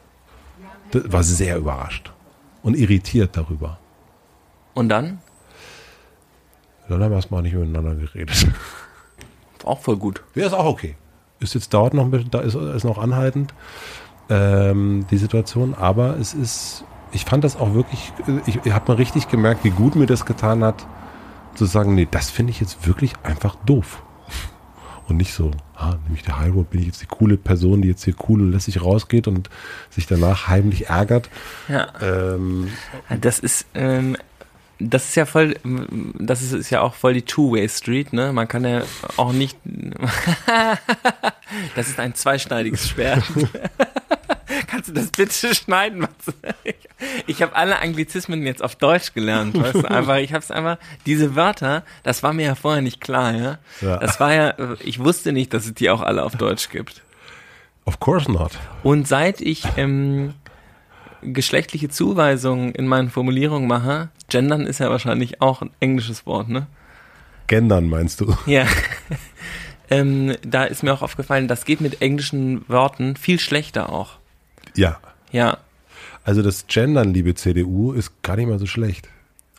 Das 0.92 1.12
war 1.12 1.24
sehr 1.24 1.58
überrascht 1.58 2.12
und 2.62 2.76
irritiert 2.78 3.36
darüber. 3.38 3.80
Und 4.74 4.90
dann? 4.90 5.20
Dann 6.90 7.02
haben 7.04 7.12
wir 7.12 7.16
erstmal 7.16 7.42
nicht 7.42 7.54
miteinander 7.56 7.96
geredet. 7.96 8.48
Auch 9.68 9.82
voll 9.82 9.97
gut. 9.97 10.24
Ja, 10.36 10.45
ist 10.47 10.53
auch 10.53 10.65
okay. 10.65 10.95
Ist 11.39 11.53
jetzt 11.53 11.74
dauert 11.74 11.93
noch 11.93 12.05
ein 12.05 12.11
bisschen, 12.11 12.32
da 12.32 12.39
ist, 12.39 12.55
ist 12.55 12.84
noch 12.84 12.97
anhaltend 12.97 13.53
ähm, 14.30 15.05
die 15.11 15.18
Situation, 15.18 15.76
aber 15.76 16.18
es 16.18 16.34
ist, 16.34 16.84
ich 17.11 17.26
fand 17.26 17.43
das 17.43 17.55
auch 17.55 17.74
wirklich, 17.74 18.11
ich, 18.45 18.59
ich 18.63 18.74
habe 18.74 18.91
mal 18.91 18.97
richtig 18.97 19.30
gemerkt, 19.30 19.63
wie 19.63 19.70
gut 19.70 19.95
mir 19.95 20.07
das 20.07 20.26
getan 20.26 20.63
hat, 20.63 20.86
zu 21.55 21.65
sagen, 21.65 21.95
nee, 21.95 22.07
das 22.09 22.30
finde 22.30 22.51
ich 22.51 22.59
jetzt 22.59 22.88
wirklich 22.88 23.13
einfach 23.24 23.55
doof. 23.65 24.01
Und 25.07 25.18
nicht 25.18 25.34
so, 25.34 25.51
ah, 25.76 25.95
nämlich 26.03 26.24
der 26.24 26.38
High 26.38 26.53
Road 26.53 26.70
bin 26.70 26.82
ich 26.82 26.88
jetzt 26.88 27.01
die 27.01 27.05
coole 27.05 27.38
Person, 27.38 27.82
die 27.82 27.88
jetzt 27.88 28.03
hier 28.03 28.15
cool 28.28 28.41
und 28.41 28.51
lässig 28.51 28.82
rausgeht 28.82 29.28
und 29.28 29.49
sich 29.89 30.05
danach 30.05 30.49
heimlich 30.49 30.89
ärgert. 30.89 31.30
Ja. 31.70 31.88
Ähm, 32.01 32.70
Das 33.22 33.39
ist, 33.39 33.68
ähm, 33.74 34.18
das 34.80 35.10
ist 35.10 35.16
ja 35.16 35.26
voll, 35.26 35.56
das 36.20 36.42
ist, 36.42 36.54
ist 36.54 36.70
ja 36.70 36.82
auch 36.82 36.94
voll 36.94 37.14
die 37.14 37.24
Two-Way-Street, 37.24 38.14
ne? 38.14 38.32
Man 38.32 38.48
kann 38.48 38.64
ja 38.64 38.84
auch 39.18 39.32
nicht, 39.32 39.58
das 41.76 41.88
ist 41.88 42.00
ein 42.00 42.14
zweischneidiges 42.14 42.90
Schwert. 42.90 43.24
Kannst 44.68 44.90
du 44.90 44.94
das 44.94 45.08
bitte 45.08 45.56
schneiden? 45.56 46.00
Matze? 46.00 46.34
Ich, 46.64 46.76
ich 47.26 47.42
habe 47.42 47.56
alle 47.56 47.80
Anglizismen 47.80 48.46
jetzt 48.46 48.64
auf 48.64 48.76
Deutsch 48.76 49.14
gelernt, 49.14 49.60
weißt 49.60 49.84
du? 49.84 49.90
Einfach, 49.90 50.18
ich 50.18 50.34
habe 50.34 50.44
es 50.44 50.52
einfach, 50.52 50.78
diese 51.06 51.36
Wörter, 51.36 51.84
das 52.04 52.24
war 52.24 52.34
mir 52.34 52.46
ja 52.46 52.56
vorher 52.56 52.82
nicht 52.82 53.02
klar, 53.02 53.34
ja? 53.34 53.58
Ja. 53.82 53.98
Das 53.98 54.20
war 54.20 54.34
ja, 54.34 54.54
ich 54.84 55.00
wusste 55.00 55.32
nicht, 55.32 55.54
dass 55.54 55.66
es 55.66 55.74
die 55.74 55.90
auch 55.90 56.02
alle 56.02 56.24
auf 56.24 56.36
Deutsch 56.36 56.70
gibt. 56.70 57.02
of 57.86 58.00
course 58.00 58.32
not. 58.32 58.52
Und 58.84 59.08
seit 59.08 59.42
ich 59.42 59.64
ähm, 59.78 60.34
geschlechtliche 61.22 61.90
Zuweisungen 61.90 62.74
in 62.74 62.88
meinen 62.88 63.10
Formulierungen 63.10 63.68
mache, 63.68 64.10
gendern 64.30 64.66
ist 64.66 64.80
ja 64.80 64.90
wahrscheinlich 64.90 65.42
auch 65.42 65.62
ein 65.62 65.72
englisches 65.80 66.26
Wort, 66.26 66.50
ne? 66.50 66.68
Gendern 67.48 67.88
meinst 67.88 68.22
du? 68.22 68.36
Ja. 68.46 68.66
ähm, 69.90 70.36
da 70.46 70.66
ist 70.66 70.84
mir 70.84 70.94
auch 70.94 71.02
aufgefallen, 71.02 71.48
das 71.48 71.66
geht 71.66 71.82
mit 71.82 72.02
englischen 72.02 72.68
Worten 72.68 73.16
viel 73.16 73.40
schlechter 73.40 73.92
auch. 73.92 74.18
Ja. 74.76 75.00
Ja. 75.32 75.58
Also 76.24 76.42
das 76.42 76.68
Gendern, 76.68 77.14
liebe 77.14 77.36
CDU, 77.36 77.94
ist 77.94 78.22
gar 78.22 78.36
nicht 78.36 78.50
mal 78.50 78.60
so 78.60 78.66
schlecht. 78.66 79.08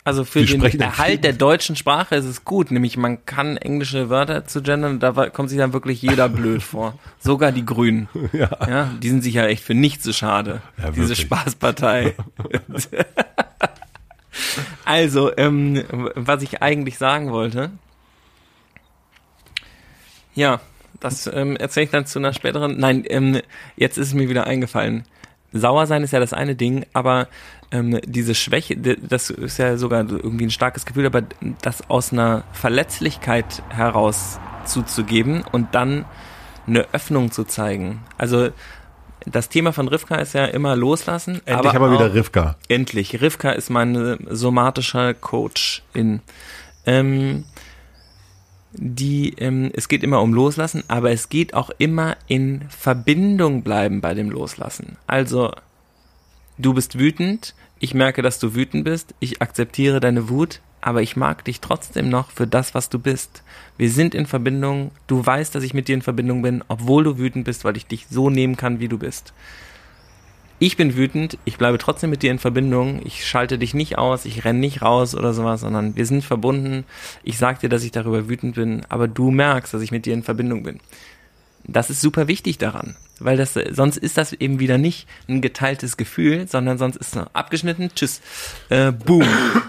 Also 0.08 0.24
für 0.24 0.40
Wir 0.40 0.58
den 0.58 0.80
Erhalt 0.80 1.22
der 1.22 1.34
deutschen 1.34 1.76
Sprache 1.76 2.14
ist 2.14 2.24
es 2.24 2.44
gut, 2.46 2.70
nämlich 2.70 2.96
man 2.96 3.26
kann 3.26 3.58
englische 3.58 4.08
Wörter 4.08 4.46
zu 4.46 4.62
gendern, 4.62 5.00
da 5.00 5.12
kommt 5.28 5.50
sich 5.50 5.58
dann 5.58 5.74
wirklich 5.74 6.00
jeder 6.00 6.28
blöd 6.30 6.62
vor. 6.62 6.98
Sogar 7.18 7.52
die 7.52 7.66
Grünen. 7.66 8.08
Ja. 8.32 8.48
Ja, 8.66 8.90
die 9.02 9.10
sind 9.10 9.22
sich 9.22 9.34
ja 9.34 9.44
echt 9.44 9.62
für 9.62 9.74
nichts 9.74 10.04
so 10.04 10.14
schade. 10.14 10.62
Ja, 10.78 10.92
Diese. 10.92 11.14
Spaßpartei. 11.14 12.14
also, 14.84 15.36
ähm, 15.36 15.84
was 16.14 16.42
ich 16.42 16.62
eigentlich 16.62 16.98
sagen 16.98 17.30
wollte. 17.30 17.70
Ja, 20.34 20.60
das 21.00 21.26
ähm, 21.26 21.56
erzähle 21.56 21.84
ich 21.84 21.90
dann 21.90 22.06
zu 22.06 22.18
einer 22.18 22.32
späteren. 22.32 22.78
Nein, 22.78 23.04
ähm, 23.08 23.40
jetzt 23.76 23.98
ist 23.98 24.08
es 24.08 24.14
mir 24.14 24.28
wieder 24.28 24.46
eingefallen. 24.46 25.04
sauer 25.52 25.86
sein 25.86 26.02
ist 26.02 26.12
ja 26.12 26.20
das 26.20 26.32
eine 26.32 26.54
Ding, 26.54 26.86
aber 26.92 27.28
ähm, 27.70 28.00
diese 28.04 28.34
Schwäche, 28.34 28.76
das 28.76 29.30
ist 29.30 29.58
ja 29.58 29.76
sogar 29.76 30.00
irgendwie 30.00 30.46
ein 30.46 30.50
starkes 30.50 30.86
Gefühl, 30.86 31.06
aber 31.06 31.22
das 31.62 31.88
aus 31.90 32.12
einer 32.12 32.44
Verletzlichkeit 32.52 33.62
heraus 33.68 34.38
zuzugeben 34.64 35.44
und 35.52 35.74
dann 35.74 36.04
eine 36.66 36.86
Öffnung 36.92 37.30
zu 37.30 37.44
zeigen. 37.44 38.00
Also 38.18 38.50
das 39.30 39.48
Thema 39.48 39.72
von 39.72 39.88
Rivka 39.88 40.16
ist 40.16 40.34
ja 40.34 40.44
immer 40.46 40.76
loslassen. 40.76 41.40
Endlich 41.44 41.56
aber 41.56 41.72
haben 41.72 41.82
wir 41.82 41.92
wieder 41.92 42.14
Rivka. 42.14 42.56
Endlich. 42.68 43.20
Rivka 43.20 43.50
ist 43.50 43.70
mein 43.70 44.18
somatischer 44.30 45.14
Coach 45.14 45.82
in. 45.92 46.20
Ähm, 46.86 47.44
die, 48.72 49.34
ähm, 49.38 49.70
es 49.74 49.88
geht 49.88 50.02
immer 50.02 50.20
um 50.20 50.34
Loslassen, 50.34 50.84
aber 50.88 51.10
es 51.10 51.28
geht 51.28 51.54
auch 51.54 51.70
immer 51.78 52.16
in 52.26 52.66
Verbindung 52.68 53.62
bleiben 53.62 54.00
bei 54.00 54.14
dem 54.14 54.30
Loslassen. 54.30 54.98
Also, 55.06 55.52
du 56.58 56.74
bist 56.74 56.98
wütend, 56.98 57.54
ich 57.80 57.94
merke, 57.94 58.22
dass 58.22 58.38
du 58.38 58.54
wütend 58.54 58.84
bist, 58.84 59.14
ich 59.20 59.40
akzeptiere 59.40 60.00
deine 60.00 60.28
Wut, 60.28 60.60
aber 60.80 61.02
ich 61.02 61.16
mag 61.16 61.44
dich 61.44 61.60
trotzdem 61.60 62.08
noch 62.08 62.30
für 62.30 62.46
das, 62.46 62.74
was 62.74 62.88
du 62.88 62.98
bist. 62.98 63.42
Wir 63.76 63.90
sind 63.90 64.14
in 64.14 64.26
Verbindung, 64.26 64.90
du 65.06 65.24
weißt, 65.24 65.54
dass 65.54 65.64
ich 65.64 65.74
mit 65.74 65.88
dir 65.88 65.94
in 65.94 66.02
Verbindung 66.02 66.42
bin, 66.42 66.64
obwohl 66.68 67.04
du 67.04 67.18
wütend 67.18 67.44
bist, 67.44 67.64
weil 67.64 67.76
ich 67.76 67.86
dich 67.86 68.06
so 68.08 68.30
nehmen 68.30 68.56
kann, 68.56 68.80
wie 68.80 68.88
du 68.88 68.98
bist. 68.98 69.32
Ich 70.60 70.76
bin 70.76 70.96
wütend, 70.96 71.38
ich 71.44 71.56
bleibe 71.56 71.78
trotzdem 71.78 72.10
mit 72.10 72.24
dir 72.24 72.32
in 72.32 72.40
Verbindung, 72.40 73.00
ich 73.04 73.24
schalte 73.24 73.58
dich 73.58 73.74
nicht 73.74 73.96
aus, 73.96 74.24
ich 74.24 74.44
renne 74.44 74.58
nicht 74.58 74.82
raus 74.82 75.14
oder 75.14 75.32
sowas, 75.32 75.60
sondern 75.60 75.94
wir 75.94 76.04
sind 76.04 76.24
verbunden. 76.24 76.84
Ich 77.22 77.38
sag 77.38 77.60
dir, 77.60 77.68
dass 77.68 77.84
ich 77.84 77.92
darüber 77.92 78.28
wütend 78.28 78.56
bin, 78.56 78.84
aber 78.88 79.06
du 79.06 79.30
merkst, 79.30 79.72
dass 79.72 79.82
ich 79.82 79.92
mit 79.92 80.04
dir 80.04 80.14
in 80.14 80.24
Verbindung 80.24 80.64
bin. 80.64 80.80
Das 81.62 81.90
ist 81.90 82.00
super 82.00 82.26
wichtig 82.26 82.58
daran, 82.58 82.96
weil 83.20 83.36
das 83.36 83.54
sonst 83.70 83.96
ist 83.96 84.16
das 84.16 84.32
eben 84.32 84.60
wieder 84.60 84.78
nicht 84.78 85.08
ein 85.28 85.40
geteiltes 85.40 85.96
Gefühl, 85.96 86.46
sondern 86.48 86.78
sonst 86.78 86.96
ist 86.96 87.16
es 87.16 87.26
abgeschnitten, 87.32 87.90
tschüss, 87.94 88.20
äh, 88.68 88.92
boom. 88.92 89.26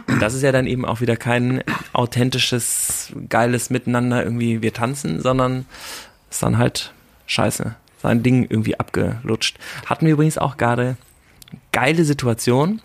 Und 0.07 0.21
das 0.21 0.33
ist 0.33 0.43
ja 0.43 0.51
dann 0.51 0.67
eben 0.67 0.85
auch 0.85 1.01
wieder 1.01 1.17
kein 1.17 1.63
authentisches, 1.93 3.11
geiles 3.27 3.69
Miteinander 3.69 4.23
irgendwie 4.23 4.61
wir 4.61 4.73
tanzen, 4.73 5.21
sondern 5.21 5.65
ist 6.29 6.43
dann 6.43 6.57
halt 6.57 6.93
scheiße, 7.25 7.75
sein 8.01 8.23
Ding 8.23 8.45
irgendwie 8.49 8.79
abgelutscht. 8.79 9.57
Hatten 9.85 10.05
wir 10.05 10.13
übrigens 10.13 10.37
auch 10.37 10.57
gerade 10.57 10.97
geile 11.71 12.05
Situation. 12.05 12.81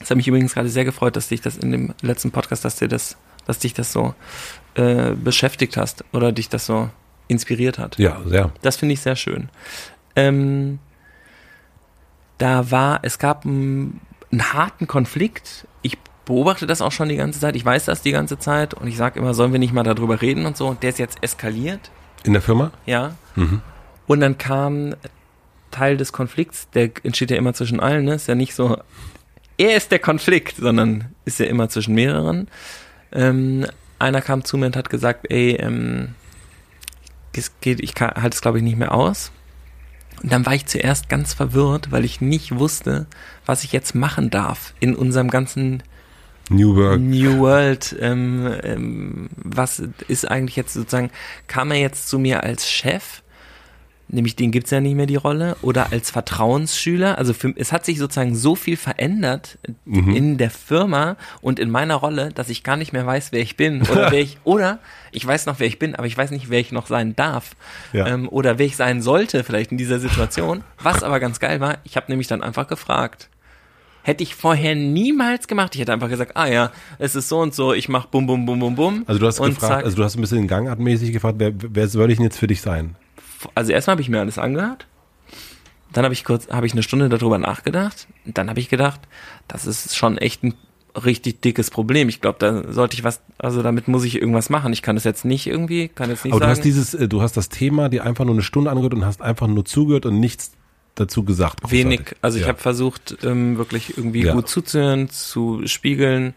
Es 0.00 0.10
hat 0.10 0.16
mich 0.16 0.28
übrigens 0.28 0.54
gerade 0.54 0.68
sehr 0.68 0.84
gefreut, 0.84 1.16
dass 1.16 1.28
dich 1.28 1.40
das 1.40 1.56
in 1.56 1.70
dem 1.70 1.94
letzten 2.00 2.32
Podcast, 2.32 2.64
dass 2.64 2.76
dir 2.76 2.88
das, 2.88 3.16
dass 3.46 3.60
dich 3.60 3.74
das 3.74 3.92
so 3.92 4.14
äh, 4.74 5.12
beschäftigt 5.12 5.76
hast 5.76 6.04
oder 6.12 6.32
dich 6.32 6.48
das 6.48 6.66
so 6.66 6.90
inspiriert 7.28 7.78
hat. 7.78 7.98
Ja, 7.98 8.20
sehr. 8.26 8.52
Das 8.62 8.76
finde 8.76 8.94
ich 8.94 9.00
sehr 9.00 9.16
schön. 9.16 9.48
Ähm, 10.16 10.78
da 12.38 12.70
war, 12.70 13.00
es 13.02 13.18
gab 13.18 13.44
einen, 13.44 14.00
einen 14.30 14.52
harten 14.52 14.86
Konflikt. 14.86 15.66
Ich 15.82 15.96
beobachte 16.24 16.66
das 16.66 16.82
auch 16.82 16.92
schon 16.92 17.08
die 17.08 17.16
ganze 17.16 17.40
Zeit. 17.40 17.56
Ich 17.56 17.64
weiß 17.64 17.84
das 17.84 18.02
die 18.02 18.12
ganze 18.12 18.38
Zeit 18.38 18.74
und 18.74 18.86
ich 18.88 18.96
sage 18.96 19.18
immer, 19.18 19.34
sollen 19.34 19.52
wir 19.52 19.58
nicht 19.58 19.72
mal 19.72 19.82
darüber 19.84 20.20
reden 20.20 20.46
und 20.46 20.56
so. 20.56 20.66
Und 20.68 20.82
der 20.82 20.90
ist 20.90 20.98
jetzt 20.98 21.18
eskaliert, 21.22 21.90
In 22.24 22.32
der 22.32 22.42
Firma? 22.42 22.72
ja. 22.86 23.14
Und 24.06 24.20
dann 24.20 24.36
kam 24.36 24.94
Teil 25.70 25.96
des 25.96 26.12
Konflikts, 26.12 26.68
der 26.74 26.90
entsteht 27.02 27.30
ja 27.30 27.36
immer 27.36 27.54
zwischen 27.54 27.80
allen, 27.80 28.04
ne? 28.04 28.14
Ist 28.14 28.28
ja 28.28 28.34
nicht 28.34 28.54
so, 28.54 28.76
er 29.56 29.76
ist 29.76 29.90
der 29.90 30.00
Konflikt, 30.00 30.56
sondern 30.56 31.14
ist 31.24 31.38
ja 31.38 31.46
immer 31.46 31.68
zwischen 31.68 31.94
mehreren. 31.94 32.48
Ähm, 33.12 33.66
einer 33.98 34.20
kam 34.20 34.44
zu 34.44 34.58
mir 34.58 34.66
und 34.66 34.76
hat 34.76 34.90
gesagt, 34.90 35.30
ey, 35.30 35.52
ähm, 35.52 36.14
es 37.34 37.52
geht, 37.60 37.80
ich 37.80 37.94
halte 38.00 38.34
es 38.34 38.42
glaube 38.42 38.58
ich 38.58 38.64
nicht 38.64 38.76
mehr 38.76 38.92
aus. 38.92 39.30
Und 40.22 40.32
dann 40.32 40.46
war 40.46 40.54
ich 40.54 40.66
zuerst 40.66 41.08
ganz 41.08 41.34
verwirrt, 41.34 41.90
weil 41.90 42.04
ich 42.04 42.20
nicht 42.20 42.56
wusste, 42.58 43.06
was 43.46 43.64
ich 43.64 43.72
jetzt 43.72 43.94
machen 43.94 44.30
darf 44.30 44.74
in 44.80 44.94
unserem 44.94 45.30
ganzen 45.30 45.82
New 46.50 46.76
Work. 46.76 47.00
New 47.00 47.38
World. 47.38 47.96
Ähm, 48.00 48.52
ähm, 48.62 49.28
was 49.36 49.82
ist 50.08 50.30
eigentlich 50.30 50.56
jetzt 50.56 50.74
sozusagen, 50.74 51.10
kam 51.46 51.70
er 51.70 51.78
jetzt 51.78 52.08
zu 52.08 52.18
mir 52.18 52.42
als 52.42 52.68
Chef? 52.68 53.22
Nämlich 54.14 54.36
den 54.36 54.50
gibt's 54.50 54.70
ja 54.70 54.80
nicht 54.80 54.94
mehr 54.94 55.06
die 55.06 55.16
Rolle 55.16 55.56
oder 55.62 55.90
als 55.90 56.10
Vertrauensschüler. 56.10 57.16
Also 57.16 57.32
für, 57.32 57.54
es 57.56 57.72
hat 57.72 57.86
sich 57.86 57.98
sozusagen 57.98 58.34
so 58.34 58.54
viel 58.54 58.76
verändert 58.76 59.58
in 59.86 60.36
der 60.36 60.50
Firma 60.50 61.16
und 61.40 61.58
in 61.58 61.70
meiner 61.70 61.94
Rolle, 61.94 62.28
dass 62.34 62.50
ich 62.50 62.62
gar 62.62 62.76
nicht 62.76 62.92
mehr 62.92 63.06
weiß, 63.06 63.32
wer 63.32 63.40
ich 63.40 63.56
bin 63.56 63.80
oder 63.82 64.10
wer 64.12 64.20
ich 64.20 64.36
oder 64.44 64.80
ich 65.12 65.26
weiß 65.26 65.46
noch, 65.46 65.60
wer 65.60 65.66
ich 65.66 65.78
bin, 65.78 65.94
aber 65.94 66.06
ich 66.06 66.16
weiß 66.16 66.30
nicht, 66.30 66.50
wer 66.50 66.60
ich 66.60 66.72
noch 66.72 66.86
sein 66.88 67.16
darf 67.16 67.56
Ja. 67.94 68.06
ähm, 68.06 68.28
oder 68.28 68.58
wer 68.58 68.66
ich 68.66 68.76
sein 68.76 69.00
sollte 69.00 69.44
vielleicht 69.44 69.72
in 69.72 69.78
dieser 69.78 69.98
Situation. 69.98 70.62
Was 70.78 71.02
aber 71.02 71.18
ganz 71.18 71.40
geil 71.40 71.60
war, 71.60 71.78
ich 71.84 71.96
habe 71.96 72.06
nämlich 72.10 72.28
dann 72.28 72.42
einfach 72.42 72.68
gefragt. 72.68 73.30
Hätte 74.02 74.24
ich 74.24 74.34
vorher 74.34 74.74
niemals 74.74 75.46
gemacht. 75.46 75.74
Ich 75.74 75.80
hätte 75.80 75.92
einfach 75.92 76.08
gesagt, 76.08 76.36
ah 76.36 76.48
ja, 76.48 76.72
es 76.98 77.14
ist 77.14 77.28
so 77.28 77.38
und 77.38 77.54
so, 77.54 77.72
ich 77.72 77.88
mach 77.88 78.06
bum 78.06 78.26
bum 78.26 78.44
bum 78.44 78.58
bum 78.58 78.74
bum. 78.74 79.04
Also 79.06 79.20
du 79.20 79.26
hast 79.26 79.38
gefragt, 79.38 79.60
zack. 79.60 79.84
also 79.84 79.96
du 79.96 80.04
hast 80.04 80.16
ein 80.16 80.20
bisschen 80.20 80.48
gangartmäßig 80.48 81.12
gefragt, 81.12 81.36
wer, 81.38 81.52
wer 81.54 81.88
soll 81.88 82.10
ich 82.10 82.18
denn 82.18 82.24
jetzt 82.24 82.38
für 82.38 82.48
dich 82.48 82.60
sein? 82.60 82.96
Also 83.54 83.72
erstmal 83.72 83.92
habe 83.94 84.02
ich 84.02 84.08
mir 84.08 84.20
alles 84.20 84.38
angehört. 84.38 84.86
Dann 85.92 86.04
habe 86.04 86.14
ich 86.14 86.24
kurz, 86.24 86.48
habe 86.48 86.66
ich 86.66 86.72
eine 86.72 86.82
Stunde 86.82 87.08
darüber 87.08 87.38
nachgedacht. 87.38 88.06
Dann 88.24 88.48
habe 88.48 88.60
ich 88.60 88.68
gedacht, 88.68 89.00
das 89.48 89.66
ist 89.66 89.94
schon 89.96 90.16
echt 90.16 90.42
ein 90.42 90.54
richtig 91.04 91.40
dickes 91.42 91.70
Problem. 91.70 92.08
Ich 92.08 92.20
glaube, 92.20 92.38
da 92.38 92.72
sollte 92.72 92.94
ich 92.96 93.04
was, 93.04 93.20
also 93.38 93.62
damit 93.62 93.88
muss 93.88 94.04
ich 94.04 94.16
irgendwas 94.20 94.48
machen. 94.50 94.72
Ich 94.72 94.82
kann 94.82 94.96
das 94.96 95.04
jetzt 95.04 95.24
nicht 95.24 95.46
irgendwie, 95.46 95.88
kann 95.88 96.10
jetzt 96.10 96.24
nicht 96.24 96.32
Aber 96.32 96.40
du 96.40 96.44
sagen. 96.46 96.50
hast 96.58 96.64
dieses, 96.64 96.94
äh, 96.94 97.08
du 97.08 97.20
hast 97.22 97.36
das 97.36 97.48
Thema 97.50 97.88
dir 97.88 98.04
einfach 98.04 98.24
nur 98.24 98.34
eine 98.34 98.42
Stunde 98.42 98.70
angehört 98.70 98.94
und 98.94 99.04
hast 99.04 99.20
einfach 99.22 99.46
nur 99.48 99.64
zugehört 99.64 100.06
und 100.06 100.18
nichts 100.20 100.52
dazu 100.94 101.24
gesagt. 101.24 101.60
großartig. 101.62 101.84
wenig. 101.84 102.00
Also 102.22 102.36
ich 102.38 102.42
ja. 102.44 102.48
habe 102.48 102.58
versucht, 102.58 103.18
ähm, 103.24 103.56
wirklich 103.58 103.96
irgendwie 103.96 104.24
Ja. 104.24 104.32
gut 104.34 104.48
zuzuhören, 104.48 105.08
zu 105.08 105.66
spiegeln, 105.66 106.34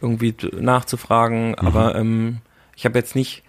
irgendwie 0.00 0.34
nachzufragen. 0.58 1.48
Mhm. 1.50 1.54
Aber 1.56 1.94
ähm, 1.96 2.38
ich 2.76 2.84
habe 2.84 2.98
jetzt 2.98 3.14
nicht. 3.14 3.42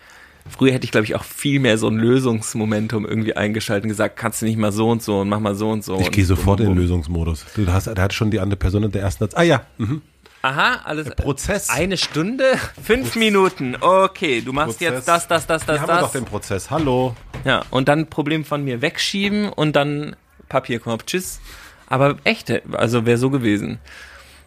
Früher 0.50 0.72
hätte 0.72 0.86
ich, 0.86 0.92
glaube 0.92 1.06
ich, 1.06 1.16
auch 1.16 1.24
viel 1.24 1.60
mehr 1.60 1.78
so 1.78 1.88
ein 1.88 1.98
Lösungsmomentum 1.98 3.06
irgendwie 3.06 3.36
eingeschaltet 3.36 3.86
und 3.86 3.90
gesagt, 3.90 4.16
kannst 4.16 4.42
du 4.42 4.46
nicht 4.46 4.58
mal 4.58 4.72
so 4.72 4.90
und 4.90 5.04
so 5.04 5.20
und 5.22 5.30
mach 5.30 5.40
mal 5.40 5.56
so 5.56 5.70
und 5.70 5.84
so. 5.84 6.00
Ich 6.00 6.12
gehe 6.12 6.26
sofort 6.26 6.60
in 6.60 6.68
den. 6.68 6.78
Lösungsmodus. 6.78 7.46
Du 7.56 7.68
hast, 7.68 7.88
da 7.88 8.02
hat 8.02 8.14
schon 8.14 8.32
die 8.32 8.40
andere 8.40 8.58
Person 8.58 8.84
in 8.84 8.92
der 8.92 9.02
ersten 9.02 9.24
Satz. 9.24 9.34
Ah 9.36 9.44
ja, 9.44 9.64
mhm. 9.78 10.02
Aha, 10.42 10.82
alles. 10.86 11.10
Prozess. 11.16 11.70
Eine 11.70 11.98
Stunde? 11.98 12.46
Fünf 12.84 13.16
Minuten. 13.16 13.76
Okay, 13.80 14.42
du 14.42 14.54
machst 14.54 14.78
Prozess. 14.78 14.94
jetzt 14.94 15.08
das, 15.08 15.28
das, 15.28 15.48
das, 15.48 15.66
das, 15.66 15.76
Hier 15.76 15.82
haben 15.82 15.90
wir 15.90 15.96
doch 15.96 16.02
das. 16.04 16.12
den 16.14 16.26
Prozess. 16.26 16.72
Hallo. 16.72 17.16
Ja, 17.44 17.64
und 17.70 17.88
dann 17.90 18.08
Problem 18.08 18.46
von 18.46 18.64
mir 18.64 18.82
wegschieben 18.82 19.50
und 19.50 19.76
dann 19.76 20.16
Papierkorb. 20.48 21.06
Tschüss. 21.06 21.40
Aber 21.88 22.18
echt, 22.24 22.52
also 22.74 23.06
wäre 23.06 23.18
so 23.18 23.30
gewesen. 23.30 23.80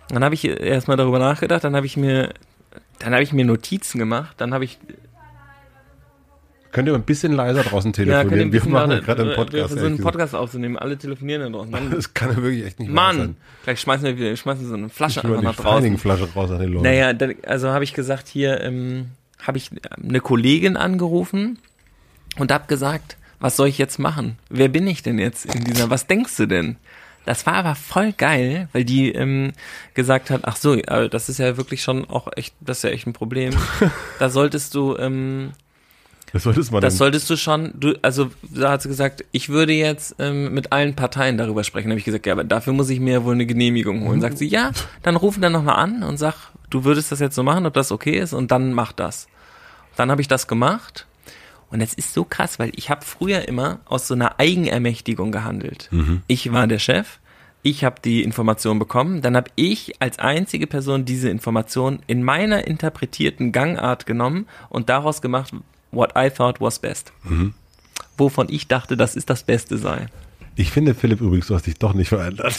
Dann 0.08 0.24
habe 0.24 0.34
ich 0.34 0.44
erstmal 0.44 0.96
darüber 0.96 1.18
nachgedacht, 1.18 1.64
dann 1.64 1.76
habe 1.76 1.86
ich 1.86 1.96
mir, 1.96 2.34
dann 2.98 3.12
habe 3.12 3.22
ich 3.22 3.32
mir 3.32 3.44
Notizen 3.44 3.98
gemacht, 3.98 4.34
dann 4.38 4.52
habe 4.52 4.64
ich, 4.64 4.78
Könnt 6.72 6.88
ihr 6.88 6.94
ein 6.94 7.02
bisschen 7.02 7.32
leiser 7.32 7.62
draußen 7.62 7.90
ja, 7.90 7.94
telefonieren? 8.04 8.48
ein 8.48 8.52
wir 8.52 8.64
machen 8.66 8.90
ja 8.92 9.00
gerade 9.00 9.22
einen 9.22 9.30
wir 9.30 9.36
Podcast. 9.36 9.68
versuchen 9.68 9.78
ehrlich 9.78 9.98
einen. 9.98 10.04
Podcast 10.04 10.34
aufzunehmen, 10.34 10.78
alle 10.78 10.96
telefonieren 10.96 11.42
da 11.42 11.58
draußen. 11.58 11.70
Mann, 11.70 11.90
Das 11.94 12.14
kann 12.14 12.30
ja 12.30 12.36
wirklich 12.36 12.64
echt 12.64 12.78
nicht 12.78 12.90
Mann 12.90 13.16
sein. 13.16 13.36
vielleicht 13.62 13.82
schmeißen 13.82 14.04
wir, 14.04 14.16
wir 14.16 14.36
schmeißen 14.36 14.66
so 14.66 14.74
eine 14.74 14.88
Flasche 14.88 15.20
Ich 15.20 15.24
einfach 15.24 15.42
nach 15.42 15.56
draußen. 15.56 15.98
Flasche 15.98 16.28
raus 16.34 16.50
an 16.50 16.60
den 16.60 16.72
Leuten. 16.72 16.84
Naja, 16.84 17.12
dann, 17.12 17.34
also 17.44 17.70
habe 17.70 17.84
ich 17.84 17.92
gesagt, 17.92 18.28
hier 18.28 18.60
ähm, 18.60 19.06
habe 19.42 19.58
ich 19.58 19.70
eine 20.02 20.20
Kollegin 20.20 20.76
angerufen 20.76 21.58
und 22.36 22.52
habe 22.52 22.66
gesagt, 22.68 23.16
was 23.40 23.56
soll 23.56 23.68
ich 23.68 23.78
jetzt 23.78 23.98
machen? 23.98 24.38
Wer 24.48 24.68
bin 24.68 24.86
ich 24.86 25.02
denn 25.02 25.18
jetzt 25.18 25.46
in 25.46 25.64
dieser, 25.64 25.90
was 25.90 26.06
denkst 26.06 26.36
du 26.36 26.46
denn? 26.46 26.76
Das 27.26 27.46
war 27.46 27.54
aber 27.54 27.74
voll 27.74 28.12
geil, 28.12 28.68
weil 28.72 28.84
die 28.84 29.12
ähm, 29.12 29.52
gesagt 29.94 30.30
hat, 30.30 30.42
ach 30.44 30.56
so, 30.56 30.74
äh, 30.74 31.08
das 31.08 31.28
ist 31.28 31.38
ja 31.38 31.56
wirklich 31.56 31.82
schon 31.82 32.08
auch 32.08 32.28
echt, 32.36 32.54
das 32.60 32.78
ist 32.78 32.82
ja 32.84 32.90
echt 32.90 33.06
ein 33.06 33.12
Problem. 33.12 33.54
da 34.18 34.30
solltest 34.30 34.74
du, 34.74 34.96
ähm, 34.96 35.52
Das 36.32 36.44
solltest 36.44 36.72
das 36.72 36.96
solltest 36.96 37.28
du 37.28 37.36
schon, 37.36 37.72
du, 37.78 37.94
also 38.02 38.30
da 38.42 38.72
hat 38.72 38.82
sie 38.82 38.88
gesagt, 38.88 39.24
ich 39.32 39.48
würde 39.48 39.72
jetzt 39.72 40.16
ähm, 40.18 40.54
mit 40.54 40.72
allen 40.72 40.94
Parteien 40.94 41.38
darüber 41.38 41.64
sprechen. 41.64 41.88
Da 41.88 41.92
habe 41.92 41.98
ich 41.98 42.04
gesagt, 42.04 42.26
ja, 42.26 42.32
aber 42.32 42.44
dafür 42.44 42.72
muss 42.72 42.90
ich 42.90 43.00
mir 43.00 43.14
ja 43.14 43.24
wohl 43.24 43.34
eine 43.34 43.46
Genehmigung 43.46 44.06
holen. 44.06 44.20
Sagt 44.20 44.38
sie, 44.38 44.46
ja, 44.46 44.70
dann 45.02 45.16
rufen 45.16 45.42
dann 45.42 45.52
nochmal 45.52 45.76
an 45.76 46.02
und 46.02 46.18
sag, 46.18 46.34
du 46.68 46.84
würdest 46.84 47.10
das 47.10 47.20
jetzt 47.20 47.34
so 47.34 47.42
machen, 47.42 47.66
ob 47.66 47.74
das 47.74 47.90
okay 47.90 48.18
ist 48.18 48.32
und 48.32 48.50
dann 48.50 48.72
mach 48.72 48.92
das. 48.92 49.26
Dann 49.96 50.10
habe 50.10 50.20
ich 50.20 50.28
das 50.28 50.46
gemacht 50.46 51.06
und 51.70 51.80
es 51.80 51.94
ist 51.94 52.14
so 52.14 52.24
krass, 52.24 52.58
weil 52.58 52.72
ich 52.74 52.90
habe 52.90 53.04
früher 53.04 53.48
immer 53.48 53.80
aus 53.86 54.06
so 54.06 54.14
einer 54.14 54.38
Eigenermächtigung 54.38 55.32
gehandelt. 55.32 55.88
Ich 56.26 56.52
war 56.52 56.66
der 56.66 56.78
Chef, 56.78 57.18
ich 57.62 57.84
habe 57.84 57.96
die 58.02 58.22
Information 58.22 58.78
bekommen, 58.78 59.20
dann 59.20 59.36
habe 59.36 59.50
ich 59.54 60.00
als 60.00 60.18
einzige 60.18 60.66
Person 60.66 61.04
diese 61.04 61.28
Information 61.28 62.00
in 62.06 62.22
meiner 62.22 62.66
interpretierten 62.66 63.52
Gangart 63.52 64.06
genommen 64.06 64.46
und 64.68 64.88
daraus 64.88 65.20
gemacht, 65.20 65.52
what 65.92 66.12
I 66.16 66.30
thought 66.30 66.60
was 66.60 66.78
best. 66.78 67.12
Wovon 68.16 68.48
ich 68.50 68.68
dachte, 68.68 68.96
dass 68.96 69.16
es 69.16 69.26
das 69.26 69.42
Beste 69.42 69.78
sei. 69.78 70.06
Ich 70.56 70.70
finde, 70.70 70.94
Philipp, 70.94 71.20
übrigens, 71.20 71.46
du 71.46 71.54
hast 71.54 71.66
dich 71.66 71.78
doch 71.78 71.94
nicht 71.94 72.08
verändert. 72.08 72.54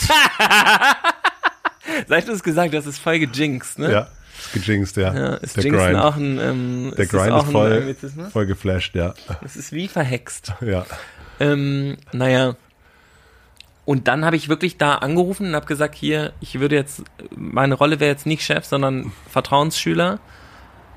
Seit 2.08 2.28
du 2.28 2.32
es 2.32 2.42
gesagt 2.42 2.74
hast, 2.74 2.86
ist 2.86 2.98
voll 2.98 3.18
gejinxt, 3.18 3.78
ne? 3.78 3.92
ja, 3.92 4.08
ist 4.38 4.52
gejinxt, 4.52 4.96
ja. 4.96 5.14
Ja, 5.14 5.34
ist 5.34 5.56
der 5.56 5.70
Grind. 5.70 5.98
auch 5.98 6.16
ein, 6.16 6.38
ähm, 6.40 6.92
der 6.96 7.04
ist 7.04 7.12
das 7.12 7.22
Grind 7.22 7.36
ist 7.36 7.44
ein 7.46 7.52
voll, 7.52 7.72
Anglizismus? 7.72 8.32
voll 8.32 8.46
geflasht, 8.46 8.94
ja. 8.94 9.14
Es 9.44 9.56
ist 9.56 9.72
wie 9.72 9.88
verhext. 9.88 10.52
Ja. 10.62 10.86
Ähm, 11.40 11.96
naja. 12.12 12.54
Und 13.84 14.06
dann 14.06 14.24
habe 14.24 14.36
ich 14.36 14.48
wirklich 14.48 14.78
da 14.78 14.94
angerufen 14.96 15.48
und 15.48 15.54
habe 15.56 15.66
gesagt, 15.66 15.96
hier, 15.96 16.32
ich 16.40 16.60
würde 16.60 16.76
jetzt, 16.76 17.02
meine 17.36 17.74
Rolle 17.74 17.98
wäre 17.98 18.10
jetzt 18.10 18.26
nicht 18.26 18.44
Chef, 18.44 18.64
sondern 18.64 19.12
Vertrauensschüler. 19.30 20.20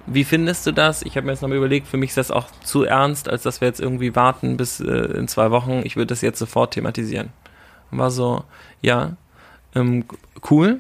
Wie 0.08 0.24
findest 0.24 0.68
du 0.68 0.72
das? 0.72 1.01
Ich 1.01 1.18
habe 1.18 1.26
mir 1.26 1.32
jetzt 1.34 1.41
nochmal 1.41 1.58
überlegt, 1.58 1.88
für 1.88 1.97
mich 1.97 2.12
ist 2.12 2.18
das 2.18 2.32
auch 2.32 2.47
zu 2.64 2.84
ernst, 2.84 3.28
als 3.28 3.43
dass 3.43 3.62
wir 3.62 3.68
jetzt 3.68 3.80
irgendwie 3.80 4.16
warten 4.16 4.56
bis 4.58 4.80
äh, 4.80 4.91
in 4.91 5.28
zwei 5.28 5.51
Wochen. 5.51 5.82
Ich 5.84 5.95
würde 5.95 6.08
das 6.08 6.22
jetzt 6.22 6.39
sofort 6.39 6.74
thematisieren. 6.74 7.30
War 7.91 8.12
so, 8.12 8.43
ja, 8.82 9.18
ähm, 9.74 10.06
cool. 10.49 10.80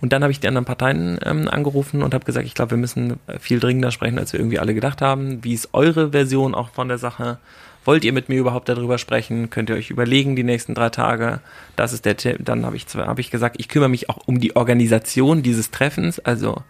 Und 0.00 0.12
dann 0.12 0.22
habe 0.22 0.32
ich 0.32 0.40
die 0.40 0.48
anderen 0.48 0.64
Parteien 0.64 1.20
ähm, 1.24 1.48
angerufen 1.48 2.02
und 2.02 2.12
habe 2.12 2.24
gesagt, 2.24 2.46
ich 2.46 2.54
glaube, 2.54 2.72
wir 2.72 2.78
müssen 2.78 3.20
viel 3.38 3.60
dringender 3.60 3.92
sprechen, 3.92 4.18
als 4.18 4.32
wir 4.32 4.40
irgendwie 4.40 4.58
alle 4.58 4.74
gedacht 4.74 5.00
haben. 5.00 5.44
Wie 5.44 5.54
ist 5.54 5.68
eure 5.72 6.10
Version 6.10 6.54
auch 6.54 6.70
von 6.70 6.88
der 6.88 6.98
Sache? 6.98 7.38
Wollt 7.84 8.04
ihr 8.04 8.12
mit 8.12 8.28
mir 8.28 8.38
überhaupt 8.38 8.68
darüber 8.68 8.98
sprechen? 8.98 9.50
Könnt 9.50 9.70
ihr 9.70 9.76
euch 9.76 9.90
überlegen 9.90 10.34
die 10.34 10.44
nächsten 10.44 10.74
drei 10.74 10.88
Tage? 10.88 11.40
Das 11.76 11.92
ist 11.92 12.04
der 12.04 12.16
Tipp. 12.16 12.38
Dann 12.40 12.66
habe 12.66 12.76
ich, 12.76 12.86
hab 12.94 13.18
ich 13.18 13.30
gesagt, 13.30 13.56
ich 13.58 13.68
kümmere 13.68 13.88
mich 13.88 14.08
auch 14.08 14.18
um 14.26 14.40
die 14.40 14.56
Organisation 14.56 15.42
dieses 15.42 15.70
Treffens. 15.70 16.18
Also 16.18 16.62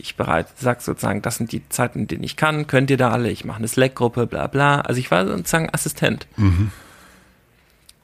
ich 0.00 0.16
bereit, 0.16 0.46
sag 0.56 0.82
sozusagen, 0.82 1.22
das 1.22 1.36
sind 1.36 1.52
die 1.52 1.68
Zeiten, 1.68 2.00
in 2.00 2.06
denen 2.06 2.24
ich 2.24 2.36
kann. 2.36 2.66
Könnt 2.66 2.90
ihr 2.90 2.96
da 2.96 3.10
alle? 3.10 3.30
Ich 3.30 3.44
mache 3.44 3.58
eine 3.58 3.68
Slack-Gruppe, 3.68 4.26
bla 4.26 4.46
bla. 4.46 4.80
Also 4.80 5.00
ich 5.00 5.10
war 5.10 5.26
sozusagen 5.26 5.68
Assistent. 5.72 6.26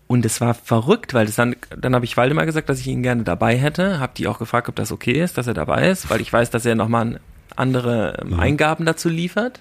Und 0.06 0.24
es 0.26 0.40
war 0.40 0.54
verrückt, 0.54 1.14
weil 1.14 1.26
das 1.26 1.36
dann, 1.36 1.56
dann 1.76 1.94
habe 1.94 2.04
ich 2.04 2.16
Waldemar 2.16 2.46
gesagt, 2.46 2.68
dass 2.68 2.78
ich 2.78 2.86
ihn 2.86 3.02
gerne 3.02 3.22
dabei 3.22 3.56
hätte. 3.56 4.00
Hab 4.00 4.14
die 4.14 4.28
auch 4.28 4.38
gefragt, 4.38 4.68
ob 4.68 4.76
das 4.76 4.92
okay 4.92 5.22
ist, 5.22 5.38
dass 5.38 5.46
er 5.46 5.54
dabei 5.54 5.88
ist, 5.88 6.10
weil 6.10 6.20
ich 6.20 6.32
weiß, 6.32 6.50
dass 6.50 6.66
er 6.66 6.74
nochmal 6.74 7.20
andere 7.56 8.18
ähm, 8.20 8.38
Eingaben 8.38 8.84
dazu 8.84 9.08
liefert. 9.08 9.60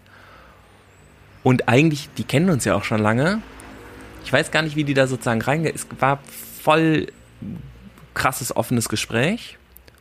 Und 1.43 1.67
eigentlich, 1.69 2.09
die 2.17 2.23
kennen 2.23 2.49
uns 2.49 2.65
ja 2.65 2.75
auch 2.75 2.83
schon 2.83 3.01
lange. 3.01 3.41
Ich 4.25 4.31
weiß 4.31 4.51
gar 4.51 4.61
nicht, 4.61 4.75
wie 4.75 4.83
die 4.83 4.93
da 4.93 5.07
sozusagen 5.07 5.41
reinge... 5.41 5.73
Es 5.73 5.87
war 5.99 6.19
voll 6.61 7.07
krasses, 8.13 8.55
offenes 8.55 8.89
Gespräch. 8.89 9.57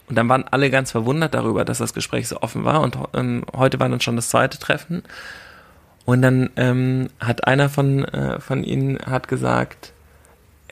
Und 0.09 0.17
dann 0.17 0.29
waren 0.29 0.45
alle 0.51 0.71
ganz 0.71 0.91
verwundert 0.91 1.35
darüber, 1.35 1.65
dass 1.65 1.79
das 1.79 1.95
Gespräch 1.95 2.29
so 2.29 2.41
offen 2.43 2.65
war. 2.65 2.81
Und 2.83 2.99
ähm, 3.15 3.45
heute 3.57 3.81
war 3.81 3.89
dann 3.89 4.01
schon 4.01 4.17
das 4.17 4.29
zweite 4.29 4.59
Treffen. 4.59 5.03
Und 6.05 6.23
dann 6.23 6.51
ähm, 6.57 7.09
hat 7.21 7.47
einer 7.47 7.69
von, 7.69 8.05
äh, 8.05 8.41
von 8.41 8.65
ihnen 8.65 8.99
hat 9.07 9.29
gesagt, 9.29 9.93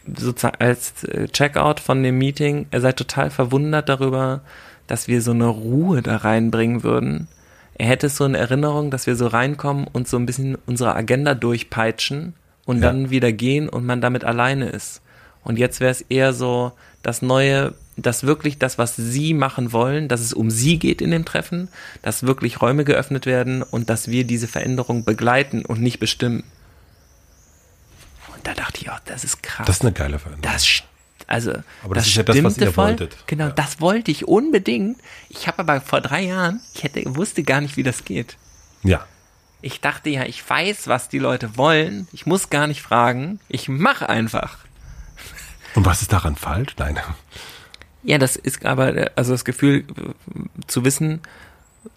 sozusagen 0.07 0.57
als 0.59 1.05
äh, 1.05 1.29
Checkout 1.29 1.81
von 1.81 2.03
dem 2.03 2.19
Meeting, 2.19 2.67
er 2.71 2.81
sei 2.81 2.93
total 2.93 3.31
verwundert 3.31 3.89
darüber, 3.89 4.41
dass 4.87 5.07
wir 5.07 5.23
so 5.23 5.31
eine 5.31 5.47
Ruhe 5.47 6.03
da 6.03 6.17
reinbringen 6.17 6.83
würden. 6.83 7.29
Er 7.75 7.87
hätte 7.87 8.09
so 8.09 8.25
eine 8.25 8.39
Erinnerung, 8.39 8.91
dass 8.91 9.07
wir 9.07 9.15
so 9.15 9.29
reinkommen 9.29 9.87
und 9.91 10.09
so 10.09 10.17
ein 10.17 10.27
bisschen 10.27 10.59
unsere 10.67 10.95
Agenda 10.97 11.35
durchpeitschen 11.35 12.35
und 12.67 12.83
Ja. 12.83 12.89
dann 12.89 13.11
wieder 13.11 13.31
gehen 13.33 13.69
und 13.69 13.87
man 13.87 14.01
damit 14.01 14.25
alleine 14.25 14.69
ist. 14.69 15.01
Und 15.45 15.59
jetzt 15.59 15.81
wäre 15.81 15.93
es 15.93 16.03
eher 16.03 16.33
so 16.33 16.73
das 17.03 17.23
neue, 17.23 17.73
das 18.03 18.25
wirklich 18.25 18.59
das, 18.59 18.79
was 18.79 18.97
sie 18.97 19.35
machen 19.35 19.73
wollen, 19.73 20.09
dass 20.09 20.21
es 20.21 20.33
um 20.33 20.51
sie 20.51 20.79
geht 20.79 21.01
in 21.01 21.11
dem 21.11 21.25
Treffen, 21.25 21.69
dass 22.03 22.23
wirklich 22.25 22.61
Räume 22.61 22.85
geöffnet 22.85 23.27
werden 23.27 23.63
und 23.63 23.91
dass 23.91 24.09
wir 24.09 24.25
diese 24.25 24.49
Veränderung 24.49 25.05
begleiten 25.05 25.65
und 25.65 25.81
nicht 25.81 25.99
bestimmen. 26.01 26.45
Und 28.35 28.47
da 28.47 28.55
dachte 28.55 28.81
ich, 28.83 28.91
oh, 28.91 28.97
das 29.05 29.25
ist 29.25 29.43
krass. 29.43 29.67
Das 29.67 29.77
ist 29.77 29.83
eine 29.83 29.93
geile 29.93 30.19
Veränderung. 30.19 30.53
Das, 30.55 30.67
also, 31.27 31.53
Aber 31.85 31.95
das 31.95 32.07
ist 32.07 32.17
ja 32.17 32.23
das, 32.23 32.43
was 32.43 32.59
ihr 32.59 32.73
voll. 32.73 32.89
wolltet. 32.89 33.17
Genau, 33.27 33.47
Ja. 33.47 33.51
das 33.53 33.81
wollte 33.81 34.11
ich 34.11 34.27
unbedingt. 34.27 34.99
Ich 35.29 35.47
habe 35.47 35.59
aber 35.61 35.81
vor 35.81 36.01
drei 36.01 36.23
Jahren, 36.23 36.61
ich 36.75 36.83
hätte, 36.83 37.03
wusste 37.17 37.43
gar 37.43 37.61
nicht, 37.61 37.77
wie 37.77 37.83
das 37.83 38.05
geht. 38.05 38.37
ja. 38.83 39.07
Ich 39.63 39.83
dachte 39.83 40.09
ja, 40.09 40.25
ich 40.25 40.49
weiß, 40.49 40.89
was 40.89 41.11
die 41.11 41.19
Leute 41.19 41.59
wollen. 41.59 42.09
Ich 42.13 42.25
muss 42.25 42.49
gar 42.49 42.67
nicht 42.67 42.81
fragen. 42.81 43.41
Ich 43.51 43.69
mache 43.69 44.09
einfach. 44.09 44.57
Und 45.75 45.85
was 45.85 46.01
ist 46.01 46.15
daran 46.15 46.35
falsch? 46.35 46.73
Nein. 46.79 46.99
Ja, 48.03 48.19
das 48.19 48.37
ist 48.37 48.65
aber, 48.65 49.11
also 49.17 49.33
das 49.33 49.45
Gefühl 49.45 49.81
äh, 49.81 49.85
zu 50.67 50.85
wissen, 50.85 51.21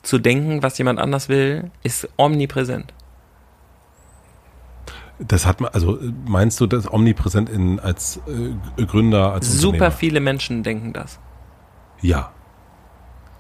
zu 0.02 0.18
denken, 0.18 0.64
was 0.64 0.78
jemand 0.78 1.00
anders 1.00 1.30
will, 1.30 1.72
ist 1.84 2.08
omnipräsent. 2.18 2.94
Das 5.20 5.46
hat 5.46 5.62
man, 5.62 5.72
also 5.74 6.00
meinst 6.26 6.60
du 6.60 6.68
das 6.68 6.92
omnipräsent 6.92 7.50
in, 7.50 7.80
als 7.80 8.20
äh, 8.28 8.84
Gründer, 8.86 9.32
als 9.32 9.52
Super 9.52 9.92
viele 9.92 10.20
Menschen 10.20 10.64
denken 10.64 10.92
das. 10.92 11.20
Ja. 12.02 12.32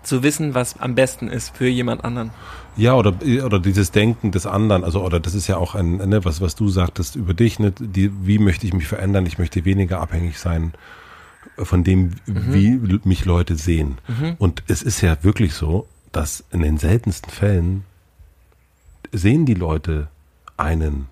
Zu 0.03 0.21
wissen, 0.21 0.53
was 0.53 0.79
am 0.79 0.95
besten 0.95 1.29
ist 1.29 1.55
für 1.55 1.67
jemand 1.67 2.03
anderen. 2.05 2.31
Ja, 2.75 2.93
oder, 2.95 3.13
oder 3.45 3.59
dieses 3.59 3.91
Denken 3.91 4.31
des 4.31 4.45
anderen, 4.45 4.83
also, 4.83 5.03
oder 5.03 5.19
das 5.19 5.33
ist 5.33 5.47
ja 5.47 5.57
auch 5.57 5.75
ein, 5.75 5.97
ne, 5.97 6.23
was, 6.25 6.41
was 6.41 6.55
du 6.55 6.69
sagtest 6.69 7.15
über 7.15 7.33
dich, 7.33 7.59
ne, 7.59 7.71
die, 7.71 8.11
wie 8.25 8.39
möchte 8.39 8.65
ich 8.65 8.73
mich 8.73 8.87
verändern? 8.87 9.25
Ich 9.25 9.37
möchte 9.37 9.65
weniger 9.65 9.99
abhängig 9.99 10.39
sein 10.39 10.73
von 11.57 11.83
dem, 11.83 12.11
wie 12.25 12.67
l- 12.73 13.01
mich 13.03 13.25
Leute 13.25 13.55
sehen. 13.55 13.97
Und 14.39 14.63
es 14.67 14.81
ist 14.83 15.01
ja 15.01 15.17
wirklich 15.23 15.53
so, 15.53 15.87
dass 16.11 16.43
in 16.51 16.61
den 16.61 16.77
seltensten 16.77 17.31
Fällen 17.31 17.83
sehen 19.11 19.45
die 19.45 19.53
Leute 19.53 20.07
einen, 20.57 21.07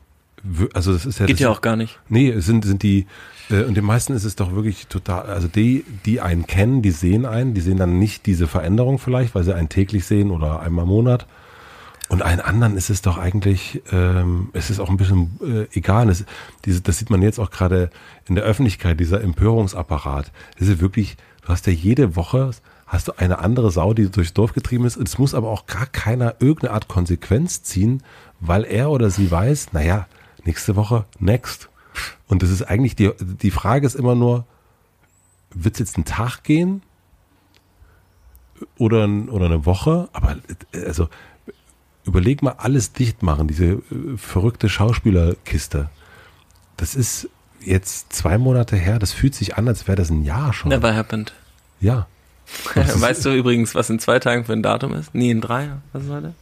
also 0.74 0.94
das 0.94 1.06
ist 1.06 1.20
ja, 1.20 1.26
Geht 1.28 1.40
ja 1.40 1.50
auch 1.50 1.62
gar 1.62 1.76
nicht. 1.76 2.00
Nee, 2.10 2.30
es 2.30 2.46
sind, 2.46 2.66
sind 2.66 2.82
die, 2.84 3.06
äh, 3.50 3.64
und 3.64 3.76
den 3.76 3.86
meisten 3.86 4.14
ist 4.14 4.24
es 4.24 4.36
doch 4.36 4.54
wirklich 4.56 4.88
total, 4.88 5.24
also 5.28 5.48
die, 5.48 5.86
die 6.06 6.20
einen 6.22 6.48
kennen, 6.48 6.82
die 6.82 6.92
sehen 6.92 7.26
einen, 7.26 7.54
die 7.54 7.62
sehen 7.62 7.78
dann 7.78 8.00
nicht 8.00 8.26
diese 8.26 8.48
Veränderung 8.48 8.98
vielleicht, 9.00 9.36
weil 9.36 9.44
sie 9.44 9.56
einen 9.56 9.70
täglich 9.70 10.06
sehen 10.06 10.32
oder 10.32 10.62
einmal 10.62 10.84
im 10.84 10.90
Monat. 10.90 11.28
Und 12.12 12.24
allen 12.24 12.42
anderen 12.42 12.76
ist 12.76 12.90
es 12.90 13.02
doch 13.02 13.18
eigentlich, 13.18 13.82
ähm, 13.90 14.50
es 14.52 14.70
ist 14.70 14.82
auch 14.82 14.90
ein 14.90 14.98
bisschen 14.98 15.40
äh, 15.42 15.78
egal. 15.78 16.10
Es, 16.10 16.26
diese, 16.66 16.82
das 16.82 16.98
sieht 16.98 17.10
man 17.10 17.22
jetzt 17.22 17.40
auch 17.40 17.52
gerade 17.52 17.90
in 18.28 18.36
der 18.36 18.44
Öffentlichkeit, 18.44 19.00
dieser 19.00 19.22
Empörungsapparat. 19.22 20.30
Das 20.60 20.68
ist 20.68 20.82
wirklich, 20.82 21.16
du 21.44 21.48
hast 21.48 21.68
ja 21.68 21.72
jede 21.72 22.18
Woche, 22.18 22.52
hast 22.86 23.08
du 23.08 23.14
eine 23.18 23.40
andere 23.40 23.72
Sau, 23.72 23.94
die 23.94 24.12
durchs 24.12 24.34
Dorf 24.34 24.52
getrieben 24.52 24.84
ist. 24.84 24.98
Und 24.98 25.08
es 25.08 25.20
muss 25.20 25.34
aber 25.34 25.48
auch 25.48 25.68
gar 25.68 25.86
keiner 25.86 26.36
irgendeine 26.40 26.74
Art 26.74 26.90
Konsequenz 26.90 27.64
ziehen, 27.64 28.04
weil 28.42 28.66
er 28.66 28.90
oder 28.90 29.10
sie 29.10 29.32
weiß, 29.32 29.72
naja, 29.72 30.06
nächste 30.44 30.76
Woche, 30.76 31.06
next. 31.18 31.70
Und 32.28 32.44
das 32.44 32.50
ist 32.50 32.64
eigentlich, 32.64 32.98
die, 32.98 33.12
die 33.22 33.52
Frage 33.52 33.88
ist 33.88 33.96
immer 33.96 34.16
nur, 34.16 34.44
wird 35.54 35.76
es 35.76 35.80
jetzt 35.80 35.96
einen 35.96 36.04
Tag 36.04 36.44
gehen? 36.44 36.82
Oder, 38.78 39.08
oder 39.30 39.46
eine 39.46 39.66
Woche? 39.66 40.10
Aber 40.12 40.36
äh, 40.74 40.86
also 40.86 41.08
überleg 42.06 42.42
mal, 42.42 42.56
alles 42.58 42.94
dicht 42.94 43.24
machen, 43.24 43.48
diese 43.48 43.66
äh, 43.66 43.82
verrückte 44.18 44.70
Schauspielerkiste. 44.70 45.90
Das 46.78 46.96
ist 46.96 47.30
jetzt 47.60 48.14
zwei 48.14 48.38
Monate 48.38 48.76
her, 48.76 49.00
das 49.00 49.14
fühlt 49.14 49.36
sich 49.36 49.58
an, 49.58 49.68
als 49.68 49.88
wäre 49.88 49.98
das 49.98 50.10
ein 50.10 50.24
Jahr 50.24 50.54
schon. 50.54 50.70
Never 50.70 50.96
happened. 50.96 51.34
Ja. 51.80 52.08
Weißt 52.76 53.26
du 53.26 53.34
übrigens, 53.34 53.76
was 53.76 53.90
in 53.90 54.00
zwei 54.00 54.20
Tagen 54.20 54.46
für 54.46 54.54
ein 54.54 54.64
Datum 54.64 54.94
ist? 54.94 55.14
Nee, 55.14 55.32
in 55.32 55.42
drei. 55.42 55.70
Was 55.94 56.04
ist 56.04 56.10
heute? 56.10 56.34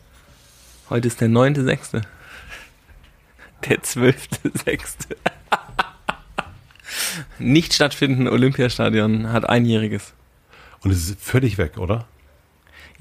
Heute 0.89 1.07
ist 1.07 1.21
der 1.21 1.27
neunte 1.27 1.63
sechste. 1.63 2.01
Der 3.69 3.83
zwölfte 3.83 4.51
sechste. 4.65 5.17
Nicht 7.39 7.73
stattfindende 7.73 8.31
Olympiastadion 8.31 9.31
hat 9.31 9.47
einjähriges. 9.47 10.13
Und 10.81 10.91
es 10.91 11.09
ist 11.09 11.21
völlig 11.21 11.57
weg, 11.57 11.77
oder? 11.77 12.07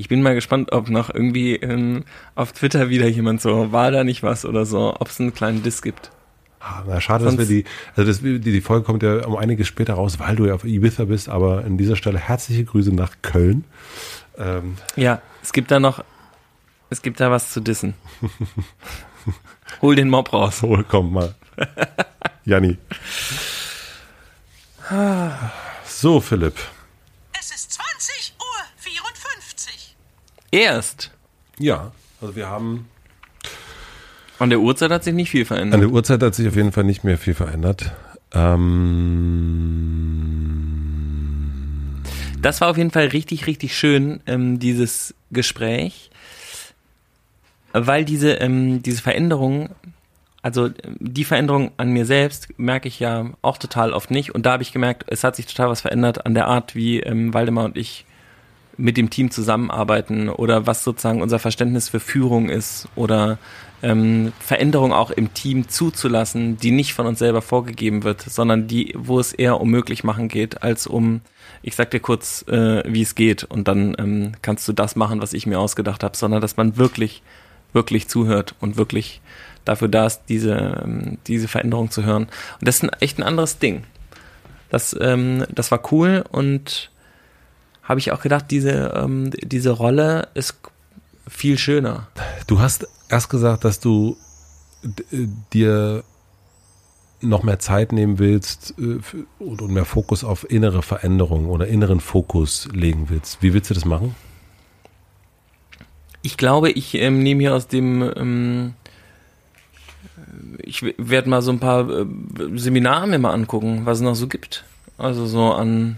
Ich 0.01 0.09
bin 0.09 0.23
mal 0.23 0.35
gespannt, 0.35 0.71
ob 0.73 0.89
noch 0.89 1.13
irgendwie 1.13 1.57
ähm, 1.57 2.05
auf 2.37 2.53
Twitter 2.53 2.89
wieder 2.89 3.07
jemand 3.09 3.41
so, 3.43 3.73
war 3.73 3.91
da 3.91 4.05
nicht 4.05 4.23
was 4.23 4.45
oder 4.47 4.65
so, 4.65 4.95
ob 4.99 5.09
es 5.09 5.19
einen 5.21 5.35
kleinen 5.35 5.63
Diss 5.63 5.83
gibt. 5.83 6.11
Ah, 6.61 6.83
Na, 6.87 7.01
schade, 7.01 7.25
dass 7.25 7.35
wir 7.37 7.45
Sonst- 7.45 7.49
die, 7.51 7.65
also 7.97 8.09
das, 8.11 8.21
die, 8.23 8.39
die 8.41 8.61
Folge 8.61 8.85
kommt 8.87 9.03
ja 9.03 9.27
um 9.27 9.37
einiges 9.37 9.67
später 9.69 9.95
raus, 9.95 10.19
weil 10.19 10.37
du 10.37 10.47
ja 10.47 10.55
auf 10.55 10.65
Ibiza 10.65 11.05
bist, 11.05 11.29
aber 11.29 11.65
an 11.65 11.77
dieser 11.79 11.97
Stelle 11.97 12.19
herzliche 12.19 12.65
Grüße 12.65 12.93
nach 12.95 13.13
Köln. 13.23 13.65
Ähm, 14.39 14.77
Ja, 14.97 15.21
es 15.43 15.53
gibt 15.53 15.71
da 15.73 15.81
noch, 15.81 16.03
es 16.91 17.03
gibt 17.03 17.19
da 17.21 17.31
was 17.31 17.53
zu 17.53 17.61
dissen. 17.61 17.95
Hol 19.83 19.97
den 19.97 20.09
Mob 20.11 20.33
raus. 20.33 20.59
so, 20.61 20.83
komm 20.89 21.13
mal. 21.13 21.35
Janni. 22.45 22.79
So, 25.85 26.21
Philipp. 26.21 26.55
Es 27.39 27.51
ist 27.55 27.73
20 27.73 27.78
Uhr 27.78 27.78
54. 27.78 27.78
Erst. 30.51 31.11
Ja, 31.59 31.93
also 32.21 32.35
wir 32.37 32.49
haben 32.49 32.89
An 34.39 34.51
der 34.51 34.61
Uhrzeit 34.61 34.91
hat 34.91 35.05
sich 35.05 35.15
nicht 35.15 35.31
viel 35.31 35.43
An 35.43 35.47
verändert. 35.47 35.81
der 35.81 35.91
Uhrzeit 35.91 36.23
hat 36.23 36.35
sich 36.35 36.49
auf 36.49 36.57
jeden 36.57 36.73
Fall 36.73 36.85
nicht 36.85 37.05
mehr 37.05 37.19
viel 37.19 37.35
verändert. 37.35 37.93
Ähm, 38.33 39.95
Das 42.41 42.61
war 42.61 42.69
auf 42.71 42.77
jeden 42.79 42.91
Fall 42.93 43.07
richtig, 43.09 43.47
richtig 43.47 43.77
schön, 43.77 44.21
ähm, 44.27 44.59
dieses 44.61 45.15
Gespräch, 45.33 46.11
weil 47.73 48.05
diese, 48.05 48.35
ähm, 48.35 48.81
diese 48.83 49.03
Veränderung, 49.03 49.71
also 50.41 50.67
ähm, 50.67 50.73
die 51.01 51.25
Veränderung 51.25 51.73
an 51.79 51.91
mir 51.91 52.07
selbst 52.07 52.49
merke 52.59 52.87
ich 52.87 53.01
ja 53.01 53.31
auch 53.43 53.59
total 53.59 53.93
oft 53.93 54.11
nicht 54.13 54.35
und 54.37 54.47
da 54.47 54.53
habe 54.53 54.63
ich 54.63 54.73
gemerkt, 54.73 55.05
es 55.09 55.25
hat 55.25 55.35
sich 55.37 55.47
total 55.47 55.69
was 55.69 55.81
verändert 55.81 56.27
an 56.27 56.35
der 56.35 56.47
Art, 56.47 56.75
wie 56.77 57.01
ähm, 57.01 57.35
Waldemar 57.35 57.65
und 57.65 57.77
ich 57.77 58.05
mit 58.79 58.97
dem 58.97 59.11
Team 59.11 59.31
zusammenarbeiten 59.31 60.29
oder 60.29 60.67
was 60.67 60.85
sozusagen 60.85 61.21
unser 61.21 61.41
Verständnis 61.41 61.89
für 61.89 62.01
Führung 62.01 62.49
ist 62.49 62.89
oder 62.95 63.39
ähm, 63.83 64.33
Veränderung 64.39 64.93
auch 64.93 65.11
im 65.11 65.35
Team 65.35 65.69
zuzulassen, 65.69 66.57
die 66.57 66.71
nicht 66.71 66.95
von 66.95 67.07
uns 67.07 67.19
selber 67.19 67.43
vorgegeben 67.43 68.05
wird, 68.05 68.23
sondern 68.23 68.69
die, 68.69 68.95
wo 68.97 69.19
es 69.19 69.33
eher 69.33 69.61
um 69.61 69.71
möglich 69.71 70.05
machen 70.05 70.29
geht, 70.29 70.63
als 70.63 70.87
um, 70.87 71.21
ich 71.63 71.75
sag 71.75 71.91
dir 71.91 72.01
kurz, 72.01 72.43
äh, 72.49 72.83
wie 72.87 73.03
es 73.03 73.17
geht 73.17 73.45
und 73.45 73.69
dann 73.69 73.97
ähm, 73.99 74.33
kannst 74.43 74.67
du 74.69 74.73
das 74.73 74.95
machen, 74.97 75.21
was 75.21 75.33
ich 75.33 75.47
mir 75.47 75.59
ausgedacht 75.59 76.05
habe, 76.05 76.17
sondern 76.17 76.41
dass 76.41 76.57
man 76.57 76.77
wirklich, 76.77 77.23
wirklich 77.73 78.09
zuhört 78.09 78.55
und 78.61 78.77
wirklich 78.77 79.21
dafür 79.65 79.89
da 79.89 80.07
ist, 80.07 80.23
diese, 80.29 80.83
ähm, 80.85 81.19
diese 81.27 81.49
Veränderung 81.49 81.91
zu 81.91 82.05
hören. 82.05 82.25
Und 82.61 82.69
das 82.69 82.77
ist 82.77 82.85
ein, 82.85 82.91
echt 83.01 83.19
ein 83.19 83.25
anderes 83.25 83.59
Ding. 83.59 83.83
Das, 84.71 84.97
ähm, 85.01 85.45
das 85.51 85.71
war 85.71 85.93
cool 85.93 86.25
und 86.31 86.91
habe 87.89 87.99
ich 88.01 88.13
auch 88.13 88.21
gedacht, 88.21 88.47
diese, 88.51 88.93
ähm, 88.95 89.31
diese 89.43 89.71
Rolle 89.71 90.29
ist 90.35 90.55
viel 91.27 91.57
schöner. 91.59 92.09
Du 92.47 92.61
hast 92.61 92.87
erst 93.09 93.31
gesagt, 93.31 93.65
dass 93.65 93.81
du 93.81 94.17
d- 94.83 95.29
dir 95.53 96.05
noch 97.21 97.43
mehr 97.43 97.59
Zeit 97.59 97.91
nehmen 97.93 98.19
willst 98.19 98.75
äh, 98.79 98.99
und 99.43 99.61
und 99.63 99.73
mehr 99.73 99.85
Fokus 99.85 100.23
auf 100.23 100.49
innere 100.51 100.83
Veränderung 100.83 101.47
oder 101.47 101.67
inneren 101.67 102.01
Fokus 102.01 102.69
legen 102.73 103.07
willst. 103.09 103.43
Wie 103.43 103.53
willst 103.55 103.71
du 103.71 103.75
das 103.75 103.85
machen? 103.85 104.15
Ich 106.23 106.37
glaube, 106.37 106.71
ich 106.71 106.95
ähm, 106.95 107.23
nehme 107.23 107.41
hier 107.43 107.55
aus 107.55 107.69
dem, 107.69 108.03
ähm, 108.17 108.75
ich 110.63 110.83
werde 110.99 111.29
mal 111.29 111.43
so 111.43 111.51
ein 111.53 111.61
paar 111.61 111.89
äh, 111.89 112.07
Seminare 112.57 113.07
mir 113.07 113.19
mal 113.19 113.33
angucken, 113.33 113.83
was 113.85 113.99
es 113.99 114.03
noch 114.03 114.15
so 114.15 114.29
gibt. 114.29 114.65
Also 114.99 115.27
so 115.27 115.53
an 115.53 115.97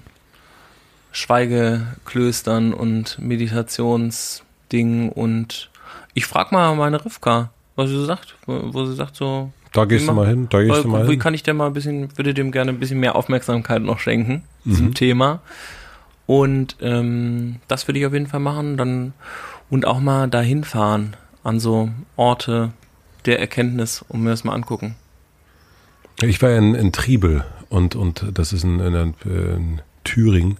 Schweigeklöstern 1.12 2.72
und 2.72 3.18
Meditationsdingen 3.18 5.10
und 5.10 5.70
ich 6.14 6.26
frage 6.26 6.54
mal 6.54 6.74
meine 6.76 7.04
Rivka, 7.04 7.50
was 7.76 7.88
sie 7.88 7.96
so 7.96 8.04
sagt, 8.04 8.36
wo, 8.46 8.84
sie 8.86 8.94
sagt 8.94 9.16
so, 9.16 9.52
Da 9.72 9.84
gehst 9.84 10.04
Wie 10.04 10.08
du 10.08 10.12
mal 10.14 10.26
hin, 10.26 10.48
da 10.50 10.62
gehst 10.62 10.84
du 10.84 10.88
mal 10.88 11.06
wie 11.06 11.12
hin. 11.12 11.18
kann 11.20 11.34
ich 11.34 11.42
denn 11.42 11.56
mal 11.56 11.66
ein 11.68 11.72
bisschen, 11.72 12.16
würde 12.16 12.34
dem 12.34 12.50
gerne 12.52 12.72
ein 12.72 12.80
bisschen 12.80 13.00
mehr 13.00 13.16
Aufmerksamkeit 13.16 13.82
noch 13.82 13.98
schenken, 14.00 14.42
Mhm. 14.64 14.70
diesem 14.70 14.94
Thema. 14.94 15.40
Und 16.26 16.76
ähm, 16.80 17.56
das 17.68 17.88
würde 17.88 17.98
ich 17.98 18.06
auf 18.06 18.12
jeden 18.12 18.26
Fall 18.26 18.40
machen. 18.40 18.76
Dann 18.76 19.14
und 19.70 19.86
auch 19.86 20.00
mal 20.00 20.28
dahin 20.28 20.64
fahren 20.64 21.16
an 21.42 21.58
so 21.60 21.90
Orte 22.16 22.72
der 23.24 23.40
Erkenntnis 23.40 24.04
und 24.08 24.22
mir 24.22 24.30
das 24.30 24.44
mal 24.44 24.52
angucken. 24.54 24.96
Ich 26.22 26.40
war 26.42 26.50
in, 26.50 26.74
in 26.74 26.92
Triebel 26.92 27.44
und, 27.68 27.96
und 27.96 28.26
das 28.34 28.52
ist 28.52 28.64
in, 28.64 28.78
in, 28.80 29.14
in 29.24 29.80
Thüringen. 30.04 30.58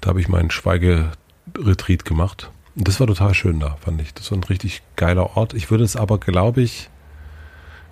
Da 0.00 0.10
habe 0.10 0.20
ich 0.20 0.28
meinen 0.28 0.50
Schweigeretreat 0.50 2.04
gemacht. 2.04 2.50
Und 2.76 2.86
das 2.86 3.00
war 3.00 3.06
total 3.06 3.34
schön 3.34 3.58
da, 3.60 3.76
fand 3.80 4.00
ich. 4.00 4.14
Das 4.14 4.30
war 4.30 4.38
ein 4.38 4.44
richtig 4.44 4.82
geiler 4.96 5.36
Ort. 5.36 5.54
Ich 5.54 5.70
würde 5.70 5.84
es 5.84 5.96
aber, 5.96 6.18
glaube 6.18 6.62
ich, 6.62 6.88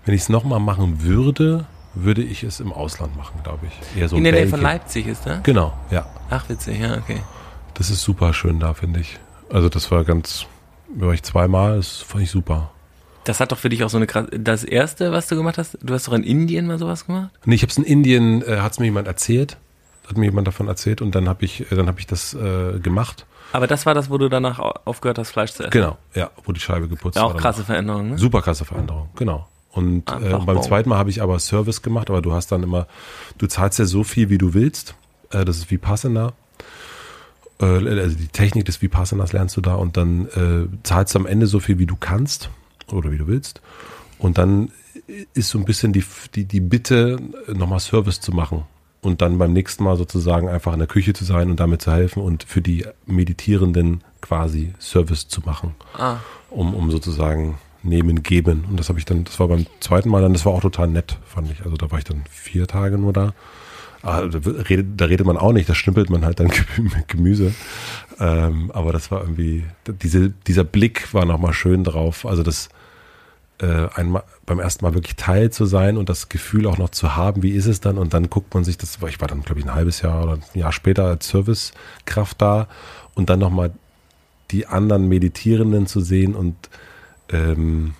wenn 0.04 0.14
ich 0.14 0.22
es 0.22 0.28
nochmal 0.28 0.60
machen 0.60 1.02
würde, 1.02 1.66
würde 1.94 2.22
ich 2.22 2.44
es 2.44 2.60
im 2.60 2.72
Ausland 2.72 3.16
machen, 3.16 3.40
glaube 3.42 3.66
ich. 3.66 4.00
Eher 4.00 4.08
so 4.08 4.16
In 4.16 4.24
der 4.24 4.32
Nähe 4.32 4.46
von. 4.46 4.60
Leipzig 4.60 5.06
ist 5.06 5.26
der? 5.26 5.38
Genau, 5.38 5.76
ja. 5.90 6.06
Ach, 6.30 6.48
witzig, 6.48 6.78
ja, 6.78 6.96
okay. 6.98 7.20
Das 7.74 7.90
ist 7.90 8.02
super 8.02 8.32
schön 8.32 8.60
da, 8.60 8.74
finde 8.74 9.00
ich. 9.00 9.18
Also 9.50 9.68
das 9.68 9.90
war 9.90 10.04
ganz, 10.04 10.46
war 10.94 11.12
ich 11.12 11.22
zweimal, 11.22 11.76
das 11.76 11.98
fand 11.98 12.22
ich 12.22 12.30
super. 12.30 12.70
Das 13.24 13.40
hat 13.40 13.50
doch 13.50 13.58
für 13.58 13.68
dich 13.68 13.82
auch 13.82 13.90
so 13.90 13.96
eine 13.96 14.06
krass. 14.06 14.26
Das 14.30 14.62
erste, 14.62 15.10
was 15.10 15.26
du 15.26 15.34
gemacht 15.34 15.58
hast, 15.58 15.78
du 15.82 15.92
hast 15.92 16.06
doch 16.06 16.12
in 16.12 16.22
Indien 16.22 16.68
mal 16.68 16.78
sowas 16.78 17.06
gemacht? 17.06 17.30
Nee, 17.44 17.56
ich 17.56 17.62
habe 17.62 17.70
es 17.70 17.76
in 17.76 17.84
Indien, 17.84 18.42
äh, 18.42 18.58
hat 18.58 18.72
es 18.72 18.78
mir 18.78 18.84
jemand 18.84 19.08
erzählt, 19.08 19.56
hat 20.08 20.16
mir 20.16 20.26
jemand 20.26 20.46
davon 20.46 20.68
erzählt 20.68 21.02
und 21.02 21.14
dann 21.14 21.28
habe 21.28 21.44
ich, 21.44 21.70
äh, 21.72 21.76
dann 21.76 21.86
habe 21.88 22.00
ich 22.00 22.06
das 22.06 22.34
äh, 22.34 22.78
gemacht. 22.80 23.26
Aber 23.52 23.66
das 23.66 23.86
war 23.86 23.94
das, 23.94 24.10
wo 24.10 24.18
du 24.18 24.28
danach 24.28 24.58
au- 24.58 24.74
aufgehört 24.84 25.18
hast, 25.18 25.30
Fleisch 25.30 25.52
zu 25.52 25.62
essen. 25.62 25.70
Genau, 25.70 25.96
ja, 26.14 26.30
wo 26.44 26.52
die 26.52 26.60
Scheibe 26.60 26.88
geputzt 26.88 27.16
Ja, 27.16 27.22
war. 27.22 27.30
auch 27.34 27.36
krasse 27.36 27.64
Veränderung, 27.64 28.10
ne? 28.10 28.18
Super 28.18 28.42
krasse 28.42 28.64
Veränderung, 28.64 29.08
genau. 29.16 29.46
Und 29.70 30.08
äh, 30.08 30.12
Einfach 30.14 30.44
beim 30.44 30.56
wow. 30.56 30.66
zweiten 30.66 30.88
Mal 30.88 30.98
habe 30.98 31.10
ich 31.10 31.20
aber 31.22 31.38
Service 31.38 31.82
gemacht, 31.82 32.08
aber 32.10 32.22
du 32.22 32.32
hast 32.32 32.50
dann 32.50 32.62
immer, 32.62 32.86
du 33.38 33.46
zahlst 33.46 33.78
ja 33.78 33.84
so 33.84 34.04
viel, 34.04 34.30
wie 34.30 34.38
du 34.38 34.54
willst. 34.54 34.94
Äh, 35.30 35.44
das 35.44 35.58
ist 35.58 35.70
Vipassana. 35.70 36.32
Äh, 37.60 37.64
also 37.64 38.16
die 38.16 38.28
Technik 38.28 38.64
des 38.64 38.80
Vipassanas 38.82 39.32
lernst 39.32 39.56
du 39.56 39.60
da 39.60 39.74
und 39.74 39.96
dann 39.96 40.26
äh, 40.28 40.66
zahlst 40.82 41.14
du 41.14 41.18
am 41.20 41.26
Ende 41.26 41.46
so 41.46 41.60
viel, 41.60 41.78
wie 41.78 41.86
du 41.86 41.96
kannst 41.96 42.50
oder 42.90 43.10
wie 43.12 43.18
du 43.18 43.26
willst. 43.26 43.60
Und 44.18 44.38
dann 44.38 44.70
ist 45.34 45.50
so 45.50 45.58
ein 45.58 45.64
bisschen 45.64 45.92
die, 45.92 46.04
die, 46.34 46.44
die 46.46 46.60
Bitte, 46.60 47.18
nochmal 47.52 47.80
Service 47.80 48.20
zu 48.20 48.32
machen. 48.32 48.64
Und 49.06 49.22
dann 49.22 49.38
beim 49.38 49.52
nächsten 49.52 49.84
Mal 49.84 49.96
sozusagen 49.96 50.48
einfach 50.48 50.72
in 50.72 50.80
der 50.80 50.88
Küche 50.88 51.12
zu 51.12 51.24
sein 51.24 51.48
und 51.50 51.60
damit 51.60 51.80
zu 51.82 51.92
helfen 51.92 52.20
und 52.22 52.42
für 52.42 52.60
die 52.60 52.84
Meditierenden 53.06 54.02
quasi 54.20 54.72
Service 54.80 55.28
zu 55.28 55.42
machen 55.42 55.74
Ah, 55.96 56.16
um, 56.50 56.74
um 56.74 56.90
sozusagen 56.90 57.58
nehmen, 57.84 58.24
geben. 58.24 58.64
Und 58.68 58.80
das 58.80 58.88
habe 58.88 58.98
ich 58.98 59.04
dann, 59.04 59.22
das 59.24 59.38
war 59.38 59.46
beim 59.48 59.66
zweiten 59.78 60.08
Mal 60.08 60.22
dann, 60.22 60.32
das 60.32 60.44
war 60.44 60.52
auch 60.52 60.60
total 60.60 60.88
nett, 60.88 61.18
fand 61.24 61.50
ich. 61.52 61.64
Also 61.64 61.76
da 61.76 61.90
war 61.92 61.98
ich 61.98 62.04
dann 62.04 62.24
vier 62.30 62.66
Tage 62.66 62.98
nur 62.98 63.12
da. 63.12 63.32
Ah, 64.02 64.22
da, 64.22 64.38
redet, 64.68 65.00
da 65.00 65.04
redet 65.04 65.26
man 65.26 65.36
auch 65.36 65.52
nicht, 65.52 65.68
da 65.68 65.74
schnippelt 65.74 66.10
man 66.10 66.24
halt 66.24 66.40
dann 66.40 66.48
Gemü- 66.76 67.04
Gemüse. 67.06 67.54
Ähm, 68.18 68.70
aber 68.72 68.92
das 68.92 69.10
war 69.10 69.20
irgendwie, 69.20 69.64
diese, 70.02 70.30
dieser 70.48 70.64
Blick 70.64 71.12
war 71.14 71.24
nochmal 71.26 71.52
schön 71.52 71.84
drauf. 71.84 72.26
Also 72.26 72.42
das 72.42 72.68
äh, 73.60 73.88
einmal 73.94 74.24
beim 74.44 74.58
ersten 74.58 74.84
Mal 74.84 74.94
wirklich 74.94 75.16
Teil 75.16 75.50
zu 75.50 75.64
sein 75.64 75.96
und 75.96 76.08
das 76.08 76.28
Gefühl 76.28 76.66
auch 76.66 76.78
noch 76.78 76.90
zu 76.90 77.16
haben, 77.16 77.42
wie 77.42 77.50
ist 77.50 77.66
es 77.66 77.80
dann? 77.80 77.98
Und 77.98 78.14
dann 78.14 78.30
guckt 78.30 78.54
man 78.54 78.64
sich 78.64 78.78
das, 78.78 78.98
ich 79.08 79.20
war 79.20 79.28
dann, 79.28 79.42
glaube 79.42 79.60
ich, 79.60 79.66
ein 79.66 79.74
halbes 79.74 80.02
Jahr 80.02 80.22
oder 80.22 80.32
ein 80.34 80.42
Jahr 80.58 80.72
später 80.72 81.04
als 81.04 81.28
Servicekraft 81.28 82.40
da 82.40 82.68
und 83.14 83.30
dann 83.30 83.38
nochmal 83.38 83.72
die 84.50 84.66
anderen 84.66 85.08
Meditierenden 85.08 85.86
zu 85.86 86.00
sehen 86.00 86.34
und 86.34 86.54
ähm, 87.30 87.94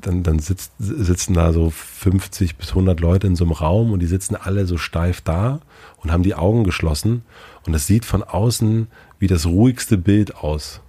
dann, 0.00 0.22
dann 0.22 0.38
sitzt, 0.38 0.72
sitzen 0.78 1.34
da 1.34 1.52
so 1.52 1.70
50 1.70 2.56
bis 2.56 2.70
100 2.70 3.00
Leute 3.00 3.26
in 3.26 3.36
so 3.36 3.44
einem 3.44 3.52
Raum 3.52 3.92
und 3.92 4.00
die 4.00 4.06
sitzen 4.06 4.36
alle 4.36 4.66
so 4.66 4.78
steif 4.78 5.20
da 5.20 5.60
und 5.98 6.12
haben 6.12 6.22
die 6.22 6.34
Augen 6.34 6.64
geschlossen 6.64 7.22
und 7.66 7.74
es 7.74 7.86
sieht 7.86 8.04
von 8.04 8.22
außen 8.22 8.88
wie 9.18 9.26
das 9.26 9.46
ruhigste 9.46 9.98
Bild 9.98 10.36
aus. 10.36 10.80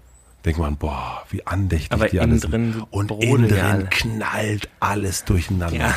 Denkt 0.45 0.59
man, 0.59 0.77
boah, 0.77 1.23
wie 1.29 1.45
andächtig 1.45 1.91
Aber 1.91 2.07
die 2.07 2.17
innen 2.17 2.31
alle 2.31 2.39
drin 2.39 2.73
sind. 2.73 2.87
Und 2.91 3.11
innen 3.11 3.49
ja 3.49 3.69
alle. 3.69 3.77
drin 3.79 3.89
knallt 3.89 4.69
alles 4.79 5.25
durcheinander. 5.25 5.77
Ja. 5.77 5.95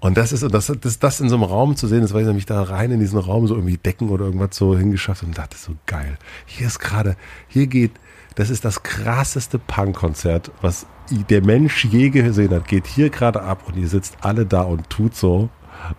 Und 0.00 0.16
das 0.16 0.32
ist, 0.32 0.42
das, 0.52 0.72
das, 0.80 0.98
das 0.98 1.20
in 1.20 1.28
so 1.28 1.36
einem 1.36 1.44
Raum 1.44 1.76
zu 1.76 1.86
sehen, 1.86 2.02
das 2.02 2.12
war 2.12 2.20
ich 2.20 2.26
nämlich 2.26 2.46
da 2.46 2.62
rein 2.62 2.90
in 2.90 3.00
diesen 3.00 3.18
Raum 3.18 3.46
so 3.46 3.54
irgendwie 3.54 3.78
Decken 3.78 4.10
oder 4.10 4.26
irgendwas 4.26 4.56
so 4.56 4.76
hingeschafft 4.76 5.22
und 5.22 5.36
dachte 5.36 5.56
so 5.56 5.72
geil. 5.86 6.18
Hier 6.44 6.66
ist 6.66 6.78
gerade, 6.78 7.16
hier 7.48 7.66
geht, 7.66 7.92
das 8.34 8.50
ist 8.50 8.64
das 8.64 8.82
krasseste 8.82 9.58
Punkkonzert, 9.58 10.50
was 10.60 10.86
der 11.10 11.42
Mensch 11.42 11.84
je 11.86 12.10
gesehen 12.10 12.50
hat, 12.50 12.68
geht 12.68 12.86
hier 12.86 13.10
gerade 13.10 13.42
ab 13.42 13.64
und 13.66 13.76
ihr 13.76 13.88
sitzt 13.88 14.18
alle 14.20 14.44
da 14.44 14.62
und 14.62 14.90
tut 14.90 15.14
so, 15.16 15.48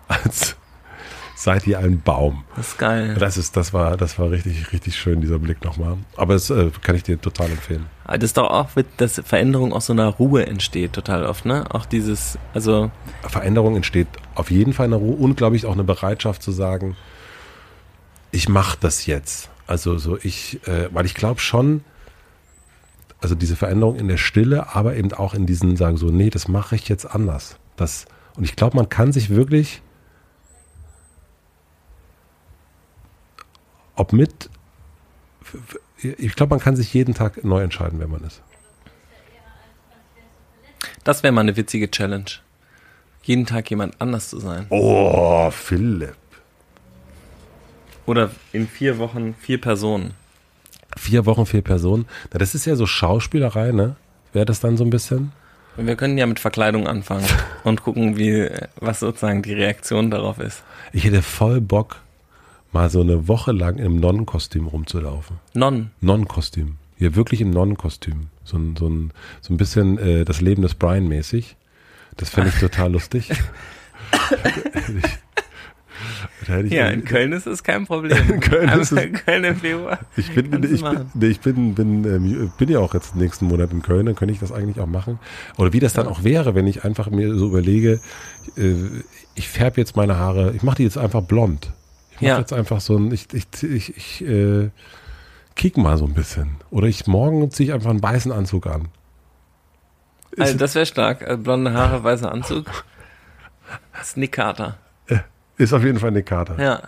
als 0.06 0.56
seid 1.40 1.66
ihr 1.68 1.78
ein 1.78 2.00
Baum. 2.00 2.42
das 2.56 2.68
ist 2.70 2.78
geil. 2.78 3.14
Das 3.18 3.36
ist, 3.36 3.56
das 3.56 3.72
war, 3.72 3.96
das 3.96 4.18
war 4.18 4.30
richtig, 4.30 4.72
richtig 4.72 4.96
schön, 4.96 5.20
dieser 5.20 5.38
Blick 5.38 5.62
nochmal. 5.64 5.96
Aber 6.16 6.34
das 6.34 6.50
äh, 6.50 6.70
kann 6.82 6.96
ich 6.96 7.04
dir 7.04 7.20
total 7.20 7.50
empfehlen. 7.50 7.86
Aber 8.04 8.18
Das 8.18 8.30
ist 8.30 8.36
doch 8.36 8.50
auch, 8.50 8.74
mit- 8.74 8.86
dass 8.96 9.22
Veränderung 9.24 9.72
aus 9.72 9.86
so 9.86 9.92
einer 9.92 10.08
Ruhe 10.08 10.46
entsteht, 10.46 10.94
total 10.94 11.24
oft, 11.24 11.44
ne? 11.44 11.64
Auch 11.72 11.86
dieses, 11.86 12.38
also, 12.54 12.90
Veränderung 13.22 13.76
entsteht 13.76 14.08
auf 14.34 14.50
jeden 14.50 14.72
Fall 14.72 14.86
in 14.86 14.90
der 14.90 15.00
Ruhe 15.00 15.14
und, 15.16 15.36
glaube 15.36 15.54
ich, 15.54 15.64
auch 15.66 15.72
eine 15.74 15.84
Bereitschaft 15.84 16.42
zu 16.42 16.50
sagen, 16.50 16.96
ich 18.32 18.48
mache 18.48 18.76
das 18.80 19.06
jetzt. 19.06 19.48
Also 19.66 19.96
so 19.98 20.18
ich, 20.22 20.66
äh, 20.66 20.88
weil 20.92 21.06
ich 21.06 21.14
glaube 21.14 21.40
schon, 21.40 21.84
also 23.20 23.34
diese 23.34 23.54
Veränderung 23.56 23.96
in 23.96 24.08
der 24.08 24.16
Stille, 24.16 24.74
aber 24.74 24.96
eben 24.96 25.12
auch 25.12 25.34
in 25.34 25.46
diesen 25.46 25.76
sagen 25.76 25.96
so, 25.98 26.06
nee, 26.06 26.30
das 26.30 26.48
mache 26.48 26.74
ich 26.76 26.88
jetzt 26.88 27.04
anders. 27.04 27.56
Das, 27.76 28.06
und 28.36 28.44
ich 28.44 28.56
glaube, 28.56 28.76
man 28.76 28.88
kann 28.88 29.12
sich 29.12 29.30
wirklich, 29.30 29.82
ob 33.98 34.12
mit, 34.12 34.48
ich 35.96 36.34
glaube, 36.36 36.50
man 36.50 36.60
kann 36.60 36.76
sich 36.76 36.92
jeden 36.94 37.14
Tag 37.14 37.44
neu 37.44 37.62
entscheiden, 37.62 37.98
wer 37.98 38.08
man 38.08 38.22
ist. 38.22 38.42
das 41.04 41.22
wäre 41.22 41.32
mal 41.32 41.40
eine 41.40 41.56
witzige 41.56 41.90
Challenge. 41.90 42.30
Jeden 43.22 43.46
Tag 43.46 43.68
jemand 43.70 44.00
anders 44.00 44.28
zu 44.28 44.38
sein. 44.40 44.66
Oh, 44.70 45.50
Philipp. 45.50 46.16
Oder 48.06 48.30
in 48.52 48.68
vier 48.68 48.98
Wochen 48.98 49.34
vier 49.34 49.60
Personen. 49.60 50.14
Vier 50.96 51.26
Wochen, 51.26 51.44
vier 51.44 51.62
Personen. 51.62 52.06
Na, 52.32 52.38
das 52.38 52.54
ist 52.54 52.64
ja 52.64 52.74
so 52.74 52.86
Schauspielerei, 52.86 53.72
ne? 53.72 53.96
Wäre 54.32 54.46
das 54.46 54.60
dann 54.60 54.76
so 54.76 54.84
ein 54.84 54.90
bisschen? 54.90 55.32
Wir 55.76 55.94
können 55.94 56.16
ja 56.18 56.26
mit 56.26 56.40
Verkleidung 56.40 56.86
anfangen 56.86 57.26
und 57.64 57.82
gucken, 57.82 58.16
wie, 58.16 58.48
was 58.76 59.00
sozusagen 59.00 59.42
die 59.42 59.52
Reaktion 59.54 60.10
darauf 60.10 60.38
ist. 60.38 60.62
Ich 60.92 61.04
hätte 61.04 61.22
voll 61.22 61.60
Bock, 61.60 62.00
mal 62.72 62.90
so 62.90 63.00
eine 63.00 63.28
Woche 63.28 63.52
lang 63.52 63.76
im 63.78 63.98
Nonnenkostüm 64.00 64.66
rumzulaufen. 64.66 65.36
Non. 65.54 65.90
Nonnenkostüm. 66.00 66.76
Hier 66.96 67.14
wirklich 67.14 67.40
im 67.40 67.50
Nonnenkostüm. 67.50 68.26
So 68.44 68.56
ein, 68.58 68.76
so 68.76 68.88
ein, 68.88 69.12
so 69.40 69.54
ein 69.54 69.56
bisschen 69.56 69.98
äh, 69.98 70.24
das 70.24 70.40
Leben 70.40 70.62
des 70.62 70.74
Brian 70.74 71.06
mäßig. 71.08 71.56
Das 72.16 72.30
fände 72.30 72.50
ich 72.50 72.58
total 72.60 72.92
lustig. 72.92 73.30
Ja, 76.68 76.88
in 76.88 77.04
Köln 77.04 77.32
ist 77.32 77.46
es 77.46 77.62
kein 77.64 77.84
Problem. 77.86 78.16
In 78.30 78.40
Köln 78.40 78.68
ist 78.80 78.92
es- 78.92 79.12
Köln 79.24 79.42
im 79.44 79.56
Februar. 79.56 79.98
Ich 80.16 80.32
bin, 80.32 80.50
du 80.50 80.68
ich 80.68 80.80
bin, 80.82 81.06
nee, 81.14 81.26
ich 81.26 81.40
bin, 81.40 81.74
bin, 81.74 82.04
ähm, 82.04 82.52
bin 82.56 82.68
ja 82.70 82.78
auch 82.78 82.94
jetzt 82.94 83.16
nächsten 83.16 83.46
Monat 83.46 83.72
in 83.72 83.82
Köln, 83.82 84.06
dann 84.06 84.14
könnte 84.14 84.32
ich 84.32 84.38
das 84.40 84.52
eigentlich 84.52 84.78
auch 84.80 84.86
machen. 84.86 85.18
Oder 85.56 85.72
wie 85.72 85.80
das 85.80 85.92
dann 85.94 86.06
auch 86.06 86.22
wäre, 86.22 86.54
wenn 86.54 86.66
ich 86.68 86.84
einfach 86.84 87.10
mir 87.10 87.34
so 87.34 87.48
überlege, 87.48 88.00
äh, 88.56 88.74
ich 89.34 89.48
färbe 89.48 89.80
jetzt 89.80 89.96
meine 89.96 90.16
Haare, 90.16 90.52
ich 90.54 90.62
mache 90.62 90.76
die 90.76 90.84
jetzt 90.84 90.96
einfach 90.98 91.22
blond. 91.22 91.72
Ich 92.20 92.26
Ja. 92.28 92.38
jetzt 92.38 92.52
einfach 92.52 92.80
so 92.80 92.96
ein, 92.96 93.12
ich, 93.12 93.32
ich, 93.32 93.46
ich, 93.62 93.96
ich 93.96 94.24
äh, 94.26 94.70
kick 95.54 95.76
mal 95.76 95.96
so 95.98 96.04
ein 96.04 96.14
bisschen. 96.14 96.56
Oder 96.70 96.86
ich 96.86 97.06
morgen 97.06 97.50
ziehe 97.50 97.68
ich 97.68 97.74
einfach 97.74 97.90
einen 97.90 98.02
weißen 98.02 98.32
Anzug 98.32 98.66
an. 98.66 98.88
Also 100.38 100.56
das 100.56 100.74
wäre 100.74 100.86
stark. 100.86 101.22
Also 101.26 101.42
blonde 101.42 101.72
Haare, 101.72 102.02
weißer 102.04 102.30
Anzug. 102.30 102.66
Snickkater. 104.02 104.76
Ist 105.56 105.72
auf 105.72 105.82
jeden 105.82 105.98
Fall 105.98 106.10
eine 106.10 106.22
Karte. 106.22 106.54
Ja. 106.62 106.82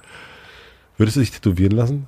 Würdest 0.97 1.17
du 1.17 1.21
dich 1.21 1.33
tätowieren 1.33 1.73
lassen? 1.73 2.07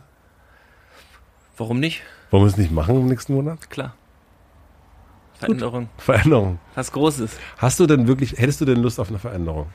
Warum 1.56 1.80
nicht? 1.80 2.02
Wollen 2.30 2.44
wir 2.44 2.48
es 2.48 2.56
nicht 2.56 2.70
machen 2.70 2.94
im 2.96 3.06
nächsten 3.06 3.34
Monat? 3.34 3.68
Klar. 3.68 3.94
Veränderung. 5.34 5.88
Veränderung. 5.98 6.60
Was 6.76 6.92
Großes. 6.92 7.36
Hast 7.58 7.80
du 7.80 7.86
denn 7.86 8.06
wirklich, 8.06 8.38
hättest 8.38 8.60
du 8.60 8.64
denn 8.64 8.78
Lust 8.80 9.00
auf 9.00 9.08
eine 9.08 9.18
Veränderung? 9.18 9.66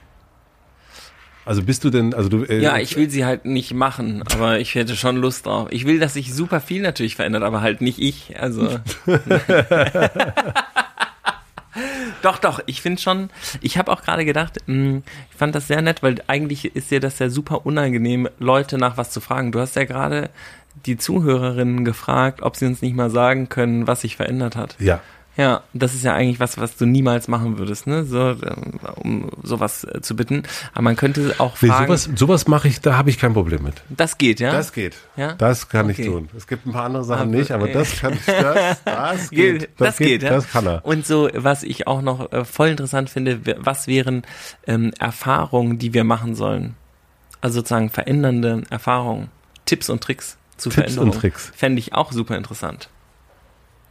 Also 1.48 1.64
bist 1.64 1.84
du 1.86 1.90
denn, 1.90 2.14
also 2.14 2.28
du, 2.28 2.44
äh, 2.44 2.60
Ja, 2.60 2.78
ich 2.78 2.98
will 2.98 3.10
sie 3.10 3.24
halt 3.24 3.46
nicht 3.46 3.74
machen, 3.74 4.22
aber 4.34 4.60
ich 4.60 4.76
hätte 4.76 4.98
schon 4.98 5.16
Lust 5.16 5.46
drauf. 5.46 5.70
Ich 5.72 5.86
will, 5.86 5.98
dass 5.98 6.14
sich 6.14 6.34
super 6.34 6.60
viel 6.60 6.82
natürlich 6.82 7.16
verändert, 7.16 7.44
aber 7.44 7.62
halt 7.62 7.80
nicht 7.80 8.00
ich. 8.00 8.38
Also. 8.38 8.68
doch, 12.22 12.38
doch, 12.40 12.60
ich 12.66 12.82
finde 12.82 13.02
schon, 13.02 13.30
ich 13.62 13.78
habe 13.78 13.92
auch 13.94 14.02
gerade 14.02 14.26
gedacht, 14.26 14.58
mh, 14.66 15.04
ich 15.32 15.38
fand 15.38 15.56
das 15.56 15.68
sehr 15.68 15.82
nett, 15.82 16.04
weil 16.04 16.16
eigentlich 16.28 16.76
ist 16.76 16.92
dir 16.92 17.00
das 17.00 17.18
ja 17.20 17.30
super 17.30 17.66
unangenehm, 17.66 18.28
Leute 18.40 18.78
nach 18.78 18.98
was 18.98 19.12
zu 19.12 19.22
fragen. 19.22 19.54
Du 19.54 19.62
hast 19.62 19.78
ja 19.78 19.86
gerade 19.86 20.30
die 20.86 20.98
Zuhörerinnen 20.98 21.86
gefragt, 21.86 22.42
ob 22.42 22.58
sie 22.58 22.66
uns 22.66 22.82
nicht 22.82 22.96
mal 22.96 23.10
sagen 23.10 23.48
können, 23.48 23.88
was 23.88 24.02
sich 24.02 24.18
verändert 24.18 24.58
hat. 24.58 24.76
Ja. 24.80 25.00
Ja, 25.38 25.62
das 25.74 25.94
ist 25.94 26.04
ja 26.04 26.14
eigentlich 26.16 26.40
was, 26.40 26.58
was 26.58 26.78
du 26.78 26.86
niemals 26.88 27.28
machen 27.28 27.60
würdest, 27.60 27.86
ne? 27.86 28.04
So, 28.06 28.32
ähm, 28.32 28.80
um 28.96 29.30
sowas 29.44 29.84
äh, 29.84 30.02
zu 30.02 30.16
bitten. 30.16 30.42
Aber 30.74 30.82
man 30.82 30.96
könnte 30.96 31.36
auch 31.38 31.62
Nee, 31.62 31.68
fragen. 31.70 31.86
sowas, 31.86 32.10
sowas 32.16 32.48
mache 32.48 32.68
ich, 32.68 32.82
da 32.82 32.98
habe 32.98 33.12
ich 33.12 33.20
kein 33.20 33.34
Problem 33.34 33.62
mit. 33.64 33.76
das 33.90 34.18
geht, 34.18 34.40
ja? 34.40 34.52
Das 34.52 34.74
geht. 34.74 34.96
Ja? 35.16 35.34
Das 35.34 35.70
kann 35.70 35.90
ich 35.92 36.00
Okay. 36.00 36.08
tun. 36.10 36.30
Es 36.36 36.48
gibt 36.48 36.66
ein 36.66 36.72
paar 36.74 36.86
andere 36.86 37.04
Sachen 37.04 37.22
Aber, 37.30 37.38
nicht, 37.38 37.52
aber 37.52 37.70
äh, 37.70 37.74
das 37.74 38.00
kann 38.00 38.14
ich, 38.14 38.26
das, 38.26 38.82
das 38.84 39.30
Geht, 39.30 39.60
geht. 39.60 39.70
das, 39.78 39.98
geht, 39.98 40.24
ja. 40.24 40.30
Das 40.32 40.50
kann 40.50 40.66
er. 40.66 40.84
Und 40.84 41.06
so, 41.06 41.30
was 41.34 41.62
ich 41.62 41.86
auch 41.86 42.02
noch 42.02 42.32
äh, 42.32 42.44
voll 42.44 42.70
interessant 42.70 43.10
finde, 43.12 43.40
was 43.58 43.86
wären 43.86 44.24
ähm, 44.66 44.92
Erfahrungen, 45.00 45.78
die 45.78 45.94
wir 45.94 46.04
machen 46.04 46.34
sollen? 46.34 46.76
Also 47.42 47.60
sozusagen 47.60 47.92
verändernde 47.92 48.64
Erfahrungen, 48.72 49.30
Tipps 49.66 49.92
und 49.92 50.02
Tricks 50.04 50.38
zu 50.58 50.70
Tipps 50.70 50.76
Veränderungen. 50.82 51.12
und 51.12 51.20
Tricks. 51.22 51.52
Fände 51.56 51.78
ich 51.80 51.94
auch 51.94 52.12
super 52.12 52.36
interessant. 52.36 52.90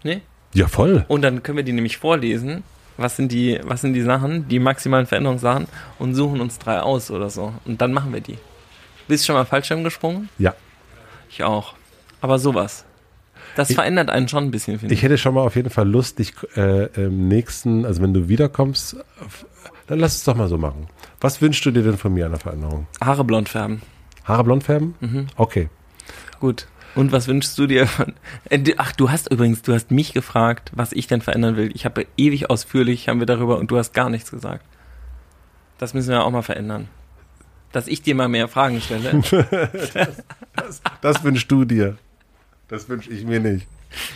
Ne? 0.03 0.23
Ja, 0.57 0.69
voll. 0.69 1.05
Und 1.09 1.23
dann 1.23 1.43
können 1.43 1.57
wir 1.57 1.65
die 1.65 1.73
nämlich 1.73 1.97
vorlesen. 1.99 2.63
Was 2.97 3.17
sind 3.17 3.31
die, 3.31 3.61
was 3.63 3.83
sind 3.83 3.93
die 3.93 4.01
Sachen, 4.01 4.49
die 4.49 4.59
maximalen 4.59 5.07
Veränderungssachen 5.07 5.67
und 5.99 6.15
suchen 6.15 6.41
uns 6.41 6.59
drei 6.59 6.81
aus 6.81 7.11
oder 7.11 7.29
so. 7.29 7.53
Und 7.67 7.81
dann 7.83 7.93
machen 7.93 8.13
wir 8.15 8.21
die. 8.23 8.39
Bist 9.07 9.23
du 9.23 9.27
schon 9.27 9.35
mal 9.37 9.45
Fallschirm 9.45 9.85
gesprungen? 9.85 10.31
Ja. 10.39 10.55
Ich 11.29 11.43
auch. 11.45 11.75
Aber 12.23 12.39
sowas. 12.39 12.85
Das 13.55 13.69
Ich- 13.71 13.77
verändert 13.77 14.09
einen 14.11 14.29
schon 14.29 14.45
ein 14.45 14.51
bisschen, 14.51 14.79
finde 14.79 14.95
ich. 14.95 15.01
Ich 15.01 15.05
hätte 15.05 15.19
schon 15.19 15.35
mal 15.35 15.43
auf 15.43 15.57
jeden 15.57 15.69
Fall 15.71 15.87
Lust, 15.89 16.19
dich 16.19 16.33
äh, 16.57 16.87
im 17.05 17.29
nächsten, 17.29 17.85
also 17.85 18.01
wenn 18.03 18.15
du 18.15 18.29
wiederkommst, 18.29 18.97
dann 19.87 19.99
lass 19.99 20.17
es 20.17 20.25
doch 20.25 20.35
mal 20.35 20.49
so 20.49 20.57
machen. 20.59 20.89
Was 21.21 21.41
wünschst 21.43 21.65
du 21.67 21.71
dir 21.71 21.83
denn 21.83 21.99
von 21.99 22.13
mir 22.15 22.25
an 22.27 22.33
der 22.33 22.41
Veränderung? 22.41 22.87
Haare 23.03 23.25
blond 23.25 23.49
färben. 23.51 23.83
Haare 24.25 24.43
blond 24.45 24.65
färben? 24.65 24.95
Mhm. 25.01 25.27
Okay. 25.37 25.69
Gut. 26.41 26.67
Und 26.97 27.13
was 27.13 27.29
wünschst 27.29 27.57
du 27.59 27.67
dir 27.67 27.87
von. 27.87 28.15
Äh, 28.49 28.75
Ach, 28.79 28.91
du 28.93 29.11
hast 29.11 29.31
übrigens, 29.31 29.63
du 29.63 29.75
hast 29.75 29.91
mich 29.91 30.13
gefragt, 30.15 30.73
was 30.75 30.93
ich 30.93 31.07
denn 31.07 31.21
verändern 31.21 31.57
will. 31.57 31.71
Ich 31.75 31.85
habe 31.85 32.07
ewig 32.17 32.51
ausführlich, 32.51 33.09
haben 33.09 33.21
wir 33.21 33.27
darüber 33.27 33.59
und 33.59 33.71
du 33.71 33.77
hast 33.77 33.93
gar 33.93 34.09
nichts 34.09 34.31
gesagt. 34.31 34.65
Das 35.79 35.93
müssen 35.93 36.09
wir 36.09 36.25
auch 36.25 36.31
mal 36.31 36.43
verändern. 36.43 36.89
Dass 37.71 37.87
ich 37.87 38.01
dir 38.01 38.15
mal 38.15 38.29
mehr 38.29 38.49
Fragen 38.49 38.81
stelle. 38.81 39.23
Das 41.03 41.23
wünschst 41.23 41.53
du 41.53 41.67
dir. 41.67 41.99
Das 42.69 42.89
wünsche 42.89 43.11
ich 43.11 43.25
mir 43.25 43.41
nicht. 43.41 43.67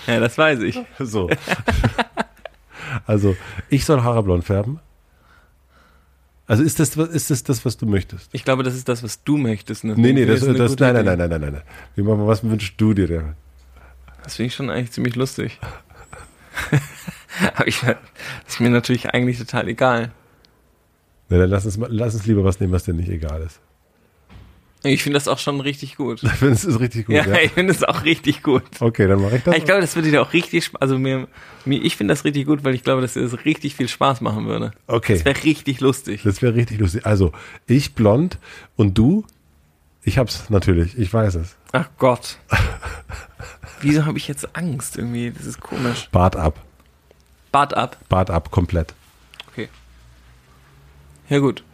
ja, 0.06 0.18
das 0.18 0.38
weiß 0.38 0.60
ich. 0.60 0.80
So. 0.98 1.28
also, 3.06 3.36
ich 3.68 3.84
soll 3.84 4.02
Haare 4.02 4.22
blond 4.22 4.44
färben. 4.44 4.80
Also 6.50 6.64
ist 6.64 6.80
das, 6.80 6.96
ist 6.96 7.30
das 7.30 7.44
das, 7.44 7.64
was 7.64 7.76
du 7.76 7.86
möchtest? 7.86 8.28
Ich 8.32 8.42
glaube, 8.42 8.64
das 8.64 8.74
ist 8.74 8.88
das, 8.88 9.04
was 9.04 9.22
du 9.22 9.36
möchtest. 9.36 9.84
Ne? 9.84 9.94
Nee, 9.96 10.12
nee, 10.12 10.26
das, 10.26 10.40
das 10.40 10.70
gute 10.72 10.82
nein, 10.82 10.94
nein, 10.94 11.06
Idee. 11.06 11.16
nein, 11.16 11.30
nein, 11.30 11.40
nein, 11.42 11.52
nein. 11.52 11.62
Wie, 11.94 12.04
was 12.04 12.42
wünschst 12.42 12.74
du 12.76 12.92
dir 12.92 13.06
denn? 13.06 13.34
Das 14.24 14.34
finde 14.34 14.48
ich 14.48 14.54
schon 14.56 14.68
eigentlich 14.68 14.90
ziemlich 14.90 15.14
lustig. 15.14 15.60
Aber 17.54 17.68
ich, 17.68 17.78
das 17.78 17.94
ist 18.48 18.60
mir 18.60 18.68
natürlich 18.68 19.10
eigentlich 19.10 19.38
total 19.38 19.68
egal. 19.68 20.10
Na, 21.28 21.38
dann 21.38 21.50
lass 21.50 21.66
uns, 21.66 21.78
lass 21.88 22.14
uns 22.14 22.26
lieber 22.26 22.42
was 22.42 22.58
nehmen, 22.58 22.72
was 22.72 22.82
dir 22.82 22.94
nicht 22.94 23.10
egal 23.10 23.42
ist. 23.42 23.60
Ich 24.82 25.02
finde 25.02 25.18
das 25.18 25.28
auch 25.28 25.38
schon 25.38 25.60
richtig 25.60 25.96
gut. 25.96 26.22
Ich 26.24 26.30
finde, 26.30 26.54
es 26.54 26.64
ist 26.64 26.80
richtig 26.80 27.06
gut. 27.06 27.14
ja, 27.14 27.26
Ja, 27.26 27.36
ich 27.40 27.52
finde 27.52 27.72
es 27.72 27.84
auch 27.84 28.04
richtig 28.04 28.42
gut. 28.42 28.62
Okay, 28.80 29.06
dann 29.06 29.20
mache 29.20 29.36
ich 29.36 29.42
das. 29.42 29.56
Ich 29.56 29.64
glaube, 29.64 29.80
das 29.82 29.94
würde 29.94 30.10
dir 30.10 30.22
auch 30.22 30.32
richtig, 30.32 30.70
also 30.80 30.98
mir, 30.98 31.28
mir 31.64 31.82
ich 31.82 31.96
finde 31.96 32.12
das 32.12 32.24
richtig 32.24 32.46
gut, 32.46 32.64
weil 32.64 32.74
ich 32.74 32.82
glaube, 32.82 33.02
dass 33.02 33.14
dir 33.14 33.22
das 33.22 33.44
richtig 33.44 33.74
viel 33.74 33.88
Spaß 33.88 34.20
machen 34.22 34.46
würde. 34.46 34.72
Okay. 34.86 35.14
Das 35.14 35.24
wäre 35.24 35.44
richtig 35.44 35.80
lustig. 35.80 36.22
Das 36.24 36.40
wäre 36.40 36.54
richtig 36.54 36.80
lustig. 36.80 37.04
Also, 37.04 37.32
ich 37.66 37.94
blond 37.94 38.38
und 38.76 38.96
du? 38.96 39.24
Ich 40.02 40.16
hab's 40.16 40.48
natürlich, 40.48 40.98
ich 40.98 41.12
weiß 41.12 41.34
es. 41.34 41.56
Ach 41.72 41.88
Gott. 41.98 42.38
Wieso 43.82 44.06
habe 44.06 44.16
ich 44.16 44.28
jetzt 44.28 44.56
Angst 44.56 44.96
irgendwie? 44.96 45.30
Das 45.30 45.44
ist 45.44 45.60
komisch. 45.60 46.08
Bart 46.10 46.36
ab. 46.36 46.58
Bart 47.52 47.74
ab. 47.74 47.98
Bart 48.08 48.30
ab, 48.30 48.50
komplett. 48.50 48.94
Okay. 49.52 49.68
Ja 51.28 51.38
gut. 51.38 51.64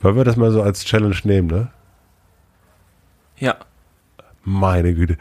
Wollen 0.00 0.16
wir 0.16 0.24
das 0.24 0.36
mal 0.36 0.50
so 0.50 0.62
als 0.62 0.84
Challenge 0.84 1.16
nehmen, 1.24 1.48
ne? 1.48 1.70
Ja. 3.38 3.56
Meine 4.44 4.94
Güte. 4.94 5.16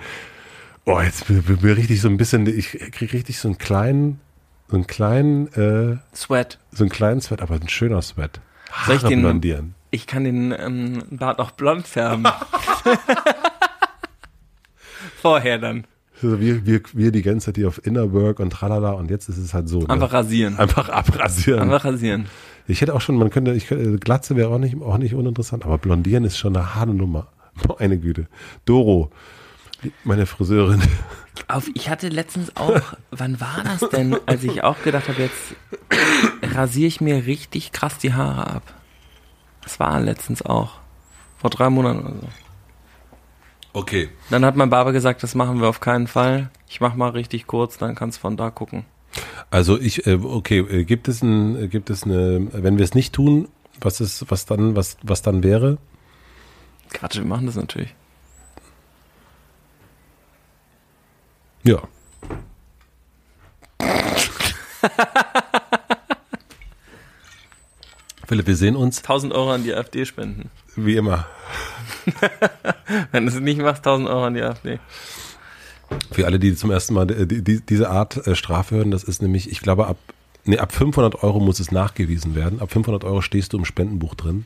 Oh, 0.86 1.00
jetzt 1.00 1.28
bin 1.28 1.44
mir 1.62 1.78
richtig 1.78 2.02
so 2.02 2.10
ein 2.10 2.18
bisschen, 2.18 2.46
ich 2.48 2.72
krieg 2.92 3.14
richtig 3.14 3.40
so 3.40 3.48
einen 3.48 3.58
kleinen, 3.58 4.20
so 4.68 4.76
einen 4.76 4.88
kleinen, 4.88 5.48
äh, 5.54 5.98
Sweat. 6.16 6.60
so 6.72 6.84
einen 6.84 6.92
kleinen 6.92 7.22
Sweat, 7.22 7.42
aber 7.42 7.56
ein 7.56 7.70
schöner 7.70 8.02
Sweat. 8.02 8.42
Soll 8.86 8.96
ich 8.96 9.02
Haare 9.04 9.14
den- 9.14 9.22
blondieren. 9.22 9.76
Ich 9.92 10.08
kann 10.08 10.24
den 10.24 10.52
ähm, 10.58 11.04
Bart 11.12 11.40
auch 11.40 11.52
blond 11.52 11.88
färben. 11.88 12.26
Vorher 15.22 15.58
dann. 15.60 15.86
So, 16.22 16.40
wir, 16.40 16.66
wir, 16.66 16.82
wir 16.94 17.12
die 17.12 17.22
ganze 17.22 17.48
Zeit 17.48 17.58
hier 17.58 17.68
auf 17.68 17.86
Inner 17.86 18.12
Work 18.14 18.40
und 18.40 18.50
tralala 18.52 18.92
und 18.92 19.10
jetzt 19.12 19.30
ist 19.30 19.38
es 19.38 19.54
halt 19.54 19.68
so. 19.70 19.82
Ne? 19.82 19.90
Einfach 19.90 20.14
rasieren. 20.14 20.58
Einfach 20.58 20.90
abrasieren. 20.90 21.60
Einfach 21.62 21.86
rasieren. 21.86 22.26
Ich 22.68 22.82
hätte 22.82 22.94
auch 22.96 23.02
schon, 23.02 23.16
man 23.18 23.30
könnte, 23.30 23.54
ich 23.54 23.68
könnte, 23.68 23.98
Glatze 24.00 24.36
wäre 24.36 24.50
auch 24.50 24.58
nicht, 24.58 24.82
auch 24.82 24.98
nicht 24.98 25.14
uninteressant, 25.16 25.66
aber 25.66 25.78
blondieren 25.78 26.24
ist 26.24 26.38
schon 26.38 26.56
eine 26.56 26.76
harte 26.76 26.94
Nummer. 26.94 27.28
Meine 27.80 27.98
Güte. 27.98 28.28
Doro, 28.66 29.12
meine 30.04 30.26
Friseurin. 30.26 30.82
Auf, 31.48 31.70
ich 31.74 31.90
hatte 31.90 32.08
letztens 32.10 32.56
auch, 32.56 32.82
wann 33.12 33.42
war 33.42 33.64
das 33.64 33.90
denn, 33.90 34.18
als 34.26 34.44
ich 34.44 34.64
auch 34.64 34.82
gedacht 34.82 35.10
habe, 35.10 35.24
jetzt 35.24 35.56
rasiere 36.42 36.88
ich 36.88 37.02
mir 37.02 37.26
richtig 37.26 37.72
krass 37.72 37.98
die 37.98 38.14
Haare 38.14 38.48
ab. 38.48 38.74
Das 39.62 39.80
war 39.80 40.00
letztens 40.00 40.42
auch. 40.42 40.80
Vor 41.38 41.50
drei 41.50 41.70
Monaten 41.70 42.00
oder 42.00 42.16
so. 42.22 42.28
Okay. 43.74 44.10
Dann 44.30 44.46
hat 44.46 44.56
mein 44.56 44.70
Barber 44.70 44.94
gesagt, 44.94 45.24
das 45.24 45.36
machen 45.36 45.60
wir 45.60 45.68
auf 45.68 45.80
keinen 45.80 46.08
Fall. 46.08 46.52
Ich 46.70 46.80
mach 46.80 46.96
mal 46.96 47.10
richtig 47.10 47.48
kurz, 47.48 47.78
dann 47.78 47.96
kannst 47.96 48.20
von 48.20 48.38
da 48.38 48.52
gucken. 48.52 48.86
Also 49.50 49.80
ich, 49.80 50.06
äh, 50.08 50.20
okay, 50.22 50.60
äh, 50.60 50.84
gibt 50.84 51.08
es 51.08 51.22
ein, 51.22 51.64
äh, 51.64 51.68
gibt 51.68 51.90
es 51.90 52.04
eine, 52.04 52.48
wenn 52.54 52.78
wir 52.78 52.84
es 52.84 52.94
nicht 52.94 53.14
tun, 53.14 53.48
was 53.82 54.00
ist, 54.00 54.26
was 54.30 54.46
dann, 54.46 54.76
was, 54.76 54.98
was 55.04 55.22
dann 55.22 55.44
wäre? 55.44 55.78
Quatsch, 56.94 57.18
wir 57.18 57.26
machen 57.26 57.46
das 57.48 57.56
natürlich. 57.56 57.94
Ja. 61.64 61.82
Philipp, 68.28 68.48
wir 68.48 68.56
sehen 68.56 68.76
uns 68.76 68.98
1000 69.00 69.34
Euro 69.34 69.52
an 69.54 69.64
die 69.64 69.74
AfD 69.74 70.06
spenden. 70.06 70.50
wie 70.76 70.96
immer. 70.96 71.28
Wenn 73.12 73.26
du 73.26 73.32
es 73.32 73.40
nicht 73.40 73.62
machst, 73.62 73.86
1000 73.86 74.10
Euro 74.10 74.26
an 74.26 74.34
die 74.34 74.42
AfD. 74.42 74.80
Für 76.12 76.26
alle, 76.26 76.40
die 76.40 76.56
zum 76.56 76.72
ersten 76.72 76.94
Mal 76.94 77.10
äh, 77.12 77.28
die, 77.28 77.44
die, 77.44 77.62
diese 77.62 77.90
Art 77.90 78.26
äh, 78.28 78.36
Strafe 78.36 78.76
hören, 78.76 78.92
das 78.92 79.04
ist 79.04 79.22
nämlich, 79.22 79.52
ich 79.52 79.60
glaube, 79.62 79.88
ab, 79.88 79.98
nee, 80.46 80.58
ab 80.58 80.74
500 80.74 81.24
Euro 81.24 81.40
muss 81.40 81.60
es 81.60 81.72
nachgewiesen 81.72 82.36
werden. 82.36 82.62
Ab 82.62 82.72
500 82.72 83.04
Euro 83.04 83.22
stehst 83.22 83.54
du 83.54 83.58
im 83.58 83.66
Spendenbuch 83.66 84.16
drin. 84.16 84.46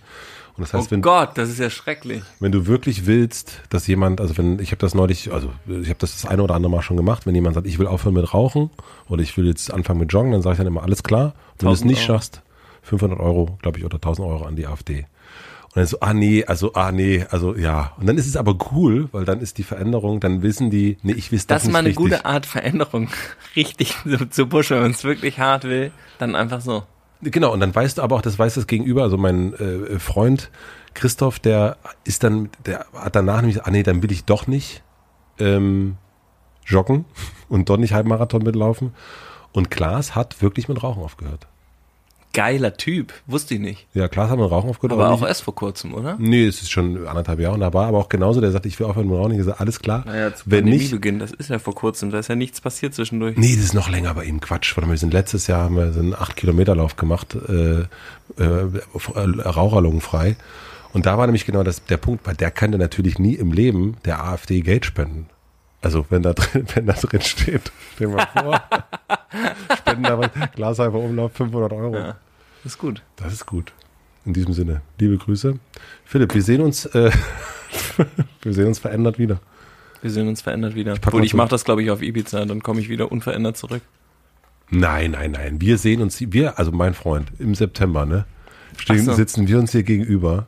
Und 0.58 0.64
das 0.64 0.74
heißt, 0.74 0.88
oh 0.88 0.92
wenn, 0.92 1.02
Gott, 1.04 1.38
das 1.38 1.50
ist 1.50 1.60
ja 1.60 1.70
schrecklich. 1.70 2.24
wenn 2.40 2.52
du 2.52 2.66
wirklich 2.66 3.06
willst, 3.06 3.62
dass 3.70 3.86
jemand, 3.86 4.20
also 4.20 4.38
wenn, 4.38 4.60
ich 4.60 4.72
habe 4.72 4.80
das 4.80 4.96
neulich, 4.96 5.32
also 5.32 5.52
ich 5.68 5.90
habe 5.90 6.00
das 6.00 6.14
das 6.20 6.26
eine 6.26 6.42
oder 6.42 6.56
andere 6.56 6.72
Mal 6.72 6.82
schon 6.82 6.98
gemacht, 6.98 7.26
wenn 7.28 7.36
jemand 7.36 7.54
sagt, 7.56 7.68
ich 7.68 7.78
will 7.78 7.86
aufhören 7.88 8.16
mit 8.16 8.34
Rauchen 8.34 8.72
oder 9.08 9.22
ich 9.22 9.38
will 9.38 9.46
jetzt 9.46 9.72
anfangen 9.72 10.00
mit 10.00 10.12
Joggen, 10.12 10.32
dann 10.32 10.42
sage 10.42 10.54
ich 10.54 10.58
dann 10.58 10.68
immer, 10.68 10.82
alles 10.84 11.04
klar. 11.04 11.34
Wenn 11.60 11.68
du 11.68 11.74
es 11.74 11.82
1000 11.82 11.86
nicht 11.92 11.98
Euro. 12.00 12.06
schaffst, 12.08 12.42
500 12.84 13.20
Euro, 13.20 13.58
glaube 13.62 13.78
ich, 13.78 13.86
oder 13.86 13.96
1000 13.98 14.28
Euro 14.28 14.46
an 14.46 14.56
die 14.56 14.66
AfD. 14.66 15.06
Und 15.68 15.76
dann 15.76 15.86
so, 15.86 16.00
ah 16.00 16.14
nee, 16.14 16.44
also, 16.44 16.74
ah 16.74 16.92
nee, 16.92 17.24
also 17.30 17.56
ja. 17.56 17.94
Und 17.98 18.08
dann 18.08 18.18
ist 18.18 18.26
es 18.26 18.36
aber 18.36 18.58
cool, 18.72 19.10
weil 19.12 19.26
dann 19.26 19.42
ist 19.42 19.60
die 19.60 19.64
Veränderung, 19.64 20.20
dann 20.20 20.42
wissen 20.42 20.72
die, 20.72 20.98
nee, 21.04 21.12
ich 21.14 21.32
weiß 21.32 21.46
Das 21.46 21.62
ist 21.62 21.68
nicht 21.68 21.74
mal 21.74 21.80
eine 21.80 21.90
richtig. 21.90 22.04
gute 22.04 22.26
Art, 22.26 22.48
Veränderung 22.48 23.10
richtig 23.56 23.94
zu, 24.02 24.28
zu 24.28 24.48
pushen, 24.48 24.78
wenn 24.78 24.84
man 24.84 24.92
es 24.92 25.04
wirklich 25.04 25.38
hart 25.38 25.66
will, 25.66 25.92
dann 26.18 26.36
einfach 26.36 26.62
so. 26.62 26.84
Genau, 27.22 27.52
und 27.52 27.60
dann 27.60 27.74
weißt 27.74 27.98
du 27.98 28.02
aber 28.04 28.16
auch, 28.16 28.22
das 28.22 28.38
weiß 28.38 28.56
das 28.56 28.68
Gegenüber, 28.68 29.04
also 29.04 29.18
mein 29.18 29.54
äh, 29.54 30.00
Freund 30.00 30.52
Christoph, 30.94 31.40
der 31.40 31.78
ist 32.04 32.24
dann, 32.24 32.50
der 32.66 32.86
hat 32.94 33.16
danach 33.16 33.42
nämlich, 33.42 33.64
ah 33.64 33.72
nee, 33.72 33.84
dann 33.84 34.04
will 34.04 34.12
ich 34.12 34.26
doch 34.26 34.48
nicht 34.48 34.84
ähm, 35.40 35.98
joggen 36.66 37.06
und 37.50 37.70
doch 37.70 37.78
nicht 37.78 37.94
Halbmarathon 37.94 38.44
mitlaufen. 38.44 38.94
Und 39.52 39.72
Klaas 39.72 40.16
hat 40.16 40.42
wirklich 40.42 40.68
mit 40.68 40.84
Rauchen 40.84 41.02
aufgehört. 41.02 41.48
Geiler 42.34 42.78
Typ, 42.78 43.14
wusste 43.26 43.56
ich 43.56 43.60
nicht. 43.60 43.88
Ja, 43.94 44.08
Klaas 44.08 44.30
hat 44.30 44.38
mit 44.38 44.50
Rauchen 44.50 44.70
aufgehört. 44.70 44.94
Aber 44.94 45.10
auch 45.10 45.22
nicht, 45.22 45.28
erst 45.28 45.42
vor 45.42 45.56
kurzem, 45.56 45.94
oder? 45.94 46.18
Nee, 46.20 46.46
es 46.46 46.62
ist 46.62 46.72
schon 46.72 47.08
anderthalb 47.08 47.40
Jahre 47.40 47.56
und 47.56 47.62
da 47.62 47.74
war 47.74 47.88
aber 47.88 47.98
auch 47.98 48.10
genauso, 48.10 48.42
der 48.42 48.52
sagt, 48.52 48.66
ich 48.66 48.80
will 48.80 48.86
aufhören 48.86 49.08
mit 49.08 49.18
Rauchen. 49.18 49.32
Ich 49.32 49.38
gesagt, 49.38 49.60
alles 49.60 49.80
klar. 49.80 50.04
Naja, 50.06 50.36
zu 50.36 50.44
Wenn 50.46 50.66
nicht, 50.66 50.92
Pandemiebeginn, 50.92 51.20
das 51.20 51.32
ist 51.32 51.50
ja 51.50 51.60
vor 51.60 51.74
kurzem, 51.74 52.12
da 52.12 52.20
ist 52.20 52.30
ja 52.30 52.36
nichts 52.36 52.62
passiert 52.62 52.94
zwischendurch. 52.94 53.38
Nee, 53.38 53.56
das 53.56 53.66
ist 53.66 53.74
noch 53.74 53.90
länger 53.90 54.14
bei 54.14 54.26
ihm. 54.26 54.40
Quatsch. 54.40 54.78
Warte 54.78 54.88
mal, 54.88 54.94
wir 54.94 55.00
sind 55.00 55.14
letztes 55.14 55.48
Jahr 55.48 55.64
haben 55.64 55.76
wir 55.76 55.92
so 55.94 56.00
einen 56.00 56.14
8-Kilometer-Lauf 56.14 56.96
gemacht, 56.96 57.36
äh, 57.36 57.82
äh, 57.82 57.88
raucherlungenfrei. 59.46 60.36
Und 60.94 61.06
da 61.06 61.18
war 61.18 61.28
nämlich 61.28 61.46
genau 61.46 61.64
das, 61.64 61.84
der 61.86 61.98
Punkt, 61.98 62.26
weil 62.26 62.36
der 62.36 62.52
könnte 62.52 62.78
natürlich 62.78 63.20
nie 63.20 63.36
im 63.36 63.52
Leben 63.52 63.98
der 64.06 64.24
AfD 64.24 64.62
Geld 64.62 64.86
spenden. 64.86 65.28
Also 65.82 66.06
wenn 66.10 66.24
da 66.24 66.34
drin, 66.34 66.66
wenn 66.76 66.86
da 66.88 66.94
drin 66.94 67.22
steht, 67.22 67.72
stell 67.96 68.08
mal 68.08 68.28
vor, 68.34 68.62
spenden 69.78 70.04
da 70.04 70.20
was, 70.20 70.30
Glasheimer 70.56 71.00
Umlauf 71.00 71.34
500 71.34 71.74
Euro. 71.74 71.96
Ja, 71.96 72.16
ist 72.64 72.78
gut. 72.78 73.02
Das 73.16 73.34
ist 73.34 73.46
gut. 73.46 73.74
In 74.26 74.34
diesem 74.34 74.54
Sinne, 74.54 74.82
liebe 75.00 75.18
Grüße. 75.18 75.58
Philipp, 76.04 76.34
wir 76.34 76.42
sehen 76.42 76.62
uns, 76.62 76.86
äh, 76.88 77.12
wir 78.42 78.54
sehen 78.54 78.68
uns 78.68 78.80
verändert 78.80 79.20
wieder. 79.20 79.40
Wir 80.02 80.12
sehen 80.12 80.28
uns 80.28 80.42
verändert 80.42 80.76
wieder. 80.76 80.94
pack 80.96 81.08
Obwohl, 81.08 81.24
ich 81.24 81.34
mache 81.34 81.50
das, 81.50 81.64
glaube 81.64 81.82
ich, 81.82 81.92
auf 81.92 82.02
Ibiza, 82.02 82.44
dann 82.46 82.62
komme 82.62 82.82
ich 82.82 82.90
wieder 82.90 83.12
unverändert 83.12 83.58
zurück. 83.58 83.82
Nein, 84.70 85.12
nein, 85.12 85.32
nein. 85.32 85.62
Wir 85.62 85.78
sehen 85.78 86.02
uns, 86.02 86.20
wir, 86.20 86.60
also 86.60 86.72
mein 86.72 86.94
Freund, 86.94 87.32
im 87.40 87.56
September, 87.56 88.06
ne? 88.06 88.26
Stehen, 88.78 89.06
so. 89.06 89.14
sitzen 89.14 89.48
wir 89.48 89.60
uns 89.60 89.72
hier 89.72 89.84
gegenüber 89.84 90.48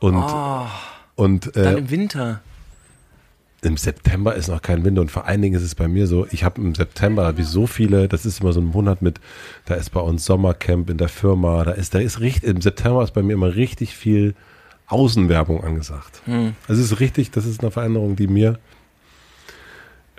und, 0.00 0.16
Oh, 0.16 0.66
und 1.14 1.56
dann 1.56 1.76
äh, 1.76 1.78
im 1.78 1.90
Winter. 1.90 2.40
Im 3.66 3.76
September 3.76 4.34
ist 4.36 4.48
noch 4.48 4.62
kein 4.62 4.84
Winter 4.84 5.00
und 5.00 5.10
vor 5.10 5.26
allen 5.26 5.42
Dingen 5.42 5.56
ist 5.56 5.62
es 5.62 5.74
bei 5.74 5.88
mir 5.88 6.06
so, 6.06 6.26
ich 6.30 6.44
habe 6.44 6.60
im 6.60 6.74
September 6.74 7.36
wie 7.36 7.42
so 7.42 7.66
viele, 7.66 8.06
das 8.06 8.24
ist 8.24 8.40
immer 8.40 8.52
so 8.52 8.60
ein 8.60 8.66
Monat 8.66 9.02
mit, 9.02 9.20
da 9.64 9.74
ist 9.74 9.90
bei 9.90 10.00
uns 10.00 10.24
Sommercamp 10.24 10.88
in 10.88 10.98
der 10.98 11.08
Firma, 11.08 11.64
da 11.64 11.72
ist, 11.72 11.92
da 11.92 11.98
ist 11.98 12.20
richtig, 12.20 12.48
im 12.48 12.60
September 12.60 13.02
ist 13.02 13.12
bei 13.12 13.22
mir 13.22 13.32
immer 13.32 13.56
richtig 13.56 13.96
viel 13.96 14.34
Außenwerbung 14.86 15.64
angesagt. 15.64 16.22
Also 16.68 16.80
es 16.80 16.92
ist 16.92 17.00
richtig, 17.00 17.32
das 17.32 17.44
ist 17.44 17.60
eine 17.60 17.72
Veränderung, 17.72 18.14
die 18.14 18.28
mir 18.28 18.60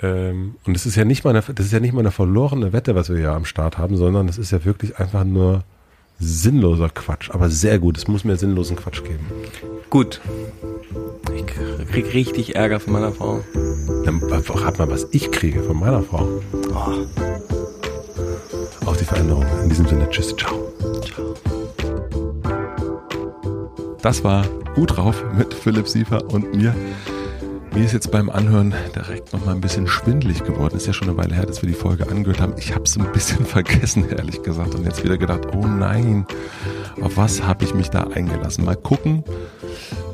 ähm, 0.02 0.56
und 0.66 0.76
es 0.76 0.86
ist 0.86 0.96
ja 0.96 1.06
nicht 1.06 1.24
mal 1.24 1.30
eine, 1.30 1.42
das 1.42 1.66
ist 1.66 1.72
ja 1.72 1.80
nicht 1.80 1.94
mal 1.94 2.02
eine 2.02 2.12
verlorene 2.12 2.74
Wette, 2.74 2.96
was 2.96 3.10
wir 3.10 3.18
hier 3.18 3.32
am 3.32 3.46
Start 3.46 3.78
haben, 3.78 3.96
sondern 3.96 4.28
es 4.28 4.38
ist 4.38 4.52
ja 4.52 4.66
wirklich 4.66 5.00
einfach 5.00 5.24
nur 5.24 5.64
sinnloser 6.20 6.90
Quatsch, 6.90 7.30
aber 7.32 7.50
sehr 7.50 7.80
gut. 7.80 7.98
Es 7.98 8.08
muss 8.08 8.24
mehr 8.24 8.38
sinnlosen 8.38 8.76
Quatsch 8.76 9.04
geben. 9.04 9.26
Gut. 9.90 10.22
Ich 11.36 11.46
krieg 11.92 12.14
richtig 12.14 12.56
Ärger 12.56 12.80
von 12.80 12.94
meiner 12.94 13.12
Frau. 13.12 13.42
Dann 14.06 14.22
rat 14.24 14.80
mal, 14.80 14.90
was 14.90 15.08
ich 15.12 15.32
kriege 15.32 15.64
von 15.64 15.80
meiner 15.80 16.02
Frau. 16.02 16.28
Oh, 16.74 17.06
Auf 18.86 18.98
die 18.98 19.06
Veränderung. 19.06 19.46
In 19.64 19.70
diesem 19.70 19.88
Sinne, 19.88 20.10
tschüss, 20.10 20.36
ciao. 20.36 20.72
ciao. 21.04 21.34
Das 24.02 24.24
war 24.24 24.46
gut 24.76 24.96
drauf 24.98 25.24
mit 25.38 25.54
Philipp 25.54 25.88
Siefer 25.88 26.24
und 26.32 26.56
mir. 26.56 26.74
Mir 27.74 27.86
ist 27.86 27.94
jetzt 27.94 28.12
beim 28.12 28.30
Anhören 28.30 28.74
direkt 28.96 29.34
noch 29.34 29.46
mal 29.46 29.54
ein 29.54 29.62
bisschen 29.62 29.88
schwindelig 29.88 30.44
geworden. 30.44 30.76
Ist 30.76 30.88
ja 30.88 30.94
schon 30.94 31.10
eine 31.10 31.18
Weile 31.18 31.36
her, 31.36 31.46
dass 31.46 31.62
wir 31.62 31.70
die 31.70 31.76
Folge 31.76 32.10
angehört 32.10 32.42
haben. 32.42 32.54
Ich 32.58 32.74
habe 32.74 32.84
es 32.84 32.98
ein 32.98 33.12
bisschen 33.12 33.46
vergessen, 33.46 34.10
ehrlich 34.10 34.42
gesagt. 34.44 34.76
Und 34.76 34.86
jetzt 34.86 35.04
wieder 35.04 35.18
gedacht, 35.18 35.42
oh 35.54 35.66
nein, 35.66 36.26
auf 37.02 37.18
was 37.18 37.44
habe 37.44 37.64
ich 37.66 37.74
mich 37.74 37.90
da 37.90 38.04
eingelassen? 38.04 38.66
Mal 38.66 38.76
gucken, 38.76 39.24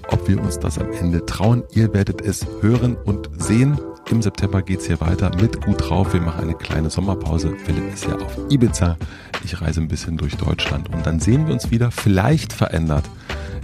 ob 0.09 0.27
wir 0.27 0.41
uns 0.41 0.59
das 0.59 0.77
am 0.77 0.91
Ende 0.91 1.25
trauen. 1.25 1.63
Ihr 1.73 1.93
werdet 1.93 2.21
es 2.21 2.45
hören 2.61 2.95
und 3.05 3.29
sehen. 3.37 3.79
Im 4.09 4.21
September 4.21 4.61
geht's 4.61 4.85
hier 4.85 4.99
weiter 4.99 5.31
mit 5.41 5.61
gut 5.61 5.89
drauf. 5.89 6.13
Wir 6.13 6.21
machen 6.21 6.43
eine 6.43 6.55
kleine 6.55 6.89
Sommerpause. 6.89 7.55
Philipp 7.65 7.93
ist 7.93 8.05
ja 8.05 8.17
auf 8.17 8.37
Ibiza. 8.49 8.97
Ich 9.43 9.61
reise 9.61 9.81
ein 9.81 9.87
bisschen 9.87 10.17
durch 10.17 10.35
Deutschland 10.35 10.93
und 10.93 11.05
dann 11.05 11.19
sehen 11.19 11.47
wir 11.47 11.53
uns 11.53 11.71
wieder, 11.71 11.89
vielleicht 11.91 12.53
verändert, 12.53 13.05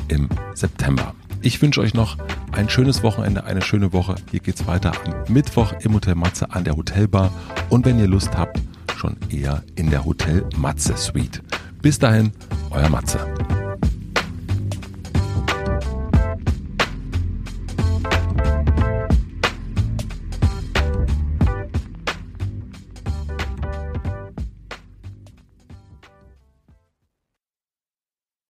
im 0.07 0.29
September. 0.55 1.13
Ich 1.41 1.61
wünsche 1.61 1.79
euch 1.79 1.93
noch 1.93 2.17
ein 2.51 2.69
schönes 2.69 3.01
Wochenende, 3.01 3.45
eine 3.45 3.61
schöne 3.61 3.93
Woche. 3.93 4.15
Hier 4.29 4.41
geht's 4.41 4.67
weiter 4.67 4.91
am 5.05 5.33
Mittwoch 5.33 5.73
im 5.81 5.93
Hotel 5.93 6.15
Matze 6.15 6.51
an 6.51 6.65
der 6.65 6.75
Hotelbar 6.75 7.31
und 7.69 7.85
wenn 7.85 7.97
ihr 7.97 8.07
Lust 8.07 8.37
habt, 8.37 8.59
schon 8.97 9.15
eher 9.29 9.63
in 9.75 9.89
der 9.89 10.03
Hotel 10.03 10.45
Matze 10.57 10.97
Suite. 10.97 11.41
Bis 11.81 11.97
dahin, 11.97 12.31
euer 12.71 12.89
Matze. 12.89 13.19